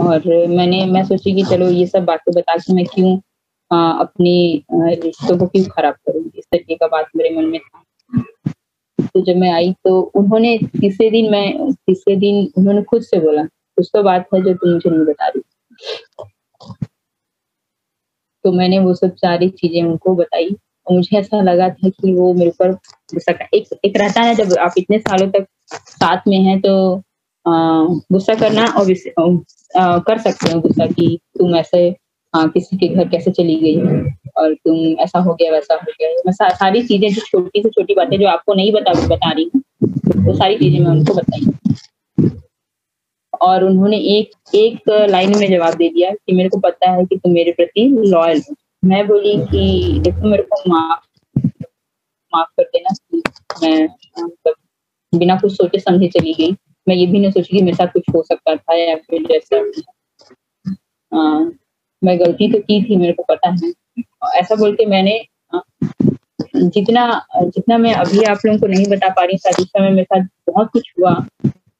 और 0.00 0.46
मैंने 0.48 0.84
मैं 0.86 1.04
सोची 1.04 1.34
कि 1.34 1.42
चलो 1.44 1.68
ये 1.70 1.86
सब 1.86 2.04
बातें 2.04 2.32
बता 2.34 2.56
के 2.56 2.74
मैं 2.74 2.84
क्यों 2.94 3.18
आ, 3.70 3.90
अपनी 4.00 4.64
रिश्तों 4.72 5.36
को 5.38 5.46
क्यों 5.46 5.64
खराब 5.66 5.94
करूँगी 6.06 6.38
इस 6.38 6.44
तरीके 6.44 6.74
का 6.74 6.86
बात 6.88 7.06
मेरे 7.16 7.30
मन 7.36 7.44
में 7.44 7.58
था। 7.60 7.82
तो 9.06 9.20
जब 9.24 9.36
मैं 9.36 9.50
आई 9.52 9.72
तो 9.84 10.00
उन्होंने 10.16 10.56
तीसरे 10.80 11.10
दिन 11.10 11.30
मैं 11.30 11.72
तीसरे 11.72 12.16
दिन 12.16 12.46
उन्होंने 12.58 12.82
खुद 12.82 13.02
से 13.02 13.18
बोला 13.20 13.42
कुछ 13.44 13.90
तो 13.92 14.02
बात 14.02 14.28
है 14.34 14.42
जो 14.42 14.54
तुम 14.54 14.70
मुझे 14.72 14.90
नहीं 14.90 15.04
बता 15.06 15.28
रही 15.28 15.42
तो 18.44 18.52
मैंने 18.52 18.78
वो 18.78 18.94
सब 18.94 19.14
सारी 19.16 19.48
चीज़ें 19.50 19.82
उनको 19.82 20.14
बताई। 20.14 20.50
मुझे 20.92 21.18
ऐसा 21.18 21.40
लगा 21.42 21.68
था 21.68 21.88
कि 21.88 22.14
वो 22.14 22.32
मेरे 22.34 22.50
ऊपर 22.50 22.72
गुस्सा 23.12 23.32
एक 23.54 23.68
एक 23.84 23.96
रहता 23.96 24.20
है 24.20 24.34
जब 24.34 24.52
आप 24.60 24.74
इतने 24.78 24.98
सालों 24.98 25.28
तक 25.30 25.46
साथ 25.74 26.28
में 26.28 26.38
हैं 26.38 26.60
तो 26.60 27.02
गुस्सा 28.12 28.34
करना 28.34 28.66
और 28.78 28.92
कर 29.76 30.18
सकते 30.18 30.52
हो 30.52 30.60
गुस्सा 30.60 30.86
कि 30.86 31.18
तुम 31.38 31.56
ऐसे 31.56 31.88
आ, 32.34 32.46
किसी 32.46 32.76
के 32.76 32.88
घर 32.88 33.08
कैसे 33.08 33.30
चली 33.30 33.56
गई 33.56 33.76
और 34.36 34.54
तुम 34.54 34.76
ऐसा 35.00 35.18
हो 35.18 35.34
गया 35.34 35.52
वैसा 35.52 35.74
हो 35.74 35.92
गया। 36.00 36.08
मैं 36.26 36.32
सा, 36.32 36.48
सारी 36.48 36.82
चीज़ें 36.82 37.08
जो 37.12 37.20
छोटी 37.20 37.62
से 37.62 37.68
छोटी 37.68 37.94
बातें 37.94 38.18
जो 38.20 38.28
आपको 38.28 38.54
नहीं 38.54 38.72
बता 38.72 38.92
बता 39.06 39.30
रही 39.30 39.50
हूँ 39.54 39.62
वो 40.26 40.34
सारी 40.34 40.56
चीज़ें 40.58 40.80
मैं 40.80 40.90
उनको 40.90 41.14
बताई 41.14 42.30
और 43.40 43.64
उन्होंने 43.64 43.96
एक 43.96 44.54
एक 44.54 44.90
लाइन 45.10 45.38
में 45.38 45.48
जवाब 45.50 45.74
दे 45.74 45.88
दिया 45.88 46.10
कि 46.10 46.32
मेरे 46.32 46.48
को 46.48 46.58
पता 46.58 46.90
है 46.90 47.04
कि 47.04 47.16
तुम 47.16 47.32
मेरे 47.32 47.52
प्रति 47.52 47.88
लॉयल 48.06 48.42
हो। 48.50 48.54
मैं 48.82 49.06
बोली 49.06 49.36
कि 49.46 50.00
देखो 50.00 50.28
मेरे 50.28 50.42
को 50.42 50.62
माफ़ 50.70 51.06
माफ़ 52.32 52.48
कर 52.60 52.62
देना 52.64 52.94
मैं 53.62 53.84
मतलब 54.18 54.54
बिना 55.12 55.36
कुछ 55.40 55.52
सोचे 55.52 55.78
समझे 55.78 56.08
चली 56.08 56.32
गई। 56.34 56.50
मैं 56.86 56.94
ये 56.96 57.06
भी 57.06 57.18
नहीं 57.20 57.30
सोची 57.30 57.56
कि 57.56 57.62
मेरे 57.62 57.76
साथ 57.76 57.86
कुछ 57.86 58.04
हो 58.14 58.22
सकता 58.22 58.54
था 58.56 58.74
या 58.74 58.96
फिर 58.96 59.22
जैसे 59.22 59.60
मैं 62.02 62.18
गलती 62.20 62.50
तो 62.52 62.58
की 62.58 62.82
थी, 62.84 62.96
मेरे 62.96 63.12
को 63.12 63.22
पता 63.28 63.48
है। 63.50 63.72
ऐसा 64.40 64.54
बोल 64.54 64.74
के 64.74 64.86
मैंने 64.86 65.18
जितना 66.56 67.06
जितना 67.34 67.78
मैं 67.78 67.92
अभी 67.94 68.22
आप 68.24 68.38
लोगों 68.46 68.58
को 68.58 68.66
नहीं 68.66 68.86
बता 68.90 69.08
पा 69.08 69.24
रही 69.24 69.38
शादी 69.38 69.64
समय 69.64 69.90
मेरे 69.90 70.04
साथ 70.04 70.26
बहुत 70.50 70.70
कुछ 70.72 70.92
हुआ 70.98 71.10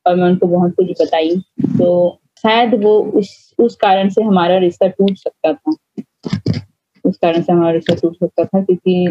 और 0.06 0.14
मैं 0.16 0.24
उनको 0.24 0.46
बहुत 0.46 0.72
कुछ 0.72 0.90
बताई। 1.02 1.36
तो 1.78 2.18
शायद 2.44 2.74
वो 2.82 2.98
उस 3.18 3.54
उस 3.58 3.76
कारण 3.76 4.08
से 4.08 4.22
हमारा 4.22 4.58
रिश्ता 4.58 4.86
टूट 4.88 5.16
सकता 5.18 5.52
था। 5.52 5.76
उस 7.06 7.16
कारण 7.16 7.42
से 7.42 7.52
हमारा 7.52 7.70
रिश्ता 7.72 7.94
टूट 7.94 8.14
सकता 8.14 8.44
था 8.44 8.62
क्योंकि 8.64 9.06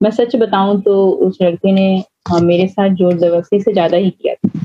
मैं 0.00 0.10
सच 0.10 0.36
बताऊँ 0.36 0.80
तो 0.82 0.94
उस 1.26 1.38
लड़के 1.42 1.72
ने 1.72 1.86
हाँ, 2.28 2.40
मेरे 2.40 2.66
साथ 2.68 2.94
ज़ोर 2.96 3.12
ज़बरदस्ती 3.12 3.60
से 3.60 3.72
ज़्यादा 3.72 3.96
ही 3.96 4.10
किया 4.10 4.34
था। 4.34 4.60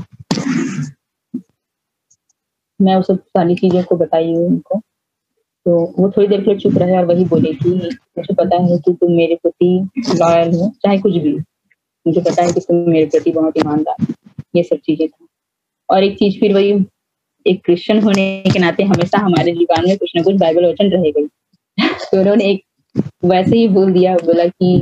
मैं 2.80 2.96
उस 2.96 3.12
सारी 3.12 3.56
चीज़ों 3.56 3.84
को 3.84 3.96
बताई 3.96 4.34
उनको। 4.36 4.80
तो 5.66 5.80
वो 5.98 6.10
थोड़ी 6.10 6.28
देर 6.28 6.42
के 6.42 6.50
लिए 6.50 6.60
चुप 6.60 6.78
रहे 6.78 6.98
और 6.98 7.06
वही 7.06 7.26
बोले 7.26 7.54
कि 7.54 7.70
मुझे 7.70 8.34
पता 8.34 8.62
है 8.64 8.78
कि 8.80 8.94
तुम 8.94 9.12
मेरे 9.12 9.36
प्रति 9.44 9.90
लॉयल 10.16 10.54
हो 10.56 10.72
चाहे 10.86 10.98
कुछ 11.00 11.14
भी 11.14 11.34
मुझे 12.06 12.22
पता 12.22 12.44
है 12.44 12.52
कि 12.54 12.60
तुम 12.60 12.78
मेरे 12.90 13.06
प्रति 13.06 13.32
बहुत 13.32 13.58
ईमानदार 13.58 14.06
ये 14.56 14.64
सब 14.64 14.78
चीज़ें 14.86 15.08
थी। 15.08 15.26
और 15.90 16.04
एक 16.04 16.18
चीज़ 16.20 16.40
फिर 16.40 16.54
वही 16.54 16.72
एक 17.46 17.62
क्रिश्चियन 17.66 18.02
होने 18.04 18.26
के 18.54 18.60
नाते 18.60 18.84
हमेशा 18.84 19.20
हमारे 19.20 19.52
जीवन 19.52 19.88
में 19.88 19.98
कुछ 19.98 20.12
ना 20.16 20.24
कुछ 20.24 20.36
बाइबल 20.36 20.66
वचन 20.66 20.92
रहेगा 20.92 21.28
तो 21.82 22.20
उन्होंने 22.20 22.44
एक 22.44 22.64
वैसे 23.26 23.58
ही 23.58 23.68
बोल 23.68 23.92
दिया 23.94 24.16
बोला 24.16 24.46
कि 24.46 24.76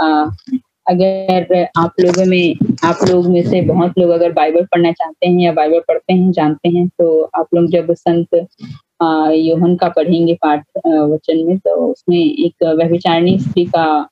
आ, 0.00 0.24
अगर 0.88 1.66
आप 1.78 1.92
लोगों 2.00 2.24
में 2.26 2.54
आप 2.84 2.98
लोग 3.10 3.26
में 3.26 3.42
से 3.50 3.60
बहुत 3.60 3.98
लोग 3.98 4.10
अगर 4.10 4.32
बाइबल 4.32 4.64
पढ़ना 4.64 4.92
चाहते 4.92 5.26
हैं 5.26 5.40
या 5.40 5.52
बाइबल 5.52 5.80
पढ़ते 5.80 6.12
हैं 6.12 6.32
जानते 6.32 6.68
हैं 6.68 6.88
तो 6.88 7.22
आप 7.38 7.46
लोग 7.54 7.66
जब 7.66 7.92
संत 7.94 8.34
योहन 9.34 9.76
का 9.76 9.88
पढ़ेंगे 9.88 10.34
पाठ 10.34 10.64
वचन 10.86 11.44
में 11.46 11.58
तो 11.58 11.74
उसमें 11.86 12.18
एक 12.18 12.64
व्यभिचारणी 12.76 13.38
स्त्री 13.38 13.64
का 13.64 14.08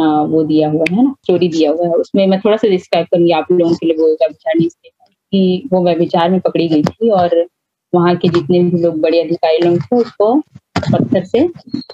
आ, 0.00 0.22
वो 0.22 0.42
दिया 0.42 0.68
हुआ 0.70 0.84
है 0.90 1.04
ना 1.04 1.14
स्टोरी 1.22 1.48
दिया 1.48 1.70
हुआ 1.70 1.86
है। 1.86 1.92
उसमें 1.92 2.26
मैं 2.26 2.40
थोड़ा 2.40 2.56
सा 2.56 2.68
डिस्क्राइब 2.68 3.06
करूँगी 3.06 3.32
आप 3.32 3.46
लोगों 3.52 3.74
के 3.74 3.86
लिए 3.86 3.96
वो 3.96 4.08
व्यभिचारणी 4.08 4.68
स्त्री 4.68 4.90
कि 5.32 5.68
वो 5.72 5.84
व्यभिचार 5.84 6.30
में 6.30 6.40
पकड़ी 6.40 6.68
गई 6.68 6.82
थी 6.82 7.10
और 7.10 7.46
वहाँ 7.94 8.16
के 8.16 8.28
जितने 8.28 8.58
भी 8.60 8.82
लोग 8.82 9.00
बड़े 9.00 9.20
अधिकारी 9.20 9.58
लोग 9.58 9.78
थे 9.82 9.96
उसको 9.96 10.42
पत्थर 10.76 11.24
से 11.24 11.44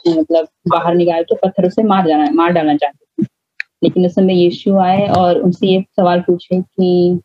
मतलब 0.09 0.49
बाहर 0.69 0.95
निकाल 0.95 1.23
के 1.23 1.35
पत्थरों 1.35 1.69
से 1.71 1.83
मार 1.83 2.07
जाना, 2.09 2.31
मार 2.31 2.53
डालना 2.53 2.77
चाहते 2.77 3.23
थे। 3.23 3.27
लेकिन 3.83 4.07
उस 4.07 4.15
समय 4.15 4.35
यीशु 4.35 4.77
आए 4.77 5.07
और 5.09 5.39
उनसे 5.39 5.67
ये 5.67 5.81
सवाल 5.81 6.21
पूछे 6.21 6.61
कि 6.61 7.21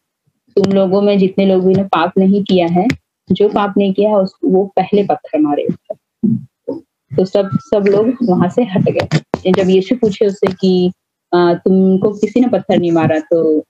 तुम 0.57 0.71
लोगों 0.71 1.01
में 1.01 1.17
जितने 1.17 1.45
लोगों 1.45 1.69
ने 1.69 1.83
पाप 1.83 2.17
नहीं 2.17 2.43
किया 2.43 2.67
है, 2.67 2.87
जो 3.31 3.49
पाप 3.49 3.73
नहीं 3.77 3.93
किया 3.93 4.17
उस, 4.17 4.35
वो 4.45 4.65
पहले 4.75 5.03
पत्थर 5.03 5.39
मारे। 5.39 5.67
तो 7.15 7.25
सब 7.25 7.49
सब 7.61 7.87
लोग 7.87 8.17
वहाँ 8.29 8.49
से 8.49 8.63
हट 8.63 8.89
गए। 8.89 9.51
जब 9.51 9.69
यीशु 9.69 9.95
पूछे 9.95 10.25
उससे 10.25 10.47
कि 10.47 10.91
तुमको 11.35 12.11
किसी 12.11 12.39
ने 12.41 12.47
पत्थर 12.47 12.77
नहीं 12.77 12.91
मारा? 12.91 13.19
तो 13.19 13.63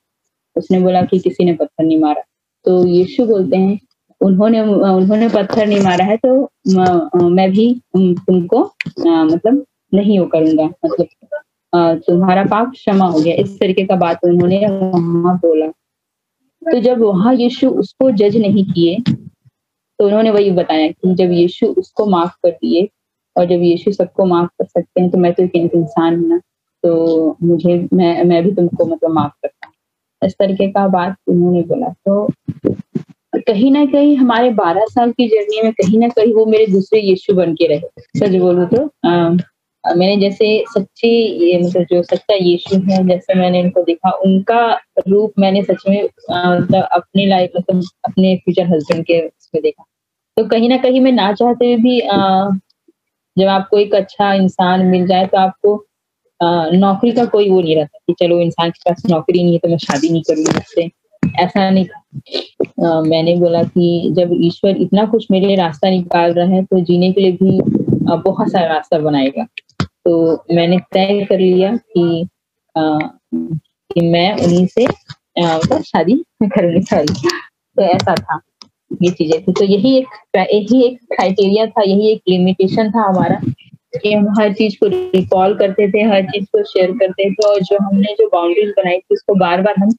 उसने 0.55 0.79
बोला 0.79 1.01
कि 1.01 1.19
किसी 1.19 1.45
ने 1.45 1.53
पत्थर 1.53 1.83
नहीं 1.83 1.99
मारा। 1.99 2.21
तो 2.65 2.85
यीशु 2.87 3.25
बोलते 3.25 3.57
हैं 3.57 3.79
उन्होंने 4.23 4.59
उन्होंने 4.61 5.27
पत्थर 5.29 5.65
नहीं 5.67 5.79
मारा 5.81 6.05
है 6.05 6.17
तो 6.17 7.29
मैं 7.29 7.49
भी 7.51 7.67
तुमको 7.91 8.63
मतलब 8.99 9.63
नहीं 9.91 10.19
वो 10.19 10.25
करूँगा। 10.27 10.63
मतलब 10.85 12.01
तुम्हारा 12.07 12.43
पाप 12.45 12.71
क्षमा 12.71 13.05
हो 13.05 13.19
गया। 13.19 13.35
इस 13.35 13.59
तरीके 13.59 13.85
का 13.85 13.95
बात 13.97 14.19
उन्होंने 14.25 14.59
वहाँ 14.67 15.35
बोला। 15.37 15.67
तो 16.61 16.79
जब 16.81 17.01
वहाँ 17.01 17.33
यीशु 17.35 17.69
उसको 17.71 18.09
जज 18.13 18.37
नहीं 18.37 18.65
किए 18.65 18.99
तो 19.09 20.05
उन्होंने 20.05 20.31
वही 20.31 20.51
बताया 20.53 20.87
कि 20.87 21.13
जब 21.15 21.31
यीशु 21.31 21.67
उसको 21.69 22.05
माफ़ 22.07 22.31
कर 22.43 22.51
दिए, 22.51 22.87
और 23.35 23.45
जब 23.45 23.61
यीशु 23.63 23.91
सबको 23.91 24.25
माफ़ 24.25 24.49
कर 24.49 24.65
सकते 24.65 25.01
हैं 25.01 25.09
तो 25.11 25.17
मैं 25.17 25.33
तो 25.33 25.43
एक 25.43 25.55
इंसान 25.75 26.15
हूँ 26.15 26.29
ना 26.29 26.37
तो 26.83 27.37
मुझे, 27.43 27.87
मैं 27.93 28.23
मैं 28.23 28.43
भी 28.43 28.51
तुमको 28.55 28.85
मतलब 28.85 29.11
माफ़ 29.11 29.31
करता 29.41 29.67
हूँ। 29.67 29.73
इस 30.21 30.33
तरीके 30.33 30.67
का 30.71 30.87
बात 30.89 31.15
उन्होंने 31.27 31.61
बोला। 31.63 31.87
तो 32.07 32.27
कहीं 33.47 33.71
ना 33.71 33.85
कहीं 33.85 34.15
हमारे 34.17 34.49
बारह 34.49 34.85
साल 34.85 35.11
की 35.11 35.27
जर्नी 35.27 35.61
में 35.61 35.71
कहीं 35.73 35.99
ना 35.99 36.07
कहीं 36.07 36.33
वो 36.33 36.45
मेरे 36.45 36.67
दूसरे 36.67 36.99
यीशु 36.99 37.33
बन 37.33 37.53
के 37.53 37.67
रहे। 37.67 37.79
सच 38.19 38.35
बोलू 38.35 38.65
तो 38.65 39.09
आ, 39.09 39.29
मैंने 39.95 40.17
जैसे 40.17 40.63
सच्ची 40.67 41.57
मतलब 41.59 41.83
जो 41.83 42.03
सच्चा 42.03 42.35
यीशु 42.35 42.75
है 42.75 43.07
जैसे 43.07 43.33
मैंने 43.33 43.59
इनको 43.59 43.83
देखा 43.83 44.11
उनका 44.11 44.79
रूप 45.07 45.33
मैंने 45.39 45.63
सच 45.63 45.83
में 45.89 46.03
मतलब 46.31 46.83
अपनी 46.83 47.25
लाइफ 47.25 47.51
मतलब 47.57 47.83
अपने 48.05 48.35
फ्यूचर 48.35 48.75
हस्बैंड 48.75 49.05
के 49.05 49.19
उसमें 49.27 49.63
देखा। 49.63 49.83
तो 50.37 50.47
कहीं 50.47 50.69
ना 50.69 50.77
कहीं 50.77 51.01
मैं 51.01 51.11
ना 51.11 51.33
चाहते 51.33 51.65
हुए 51.65 51.75
भी 51.75 51.99
आ, 51.99 52.49
जब 53.37 53.47
आपको 53.47 53.77
एक 53.77 53.95
अच्छा 53.95 54.33
इंसान 54.33 54.85
मिल 54.85 55.07
जाए 55.07 55.25
तो 55.25 55.37
आपको 55.37 55.85
आ, 56.43 56.69
नौकरी 56.69 57.11
का 57.11 57.25
कोई 57.25 57.49
वो 57.49 57.61
नहीं 57.61 57.75
रहता 57.75 57.97
कि 58.07 58.13
चलो 58.13 58.39
इंसान 58.39 58.69
के 58.69 58.89
पास 58.89 59.03
नौकरी 59.09 59.43
नहीं 59.43 59.53
है 59.53 59.59
तो 59.59 59.69
मैं 59.69 59.77
शादी 59.77 60.09
नहीं 60.09 60.21
करूँगी 60.21 60.91
ऐसा 61.39 61.69
नहीं 61.69 61.85
आ, 62.85 63.01
मैंने 63.01 63.35
बोला 63.35 63.63
कि 63.63 64.13
जब 64.17 64.29
ईश्वर 64.41 64.77
इतना 64.77 65.05
कुछ 65.05 65.27
मेरे 65.31 65.47
लिए 65.47 65.55
रास्ता 65.55 65.89
निकाल 65.89 66.33
रहा 66.33 66.47
है 66.47 66.63
तो 66.63 66.79
जीने 66.79 67.11
के 67.13 67.21
लिए 67.21 67.31
भी 67.31 67.59
बहुत 68.05 68.51
सारा 68.51 68.67
रास्ता 68.67 68.99
बनाएगा। 68.99 69.45
तो 69.81 70.43
मैंने 70.53 70.77
तय 70.93 71.25
कर 71.29 71.39
लिया 71.39 71.75
कि 71.75 72.27
आ, 72.75 72.97
कि 73.33 74.01
मैं 74.09 74.31
उन्हीं 74.33 74.65
से 74.67 74.85
मतलब 74.85 75.81
शादी 75.81 76.23
करूँगी 76.43 76.81
सॉरी 76.81 77.13
तो 77.77 77.81
ऐसा 77.81 78.15
था 78.15 78.39
ये 79.01 79.09
चीज़ें 79.11 79.41
थी। 79.43 79.51
तो 79.51 79.63
यही 79.63 79.97
एक 79.97 80.37
यही 80.37 80.83
एक 80.83 80.97
क्राइटेरिया 81.13 81.65
था 81.65 81.81
यही 81.81 82.11
एक 82.11 82.21
लिमिटेशन 82.29 82.91
था 82.91 83.01
हमारा 83.01 83.39
कि 84.01 84.13
हम 84.13 84.27
हर 84.39 84.53
चीज़ 84.53 84.75
को 84.79 84.87
रिकॉल 84.87 85.53
करते 85.57 85.87
थे 85.91 86.03
हर 86.03 86.25
चीज़ 86.25 86.45
को 86.45 86.63
शेयर 86.63 86.91
करते 86.91 87.29
थे 87.31 87.47
और 87.47 87.61
जो 87.61 87.77
हमने 87.83 88.13
जो 88.19 88.27
बाउंड्रीज 88.27 88.69
बनाई 88.69 88.97
थी 88.97 89.15
उसको 89.15 89.35
बार 89.35 89.61
बार 89.61 89.75
हम 89.79 89.91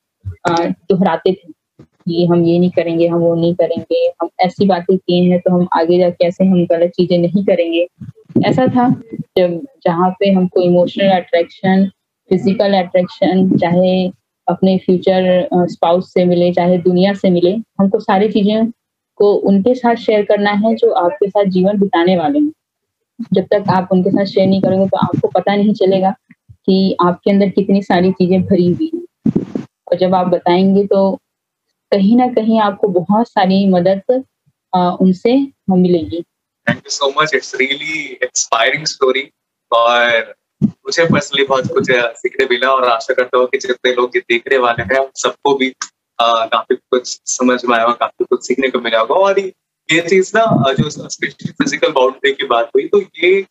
दोहराते 0.49 1.33
थे 1.33 1.53
कि 1.83 2.27
हम 2.27 2.45
ये 2.45 2.59
नहीं 2.59 2.71
करेंगे, 2.71 3.07
हम 3.09 3.19
वो 3.21 3.35
नहीं 3.35 3.55
करेंगे, 3.55 4.07
हम 4.23 4.29
ऐसी 4.41 4.67
बातें 4.67 4.97
किए 4.97 5.23
हैं 5.31 5.41
तो 5.41 5.53
हम 5.53 5.67
आगे 5.75 5.99
जाके 5.99 6.27
ऐसे 6.27 6.45
हम 6.45 6.65
गलत 6.67 6.91
चीज़ें 6.97 7.19
नहीं 7.19 7.45
करेंगे। 7.45 7.87
ऐसा 8.49 8.67
था 8.69 8.89
जब, 9.39 9.61
जहाँ 9.87 10.11
पे 10.21 10.31
हमको 10.33 10.61
इमोशनल 10.63 11.11
अट्रैक्शन 11.13 11.87
फ़िज़िकल 12.31 12.75
अट्रैक्शन 12.75 13.49
चाहे 13.59 14.07
अपने 14.49 14.77
फ्यूचर 14.79 15.49
स्पाउस 15.71 16.13
से 16.15 16.25
मिले, 16.25 16.53
चाहे 16.53 16.79
दुनिया 16.79 17.13
से 17.15 17.31
मिले, 17.31 17.53
हमको 17.81 18.01
सारी 18.01 18.29
चीज़ें 18.33 18.71
को 19.21 19.33
उनके 19.49 19.75
साथ 19.75 19.97
शेयर 19.97 20.25
करना 20.25 20.51
है 20.65 20.75
जो 20.77 20.91
आपके 20.95 21.29
साथ 21.31 21.45
जीवन 21.51 21.79
बिताने 21.79 22.17
वाले 22.17 22.39
हैं। 22.39 22.53
जब 23.33 23.45
तक 23.53 23.71
आप 23.71 23.89
उनके 23.93 24.11
साथ 24.11 24.25
शेयर 24.25 24.49
नहीं 24.49 24.61
करोगे 24.63 24.87
तो 24.89 24.97
आपको 24.99 25.29
पता 25.31 25.55
नहीं 25.57 25.73
चलेगा 25.75 26.11
कि 26.69 26.97
आपके 27.03 27.31
अंदर 27.31 27.49
कितनी 27.51 27.83
सारी 27.83 28.13
चीज़ें 28.13 28.43
भरी 28.43 28.67
हुई 28.69 28.91
हैं। 28.95 29.04
और 29.95 29.99
जब 29.99 30.15
आप 30.15 30.27
बताएँगे 30.29 30.87
तो 30.87 31.11
कहीं 31.93 32.17
ना 32.17 32.27
कहीं 32.35 32.61
आपको 32.61 32.89
बहुत 32.91 33.29
सारी 33.29 33.67
मदद 33.71 34.23
उनसे 34.73 35.35
मिलेगी। 35.71 36.21
Thank 36.67 36.79
you 36.79 36.91
so 36.91 37.13
much 37.19 37.35
it's 37.35 37.55
really 37.55 38.03
inspiring 38.23 38.85
story 38.87 39.29
और 39.73 40.35
मुझे 40.63 41.05
पर्सनली 41.05 41.45
बहुत 41.45 41.67
कुछ 41.75 41.91
सीखने 41.91 42.47
मिला 42.51 42.71
और 42.71 42.85
आशा 42.89 43.15
करता 43.15 43.39
हूँ 43.39 43.47
कि 43.47 43.59
जितने 43.59 43.93
लोग 43.95 44.17
ये 44.17 44.21
देखने 44.31 44.59
वाले 44.59 44.83
हैं 44.95 45.05
सबको 45.17 45.55
भी 45.59 45.69
काफ़ी 46.19 46.77
कुछ 46.77 47.19
समझ 47.31 47.65
में 47.65 47.77
आया 47.77 47.93
काफ़ी 48.01 48.25
कुछ 48.25 48.47
सीखने 48.47 48.69
को 48.71 48.81
मिला 48.81 49.01
होगा। 49.01 49.15
और 49.17 49.39
ये 49.39 50.01
चीज़ 50.09 50.33
ना 50.37 50.73
जो 50.75 50.91
स्पेशली 50.91 51.53
फ़िज़िकल 51.53 51.93
बाउंड्री 51.93 52.33
की 52.33 52.47
बात 52.47 52.71
हुई 52.77 52.89
तो 52.89 53.01
ये 53.25 53.47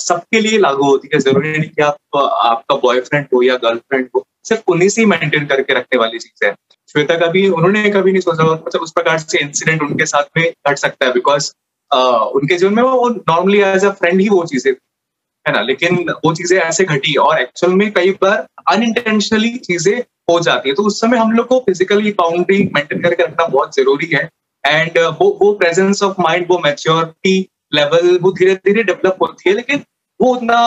सबके 0.00 0.40
लिए 0.40 0.58
लागू 0.58 0.84
होती 0.84 1.08
है। 1.14 1.20
ज़रूरी 1.20 1.56
नहीं 1.58 1.70
कि 1.70 1.82
आप, 1.82 1.96
आपका 2.16 2.76
बॉयफ्रेंड 2.76 3.26
हो 3.34 3.42
या 3.42 3.56
गर्लफ्रेंड 3.64 4.08
हो। 4.14 4.24
सिर्फ़ 4.44 4.62
उन्हीं 4.68 4.88
से 4.88 5.04
मेंटेन 5.06 5.46
करके 5.46 5.74
रखने 5.74 5.98
वाली 5.98 6.18
चीज़ 6.18 6.44
है। 6.46 6.54
श्वेता 6.88 7.14
कभी 7.18 7.48
उन्होंने 7.48 7.90
कभी 7.90 8.12
नहीं 8.12 8.20
सोचा 8.20 8.44
मतलब 8.44 8.82
उस 8.82 8.92
प्रकार 8.92 9.18
से 9.18 9.38
इंसिडेंट 9.38 9.82
उनके 9.82 10.06
साथ 10.06 10.36
में 10.36 10.44
घट 10.68 10.78
सकता 10.78 11.06
है 11.06 11.12
बिकॉज़ 11.12 11.50
उनके 11.90 12.56
जीवन 12.56 12.74
में 12.74 12.82
वो 12.82 13.08
नॉर्मली 13.08 13.60
एज 13.62 13.84
अ 13.84 13.90
फ्रेंड 13.92 14.20
ही 14.20 14.28
वो 14.28 14.44
चीज़ें, 14.46 14.72
है 15.46 15.52
ना? 15.52 15.60
लेकिन 15.62 15.96
वो 16.24 16.34
चीज़ें 16.34 16.58
ऐसे 16.58 16.84
घटी 16.86 17.14
और 17.18 17.40
एक्चुअल 17.40 17.72
में 17.74 17.90
कई 17.92 18.10
बार 18.22 18.46
अनइंटेंशनली 18.72 19.56
चीज़ें 19.58 19.98
हो 20.30 20.38
जाती 20.40 20.68
है। 20.68 20.74
तो 20.74 20.82
उस 20.82 21.00
समय 21.00 21.18
हम 21.18 21.32
लोग 21.32 21.46
को 21.48 21.58
फिजिकली 21.66 22.10
बाउंड्री 22.18 22.58
मेंटेन 22.74 23.02
करके 23.02 23.22
रखना 23.22 23.46
बहुत 23.46 23.76
ज़रूरी 23.76 24.10
है। 24.12 24.28
एंड 24.64 24.98
वो 25.20 25.28
वो 25.40 25.52
प्रेजेंस 25.54 26.02
ऑफ़ 26.02 26.20
माइंड 26.20 26.46
वो 26.50 26.58
मेच्योरिटी 26.64 27.38
लेवल 27.74 28.18
वो 28.22 28.32
धीरे 28.32 28.54
धीरे 28.56 28.82
डेवलप 28.82 29.16
होती 29.22 29.48
है, 29.50 29.54
लेकिन 29.56 29.84
वो 30.22 30.34
उतना 30.34 30.58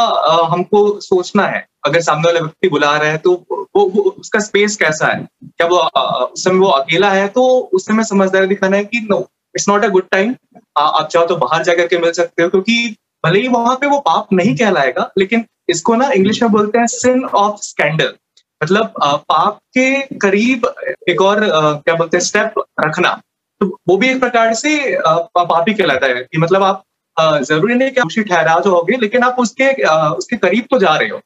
हमको 0.51 0.79
सोचना 1.01 1.45
है। 1.47 1.65
अगर 1.85 2.01
सामने 2.01 2.27
वाला 2.27 2.39
व्यक्ति 2.39 2.69
बुला 2.69 2.95
रहा 2.97 3.09
है 3.09 3.17
तो 3.17 3.31
वो, 3.51 3.85
वो 3.85 4.01
उसका 4.11 4.39
स्पेस 4.39 4.75
कैसा 4.75 5.07
है? 5.07 5.27
क्या 5.43 5.67
वो 5.67 5.77
उस 6.25 6.43
समय 6.43 6.59
वो 6.59 6.67
अकेला 6.69 7.09
है? 7.11 7.27
तो 7.27 7.47
उस 7.73 7.85
समय 7.85 8.03
समझदारी 8.03 8.47
दिखाना 8.47 8.77
है 8.77 8.85
कि 8.85 9.07
no 9.09 9.19
it's 9.55 9.69
not 9.69 9.83
a 9.83 9.87
good 9.87 10.07
time 10.11 10.35
आप 10.77 11.07
चाहो 11.07 11.25
तो 11.25 11.35
बाहर 11.37 11.63
जाकर 11.63 11.87
के 11.87 11.97
मिल 11.97 12.11
सकते 12.11 12.43
हो 12.43 12.49
क्योंकि 12.49 12.95
भले 13.23 13.39
ही 13.39 13.47
वहाँ 13.47 13.75
पे 13.75 13.87
वो 13.87 13.99
पाप 13.99 14.33
नहीं 14.33 14.55
कहलाएगा 14.55 15.09
लेकिन 15.17 15.45
इसको 15.69 15.95
ना 15.95 16.09
इंग्लिश 16.11 16.41
में 16.43 16.51
बोलते 16.51 16.79
हैं 16.79 16.87
सिन 16.87 17.23
ऑफ़ 17.25 17.61
स्कैंडल 17.61 18.13
मतलब 18.61 18.93
पाप 18.99 19.57
के 19.77 20.17
करीब 20.17 20.65
एक 21.09 21.21
और 21.21 21.39
क्या 21.45 21.95
बोलते 21.95 22.17
हैं 22.17 22.23
स्टेप 22.23 22.63
रखना। 22.79 23.09
तो 23.61 23.65
वो 23.87 23.97
भी 23.97 24.09
एक 24.09 24.19
प्रकार 24.19 24.53
से 24.53 24.75
पापी 24.99 25.73
कहलाता 25.73 26.07
है 26.07 26.23
कि 26.23 26.37
मतलब 26.37 26.63
आप 26.63 26.83
ज़रूरी 27.19 27.75
नहीं 27.75 27.91
कि 27.91 28.01
दोषी 28.01 28.23
ठहरा 28.23 28.59
जाओगे, 28.59 28.97
लेकिन 28.97 29.23
आप 29.23 29.35
उसके 29.39 29.71
उसके 30.15 30.37
करीब 30.37 30.65
तो 30.71 30.79
जा 30.79 30.95
रहे 30.95 31.09
हो। 31.09 31.19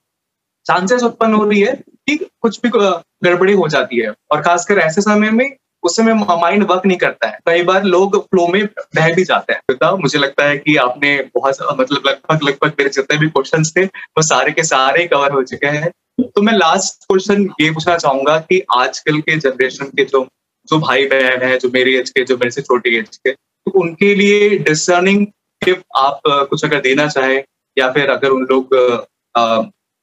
चांसेस 0.65 1.03
उत्पन्न 1.03 1.33
हो 1.33 1.43
रही 1.43 1.61
है 1.61 1.73
कि 2.07 2.15
कुछ 2.41 2.59
भी 2.61 2.69
गड़बड़ी 2.69 3.53
हो 3.53 3.67
जाती 3.67 3.99
है। 3.99 4.13
और 4.31 4.41
खासकर 4.41 4.77
ऐसे 4.79 5.01
समय 5.01 5.31
में, 5.31 5.55
उस 5.83 5.95
समय 5.95 6.13
माइंड 6.13 6.63
वर्क 6.69 6.85
नहीं 6.85 6.97
करता 6.97 7.27
है। 7.27 7.37
कई 7.45 7.63
बार 7.63 7.83
लोग 7.85 8.17
फ्लो 8.21 8.47
में 8.47 8.65
बह 8.95 9.13
भी 9.15 9.23
जाते 9.23 9.53
हैं। 9.53 9.61
तो 9.71 9.95
मुझे 9.97 10.19
लगता 10.19 10.45
है 10.45 10.57
कि 10.57 10.75
आपने 10.77 11.15
बहुत 11.35 11.57
मतलब 11.71 12.07
लगभग 12.07 12.43
लगभग 12.43 12.73
मेरे 12.79 12.89
जितने 12.89 13.17
भी 13.17 13.27
क्वेश्चन 13.29 13.63
थे, 13.65 13.85
वो 13.85 14.21
सारे 14.23 14.51
के 14.51 14.63
सारे 14.63 15.05
कवर 15.07 15.31
हो 15.31 15.43
चुके 15.43 15.67
हैं। 15.67 15.91
तो 16.21 16.41
मैं 16.41 16.53
लास्ट 16.53 17.03
क्वेश्चन 17.03 17.43
ये 17.61 17.71
पूछना 17.71 17.97
चाहूँगा 17.97 18.37
कि 18.39 18.61
आजकल 18.75 19.19
के 19.19 19.37
जनरेशन 19.37 19.85
के 19.87 20.05
जो 20.05 20.27
जो 20.69 20.79
भाई 20.79 21.05
बहन 21.07 21.41
है, 21.41 21.57
जो 21.57 21.69
मेरी 21.73 21.95
एज 21.95 22.09
के, 22.09 22.23
जो 22.23 22.35
मेरे 22.35 22.51
से 22.51 22.61
छोटी 22.61 22.97
एज 22.97 23.17
के 23.17 23.31
तो 23.31 23.71
उनके 23.79 24.13
लिए 24.15 24.57
डिसर्निंग 24.59 25.25
टिप 25.61 25.81
आप 25.97 26.21
कुछ 26.27 26.65
अगर 26.65 26.81
देना 26.81 27.07
चाहे 27.07 27.37
या 27.77 27.91
फिर 27.91 28.09
अगर 28.09 28.29
उन 28.29 28.43
लोग 28.43 28.73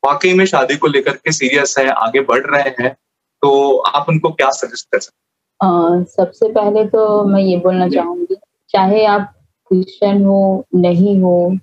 वाकई 0.02 0.32
में 0.34 0.44
शादी 0.46 0.76
को 0.76 0.86
लेकर 0.86 1.16
के 1.16 1.32
सीरियस 1.32 1.74
है 1.78 1.88
आगे 1.88 2.20
बढ़ 2.20 2.46
रहे 2.46 2.74
हैं 2.80 2.96
तो 3.42 3.78
आप 3.78 4.06
उनको 4.08 4.30
क्या 4.30 4.50
सजेस्ट 4.50 4.88
कर 4.92 4.98
सकते 4.98 5.66
हैं? 5.66 6.04
सबसे 6.04 6.52
पहले 6.52 6.84
तो 6.86 7.24
मैं 7.24 7.40
ये 7.40 7.56
बोलना 7.56 7.88
चाहूँगी 7.88 8.36
चाहे 8.68 9.04
आप 9.06 9.32
क्रिश्चियन 9.70 10.24
हो 10.24 10.64
नहीं 10.74 11.20
हो 11.20 11.56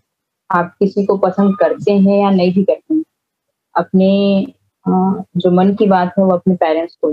आप 0.50 0.76
किसी 0.80 1.06
को 1.06 1.18
पसंद 1.18 1.58
करते 1.60 1.92
हैं 1.92 2.22
या 2.24 2.30
नहीं 2.30 2.54
भी 2.54 2.64
करते 2.64 2.94
हैं 2.94 3.04
अपने 3.76 4.10
जो 5.38 5.52
मन 5.52 5.74
की 5.76 5.88
बात 5.88 6.14
है 6.20 6.24
वो 6.24 6.32
अपने 6.32 6.56
पेरेंट्स 6.56 6.98
को 7.06 7.08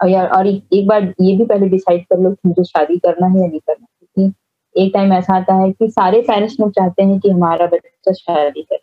और 0.00 0.08
यार 0.08 0.28
और 0.28 0.46
एक 0.46 0.86
बार 0.86 1.14
ये 1.20 1.36
भी 1.36 1.44
पहले 1.44 1.68
डिसाइड 1.68 2.04
कर 2.04 2.18
लो 2.18 2.30
कि 2.30 2.48
मुझे 2.48 2.64
शादी 2.64 2.96
करना 2.96 3.26
है 3.26 3.40
या 3.40 3.46
नहीं 3.46 3.60
करना 3.60 3.86
एक 4.74 4.90
टाइम 4.94 5.12
ऐसा 5.12 5.36
आता 5.36 5.54
है 5.54 5.70
कि 5.72 5.88
सारे 5.90 6.20
पेरेंट्स 6.22 6.56
लोग 6.60 6.70
चाहते 6.70 7.02
हैं 7.02 7.18
कि 7.20 7.30
हमारा 7.30 7.66
बच्चा 7.66 8.12
शादी 8.12 8.62
करे। 8.62 8.78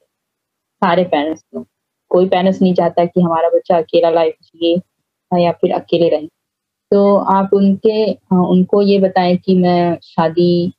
सारे 0.81 1.03
पेरेंट्स 1.03 1.43
लोग। 1.55 1.65
कोई 2.11 2.27
पेरेंट्स 2.29 2.61
नहीं 2.61 2.73
चाहता 2.73 3.05
कि 3.05 3.21
हमारा 3.21 3.49
बच्चा 3.49 3.77
अकेला 3.77 4.09
लाइफ 4.09 4.33
जिए 4.45 5.41
या 5.43 5.51
फिर 5.51 5.73
अकेले 5.73 6.09
रहें। 6.09 6.27
तो 6.91 7.15
आप 7.31 7.53
उनके 7.53 8.11
उनको 8.35 8.81
ये 8.81 8.99
बताएँ 8.99 9.35
कि 9.38 9.55
मैं 9.55 9.97
शादी 10.03 10.73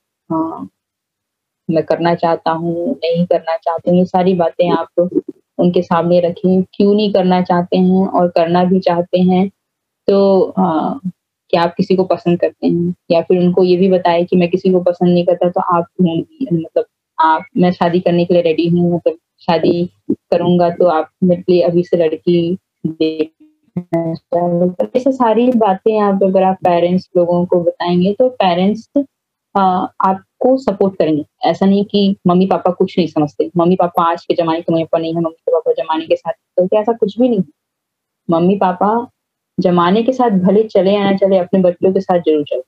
मैं 1.68 1.82
करना 1.84 2.14
चाहता 2.14 2.50
हूँ, 2.50 2.90
नहीं 2.94 3.24
करना 3.26 3.56
चाहती 3.56 3.90
हूँ, 3.90 3.98
ये 3.98 4.04
सारी 4.04 4.34
बातें 4.34 4.70
आप 4.72 5.00
उनके 5.58 5.82
सामने 5.82 6.20
रखें। 6.20 6.62
क्यों 6.74 6.94
नहीं 6.94 7.12
करना 7.12 7.40
चाहते 7.42 7.76
हैं 7.78 8.06
और 8.08 8.28
करना 8.28 8.64
भी 8.64 8.80
चाहते 8.80 9.20
हैं? 9.20 9.48
तो 10.08 10.52
क्या 11.50 11.62
आप 11.62 11.74
किसी 11.76 11.96
को 11.96 12.04
पसंद 12.04 12.40
करते 12.40 12.66
हैं 12.66 12.94
या 13.10 13.20
फिर 13.22 13.38
उनको 13.38 13.62
ये 13.64 13.76
भी 13.76 13.88
बताएँ 13.88 14.24
कि 14.24 14.36
मैं 14.36 14.48
किसी 14.50 14.72
को 14.72 14.80
पसंद 14.80 15.12
नहीं 15.14 15.24
करता 15.26 15.48
तो 15.50 15.60
आप 15.76 15.86
मतलब 16.02 16.84
आप, 17.18 17.44
मैं 17.56 17.70
शादी 17.72 18.00
करने 18.00 18.24
के 18.24 18.34
लिए 18.34 18.42
रेडी 18.42 18.68
हूँ 18.68 18.94
मतलब 18.94 19.18
शादी 19.40 19.84
करूँगा 20.10 20.70
तो 20.70 20.86
आप 20.88 21.10
मेरे 21.24 21.42
लिए 21.50 21.62
अभी 21.62 21.82
से 21.84 21.96
लड़की 21.96 22.56
देख 22.86 23.30
ऐसे 24.96 25.12
सारी 25.12 25.50
बातें 25.56 26.00
आप 26.00 26.22
अगर 26.22 26.42
आप 26.42 26.56
पेरेंट्स 26.64 27.08
लोगों 27.16 27.44
को 27.46 27.60
बताएँगे 27.64 28.12
तो 28.12 28.28
पेरेंट्स 28.42 28.88
आपको 29.56 30.56
सपोर्ट 30.58 30.96
करेंगे। 30.98 31.24
ऐसा 31.44 31.66
नहीं 31.66 31.84
कि 31.84 32.16
मम्मी 32.26 32.46
पापा 32.46 32.70
कुछ 32.70 32.98
नहीं 32.98 33.08
समझते। 33.08 33.50
मम्मी 33.56 33.76
पापा 33.76 34.10
आज 34.10 34.24
के 34.24 34.34
जमाने 34.34 34.60
के 34.60 34.72
मम्मी 34.72 34.84
पापा 34.84 34.98
नहीं 35.00 35.14
है, 35.14 35.20
मम्मी 35.20 35.52
पापा 35.52 35.72
जमाने 35.72 36.06
के 36.06 36.16
साथ 36.16 36.32
तो 36.32 36.68
ऐसा 36.80 36.92
कुछ 36.92 37.18
भी 37.20 37.28
नहीं 37.28 37.42
मम्मी 38.28 38.56
पापा 38.56 38.88
जमाने 39.58 40.02
के 40.02 40.12
साथ 40.12 40.30
भले 40.40 40.62
चले 40.64 40.92
या 40.92 41.04
ना 41.04 41.16
चले, 41.16 41.38
अपने 41.38 41.60
बच्चों 41.62 41.92
के 41.92 42.00
साथ 42.00 42.18
ज़रूर 42.20 42.44
चले। 42.44 42.62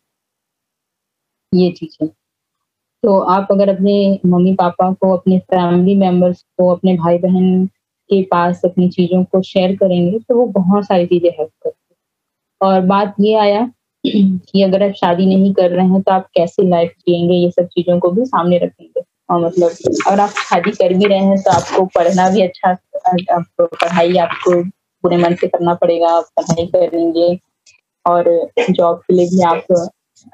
ये 1.52 1.70
चीज़ 1.72 1.96
है। 2.02 2.08
तो 3.02 3.18
आप 3.30 3.48
अगर 3.50 3.68
अपने 3.68 3.94
मम्मी 4.26 4.52
पापा 4.54 4.90
को, 4.92 5.16
अपने 5.16 5.38
फैमिली 5.40 5.94
मेंबर्स 5.96 6.42
को, 6.42 6.70
अपने 6.74 6.94
भाई 6.96 7.18
बहन 7.18 7.66
के 8.10 8.22
पास 8.30 8.60
अपनी 8.64 8.88
चीज़ों 8.90 9.22
को 9.24 9.40
शेयर 9.42 9.74
करेंगे 9.76 10.18
तो 10.18 10.36
वो 10.36 10.46
बहुत 10.52 10.84
सारी 10.86 11.06
चीज़ें 11.06 11.30
हेल्प 11.30 11.50
करती 11.64 11.94
और 12.60 12.80
बात 12.86 13.14
ये 13.20 13.34
आया 13.36 13.70
कि 14.04 14.62
अगर 14.62 14.82
आप 14.82 14.92
शादी 14.94 15.26
नहीं 15.26 15.52
कर 15.54 15.70
रहे 15.70 15.86
हैं 15.86 16.00
तो 16.02 16.12
आप 16.12 16.26
कैसे 16.34 16.68
लाइफ 16.68 16.92
जियेंगे 17.00 17.34
ये 17.34 17.50
सब 17.50 17.66
चीज़ों 17.68 17.98
को 18.00 18.10
भी 18.10 18.24
सामने 18.26 18.58
रखेंगे। 18.58 19.02
और 19.30 19.44
मतलब 19.44 19.70
अगर 20.06 20.20
आप 20.20 20.30
शादी 20.40 20.70
कर 20.72 20.94
भी 20.94 21.04
रहे 21.04 21.18
हैं 21.18 21.36
तो 21.42 21.50
आपको 21.50 21.84
पढ़ना 21.94 22.28
भी 22.30 22.42
अच्छा 22.42 22.70
आपको 22.70 23.66
पढ़ाई 23.66 24.16
आपको 24.18 24.62
पूरे 25.04 25.16
मन 25.16 25.34
से 25.34 25.46
करना 25.48 25.74
पड़ेगा, 25.74 26.08
आप 26.08 26.24
पढ़ाई 26.36 26.66
करेंगे 26.66 27.38
और 28.04 28.24
जॉब 28.70 28.98
के 28.98 29.14
लिए 29.14 29.26
भी 29.26 29.42
आप 29.44 29.66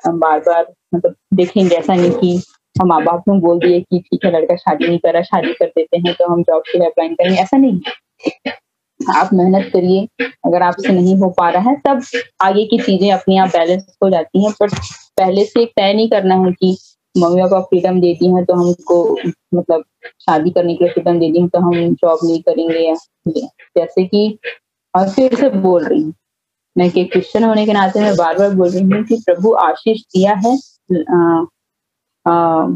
बार 0.07 0.39
बार 0.41 0.67
मतलब 0.95 1.15
देखेंगे, 1.35 1.75
ऐसा 1.77 1.95
नहीं 1.95 2.11
कि 2.13 2.37
हम 2.77 2.89
माँ 2.89 3.03
बाप 3.05 3.23
ने 3.29 3.39
बोल 3.41 3.59
दिए 3.59 3.81
कि 3.81 3.99
ठीक 4.01 4.25
है, 4.25 4.31
लड़का 4.33 4.57
शादी 4.57 4.89
नहीं 4.89 4.99
कर 4.99 5.23
शादी 5.25 5.53
कर 5.55 5.67
देते 5.69 5.99
हैं 5.99 6.15
तो 6.15 6.33
हम 6.33 6.43
जॉब 6.43 6.63
के 6.63 6.79
लिए 6.79 6.89
अप्लाई 6.89 7.09
करेंगे। 7.11 7.41
ऐसा 7.41 7.57
नहीं 7.57 7.81
आप 9.01 9.31
मेहनत 9.33 9.71
करिए, 9.73 10.07
अगर 10.47 10.63
आपसे 10.63 10.93
नहीं 10.93 11.17
हो 11.19 11.29
पा 11.39 11.49
रहा 11.51 11.71
है, 11.71 11.77
तब 11.79 12.03
आगे 12.43 12.65
की 12.67 12.79
चीज़ें 12.79 13.11
अपने 13.13 13.37
आप 13.39 13.49
बैलेंस 13.49 13.87
हो 14.03 14.11
जाती 14.11 14.45
हैं 14.45 14.53
बट 14.63 14.75
पहले 15.19 15.45
से 15.45 15.65
तय 15.67 15.93
नहीं 15.93 16.09
करना 16.11 16.35
है 16.37 16.53
कि 16.53 16.77
मम्मी 17.19 17.43
पापा 17.43 17.61
फ्रीडम 17.61 18.01
देती 18.01 18.27
हैं 18.27 18.45
तो 18.45 18.55
हमको 18.55 19.19
मतलब 19.55 19.85
शादी 20.21 20.51
करने 20.51 20.75
के 20.75 20.85
लिए 20.85 20.93
फ्रीडम 20.93 21.19
दे 21.19 21.31
दी 21.33 21.41
है 21.41 21.49
तो 21.49 21.59
हम 21.59 21.95
जॉब 21.95 22.19
नहीं 22.25 22.43
करेंगे 22.43 22.95
जैसे 23.79 24.05
कि 24.05 24.39
और 24.95 25.09
फिर 25.09 25.35
से 25.35 25.49
बोल 25.51 25.85
रही 25.85 26.03
हूँ 26.03 26.15
मैं 26.79 26.91
कि 26.91 27.05
क्रिश्चियन 27.05 27.45
होने 27.45 27.67
के 27.67 27.73
नाते 27.73 28.01
मैं 28.01 28.17
बार 28.17 28.39
बार 28.39 28.55
बोल 28.55 28.69
रही 28.69 28.83
हूँ 28.83 29.03
कि 29.05 29.17
प्रभु 29.27 29.53
आशीष 29.53 30.03
दिया 30.03 30.35
है 30.35 30.55
आ, 31.11 31.41
आ, 32.27 32.67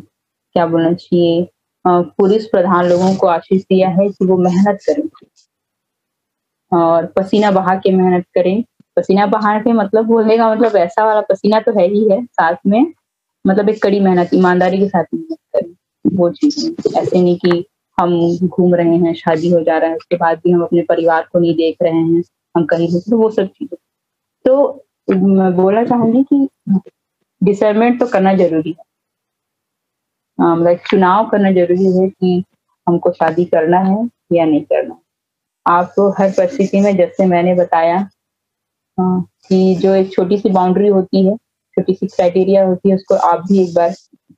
क्या 0.55 0.67
बोलना 0.67 0.93
चाहिए 0.93 1.49
पुरुष 1.87 2.45
प्रधान 2.45 2.87
लोगों 2.87 3.15
को 3.17 3.27
आशीष 3.27 3.63
दिया 3.63 3.89
है 3.89 4.09
कि 4.09 4.27
वो 4.27 4.37
मेहनत 4.37 4.79
करें। 4.89 5.09
और 6.73 7.07
पसीना 7.07 7.51
बहा 7.51 7.75
के 7.75 7.93
मेहनत 7.93 8.25
करें। 8.35 8.65
पसीना 8.97 9.27
बहा 9.27 9.59
के 9.59 9.73
मतलब 9.73 10.05
बोलने 10.05 10.37
का 10.37 10.55
मतलब 10.55 10.77
ऐसा 10.77 11.05
वाला 11.07 11.21
पसीना 11.21 11.61
तो 11.61 11.73
है 11.73 11.89
ही 11.89 12.09
है 12.11 12.25
साथ 12.25 12.57
में। 12.67 12.93
मतलब 13.45 13.69
एक 13.69 13.83
कड़ी 13.83 14.01
मेहनत, 14.01 14.31
ईमानदारी 14.35 14.79
के 14.79 14.89
साथ 14.89 15.05
मेहनत 15.15 15.39
करें 15.57 16.17
वो 16.17 16.31
चीज़ 16.33 16.97
ऐसे 16.99 17.23
नहीं 17.23 17.37
कि 17.39 17.65
हम 17.99 18.47
घूम 18.47 18.75
रहे 18.75 18.97
हैं, 18.97 19.13
शादी 19.15 19.51
हो 19.51 19.61
जा 19.63 19.79
रहा 19.79 19.91
है, 19.91 19.97
उसके 19.97 20.17
बाद 20.17 20.39
भी 20.45 20.51
हम 20.51 20.63
अपने 20.63 20.83
परिवार 20.89 21.29
को 21.33 21.39
नहीं 21.39 21.55
देख 21.55 21.77
रहे 21.83 21.93
हैं, 21.93 22.23
हम 22.55 22.65
कहीं 22.67 22.89
तो 23.01 23.17
वो 23.19 23.31
सब 23.31 23.49
चीज़ें। 23.49 23.77
तो 24.45 24.85
मैं 25.09 25.55
बोलना 25.57 25.85
चाहूँगी 25.85 26.23
कि 26.33 26.49
डिसर्मेंट 27.43 27.99
तो 28.01 28.07
करना 28.07 28.35
ज़रूरी 28.35 28.71
है। 28.71 28.85
मतलब 30.39 30.79
चुनाव 30.91 31.29
करना 31.29 31.51
ज़रूरी 31.53 31.99
है 31.99 32.09
कि 32.09 32.43
हमको 32.87 33.11
शादी 33.13 33.45
करना 33.45 33.79
है 33.81 34.09
या 34.33 34.45
नहीं 34.45 34.63
करना 34.63 34.99
आप 35.67 35.93
तो 35.97 36.09
हर 36.19 36.31
परिस्थिति 36.31 36.81
में, 36.81 36.97
जैसे 36.97 37.27
मैंने 37.27 37.55
बताया 37.55 38.09
कि 38.99 39.75
जो 39.75 39.95
एक 39.95 40.13
छोटी 40.13 40.39
सी 40.39 40.51
बाउंड्री 40.51 40.89
होती 40.89 41.27
है 41.27 41.37
छोटी 41.81 41.95
सी 41.95 42.07
क्राइटेरिया 42.07 42.65
होती 42.65 42.89
है, 42.89 42.95
उसको 42.95 43.15
आप 43.15 43.45
भी 43.49 43.59
एक 43.63 43.75
बार 43.75 43.91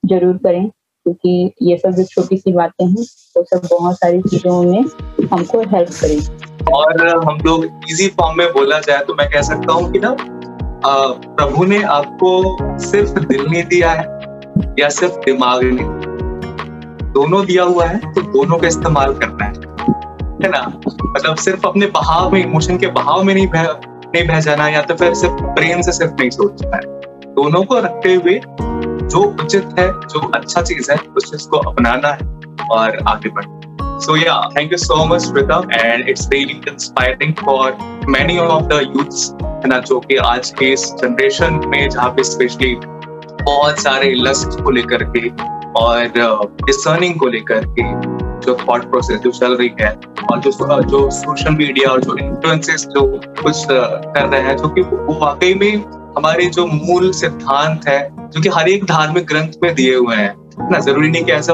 ज़रूर 0.03 0.37
करें, 0.45 0.69
क्योंकि 1.07 1.53
ये 1.63 1.77
सब 1.79 1.91
जो 1.91 2.05
छोटी 2.05 2.37
सी 2.37 2.53
बातें 2.53 2.85
हैं, 2.87 3.05
वो 3.37 3.43
सब 3.45 3.69
बहुत 3.71 3.97
सारी 3.97 4.21
चीज़ों 4.23 4.63
में 4.63 4.85
हमको 5.33 5.61
हेल्प 5.71 5.91
करेंगे। 6.01 6.73
और 6.73 7.09
हम 7.29 7.39
लोग 7.47 7.65
इजी 7.91 8.09
फॉर्म 8.11 8.39
में 8.39 8.47
बोला 8.53 8.79
जाए 8.81 9.05
तो 9.05 9.15
मैं 9.15 9.29
कह 9.31 9.43
सकता 9.43 9.73
हूँ 9.73 9.91
कि 9.93 9.99
ना 9.99 10.17
प्रभु 10.85 11.65
ने 11.65 11.83
आपको 11.85 12.79
सिर्फ़ 12.81 13.19
दिल 13.21 13.45
नहीं 13.47 13.65
दिया 13.65 13.91
है, 13.91 14.07
या 14.81 14.89
सिर्फ़ 14.91 15.19
दिमाग 15.25 15.63
नहीं 15.65 17.11
दोनों 17.13 17.45
दिया 17.47 17.65
हुआ 17.65 17.87
है 17.87 18.13
तो 18.13 18.23
दोनों 18.23 18.59
का 18.59 18.67
इस्तेमाल 18.69 19.15
करना 19.15 19.45
है। 19.45 19.53
है 20.43 20.49
ना? 20.49 20.63
मतलब 20.79 21.37
सिर्फ़ 21.39 21.67
अपने 21.67 21.87
बहाव 21.95 22.31
में 22.33 22.43
इमोशन 22.43 22.79
के 22.79 22.87
बहाव 22.93 23.23
में 23.23 23.35
नहीं 23.35 23.47
बह 23.47 23.73
नहीं 24.15 24.27
बह 24.29 24.41
जाना, 24.41 24.69
या 24.69 24.81
तो 24.83 24.95
फिर 24.95 25.15
सिर्फ़ 25.15 25.43
ब्रेन 25.55 25.83
से 25.83 25.93
सिर्फ़ 25.93 26.13
नहीं 26.13 26.31
सोचना 26.31 26.77
है। 26.77 27.01
दोनों 27.37 27.63
को 27.65 27.79
रखते 27.81 28.15
हुए 28.15 28.41
जो 28.45 29.23
उचित 29.23 29.79
है 29.79 29.89
जो 30.05 30.21
अच्छा 30.35 30.63
चीज़ 30.63 30.91
है 30.93 30.99
उस 31.17 31.31
चीज़ 31.31 31.49
को 31.49 31.59
अपनाना 31.71 32.09
है 32.13 32.67
और 32.71 32.99
आगे 33.09 33.29
बढ़ना 33.31 33.61
So 33.99 34.15
yeah, 34.15 34.49
thank 34.51 34.73
you 34.73 34.79
so 34.79 35.05
much, 35.05 35.27
Rita, 35.29 35.57
and 35.71 36.09
it's 36.09 36.27
really 36.29 36.61
inspiring 36.67 37.35
for 37.37 37.77
many 38.09 38.39
of 38.39 38.69
the 38.69 38.79
youths 38.87 39.21
है 39.43 39.69
ना 39.69 39.79
जो 39.81 39.99
कि 40.01 40.17
आज 40.25 40.51
के 40.59 40.73
इस 40.73 40.87
जनरेशन 40.95 41.61
में 41.67 41.89
जहाँ 41.89 42.09
पे 42.15 42.25
स्पेशली 42.25 42.75
बहुत 42.75 43.79
सारे 43.81 44.13
लस्ट 44.15 44.61
को 44.63 44.71
लेकर 44.71 45.05
के 45.17 45.29
और 45.81 46.09
डिसर्निंग 46.65 47.19
को 47.21 47.29
लेकर 47.29 47.67
के 47.79 47.85
जो 48.41 48.57
थॉट 48.61 48.91
प्रोसेस 48.91 49.21
जो 49.21 49.31
चल 49.31 49.57
रही 49.57 49.71
है 49.81 49.93
और 50.33 50.41
जो 50.41 50.81
जो 50.83 51.09
सोशल 51.11 51.55
मीडिया 51.57 51.91
और 51.91 52.01
जो 52.01 52.17
इन्फ्लुएंसेस 52.19 52.87
जो 52.95 53.07
कुछ 53.43 53.65
कर 53.69 54.27
रहे 54.27 54.41
हैं 54.41 54.57
जो 54.57 54.69
कि 54.69 54.83
वो 54.83 55.19
वाकई 55.21 55.55
में 55.55 55.85
हमारे 56.17 56.47
जो 56.57 56.67
मूल 56.67 57.11
सिद्धांत 57.15 57.89
है 57.89 58.01
जो 58.29 58.41
कि 58.41 58.49
हर 58.49 58.69
एक 58.69 58.85
धार्मिक 58.87 59.27
ग्रंथ 59.27 59.53
में 59.63 59.75
दिए 59.75 59.95
हुए 59.95 60.17
हैं 60.17 60.35
ना 60.71 60.79
ज़रूरी 60.81 61.09
नहीं 61.11 61.25
कि 61.25 61.33
ऐसा 61.33 61.53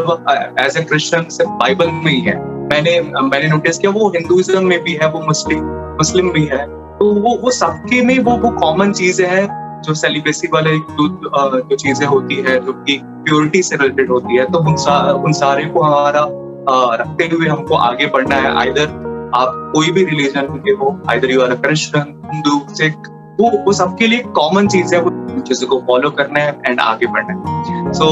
एज 0.60 0.76
ए 0.76 0.82
क्रिश्चियन 0.82 1.28
सिर्फ़ 1.30 1.50
बाइबल 1.60 1.90
में 1.94 2.10
ही 2.12 2.20
है। 2.20 2.36
मैंने 2.64 3.00
मैंने 3.00 3.48
नोटिस 3.48 3.78
किया 3.78 3.90
वो 3.92 4.08
हिंदुइज्म 4.16 4.64
में 4.66 4.82
भी 4.84 4.94
है 5.02 5.10
वो 5.10 5.20
मुस्लिम 5.26 5.64
मुस्लिम 5.98 6.30
भी 6.32 6.44
है। 6.46 6.64
तो 6.98 7.12
वो 7.16 7.36
वो 7.42 7.50
सबके 7.50 8.02
में 8.02 8.18
वो 8.20 8.36
वो 8.38 8.50
कॉमन 8.58 8.92
चीज़ें 8.92 9.26
हैं 9.26 9.46
जो 9.82 9.94
सेलिब्रेसी 9.94 10.48
वाले 10.52 10.70
जो 10.70 11.76
चीज़ें 11.76 12.06
होती 12.06 12.36
है 12.46 12.58
जो 12.64 12.72
कि 12.72 12.98
प्योरिटी 13.04 13.62
से 13.62 13.76
रिलेटेड 13.76 14.10
होती 14.10 14.36
है 14.36 14.44
तो 14.52 14.58
उन 14.60 14.76
सा, 14.76 14.98
उन 15.12 15.32
सारे 15.34 15.64
को 15.66 15.82
हमारा 15.82 16.26
रखते 16.96 17.26
हुए 17.26 17.48
हमको 17.48 17.74
आगे 17.76 18.06
बढ़ना 18.06 18.36
है। 18.36 18.54
आइदर 18.56 18.86
आप 19.34 19.52
कोई 19.74 19.90
भी 19.92 20.04
रिलीजन 20.04 20.46
के 20.66 20.70
हो 20.72 20.98
either 21.10 21.30
you 21.30 21.40
are 21.42 21.54
Christian 21.56 22.14
Hindu 22.32 22.60
Sikh 22.74 23.08
वो 23.40 23.50
वो 23.64 23.72
सबके 23.72 24.06
लिए 24.06 24.22
कॉमन 24.36 24.68
चीज़ 24.68 24.94
है, 24.94 25.00
वो 25.00 25.40
चीज़ों 25.40 25.68
को 25.68 25.78
फॉलो 25.86 26.10
करना 26.10 26.40
है 26.40 26.56
एंड 26.66 26.80
आगे 26.80 27.06
बढ़ना 27.06 27.32
है। 27.32 27.92
So 27.92 28.06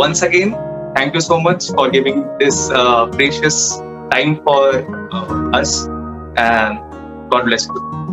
once 0.00 0.24
again 0.24 0.52
thank 0.98 1.14
you 1.14 1.20
so 1.20 1.38
much 1.40 1.70
for 1.76 1.90
giving 1.90 2.22
this 2.38 2.68
precious 2.72 3.78
time 4.12 4.34
for 4.46 4.74
us 5.60 5.78
and 6.38 6.78
God 7.32 7.44
bless 7.44 7.66
you 7.66 8.11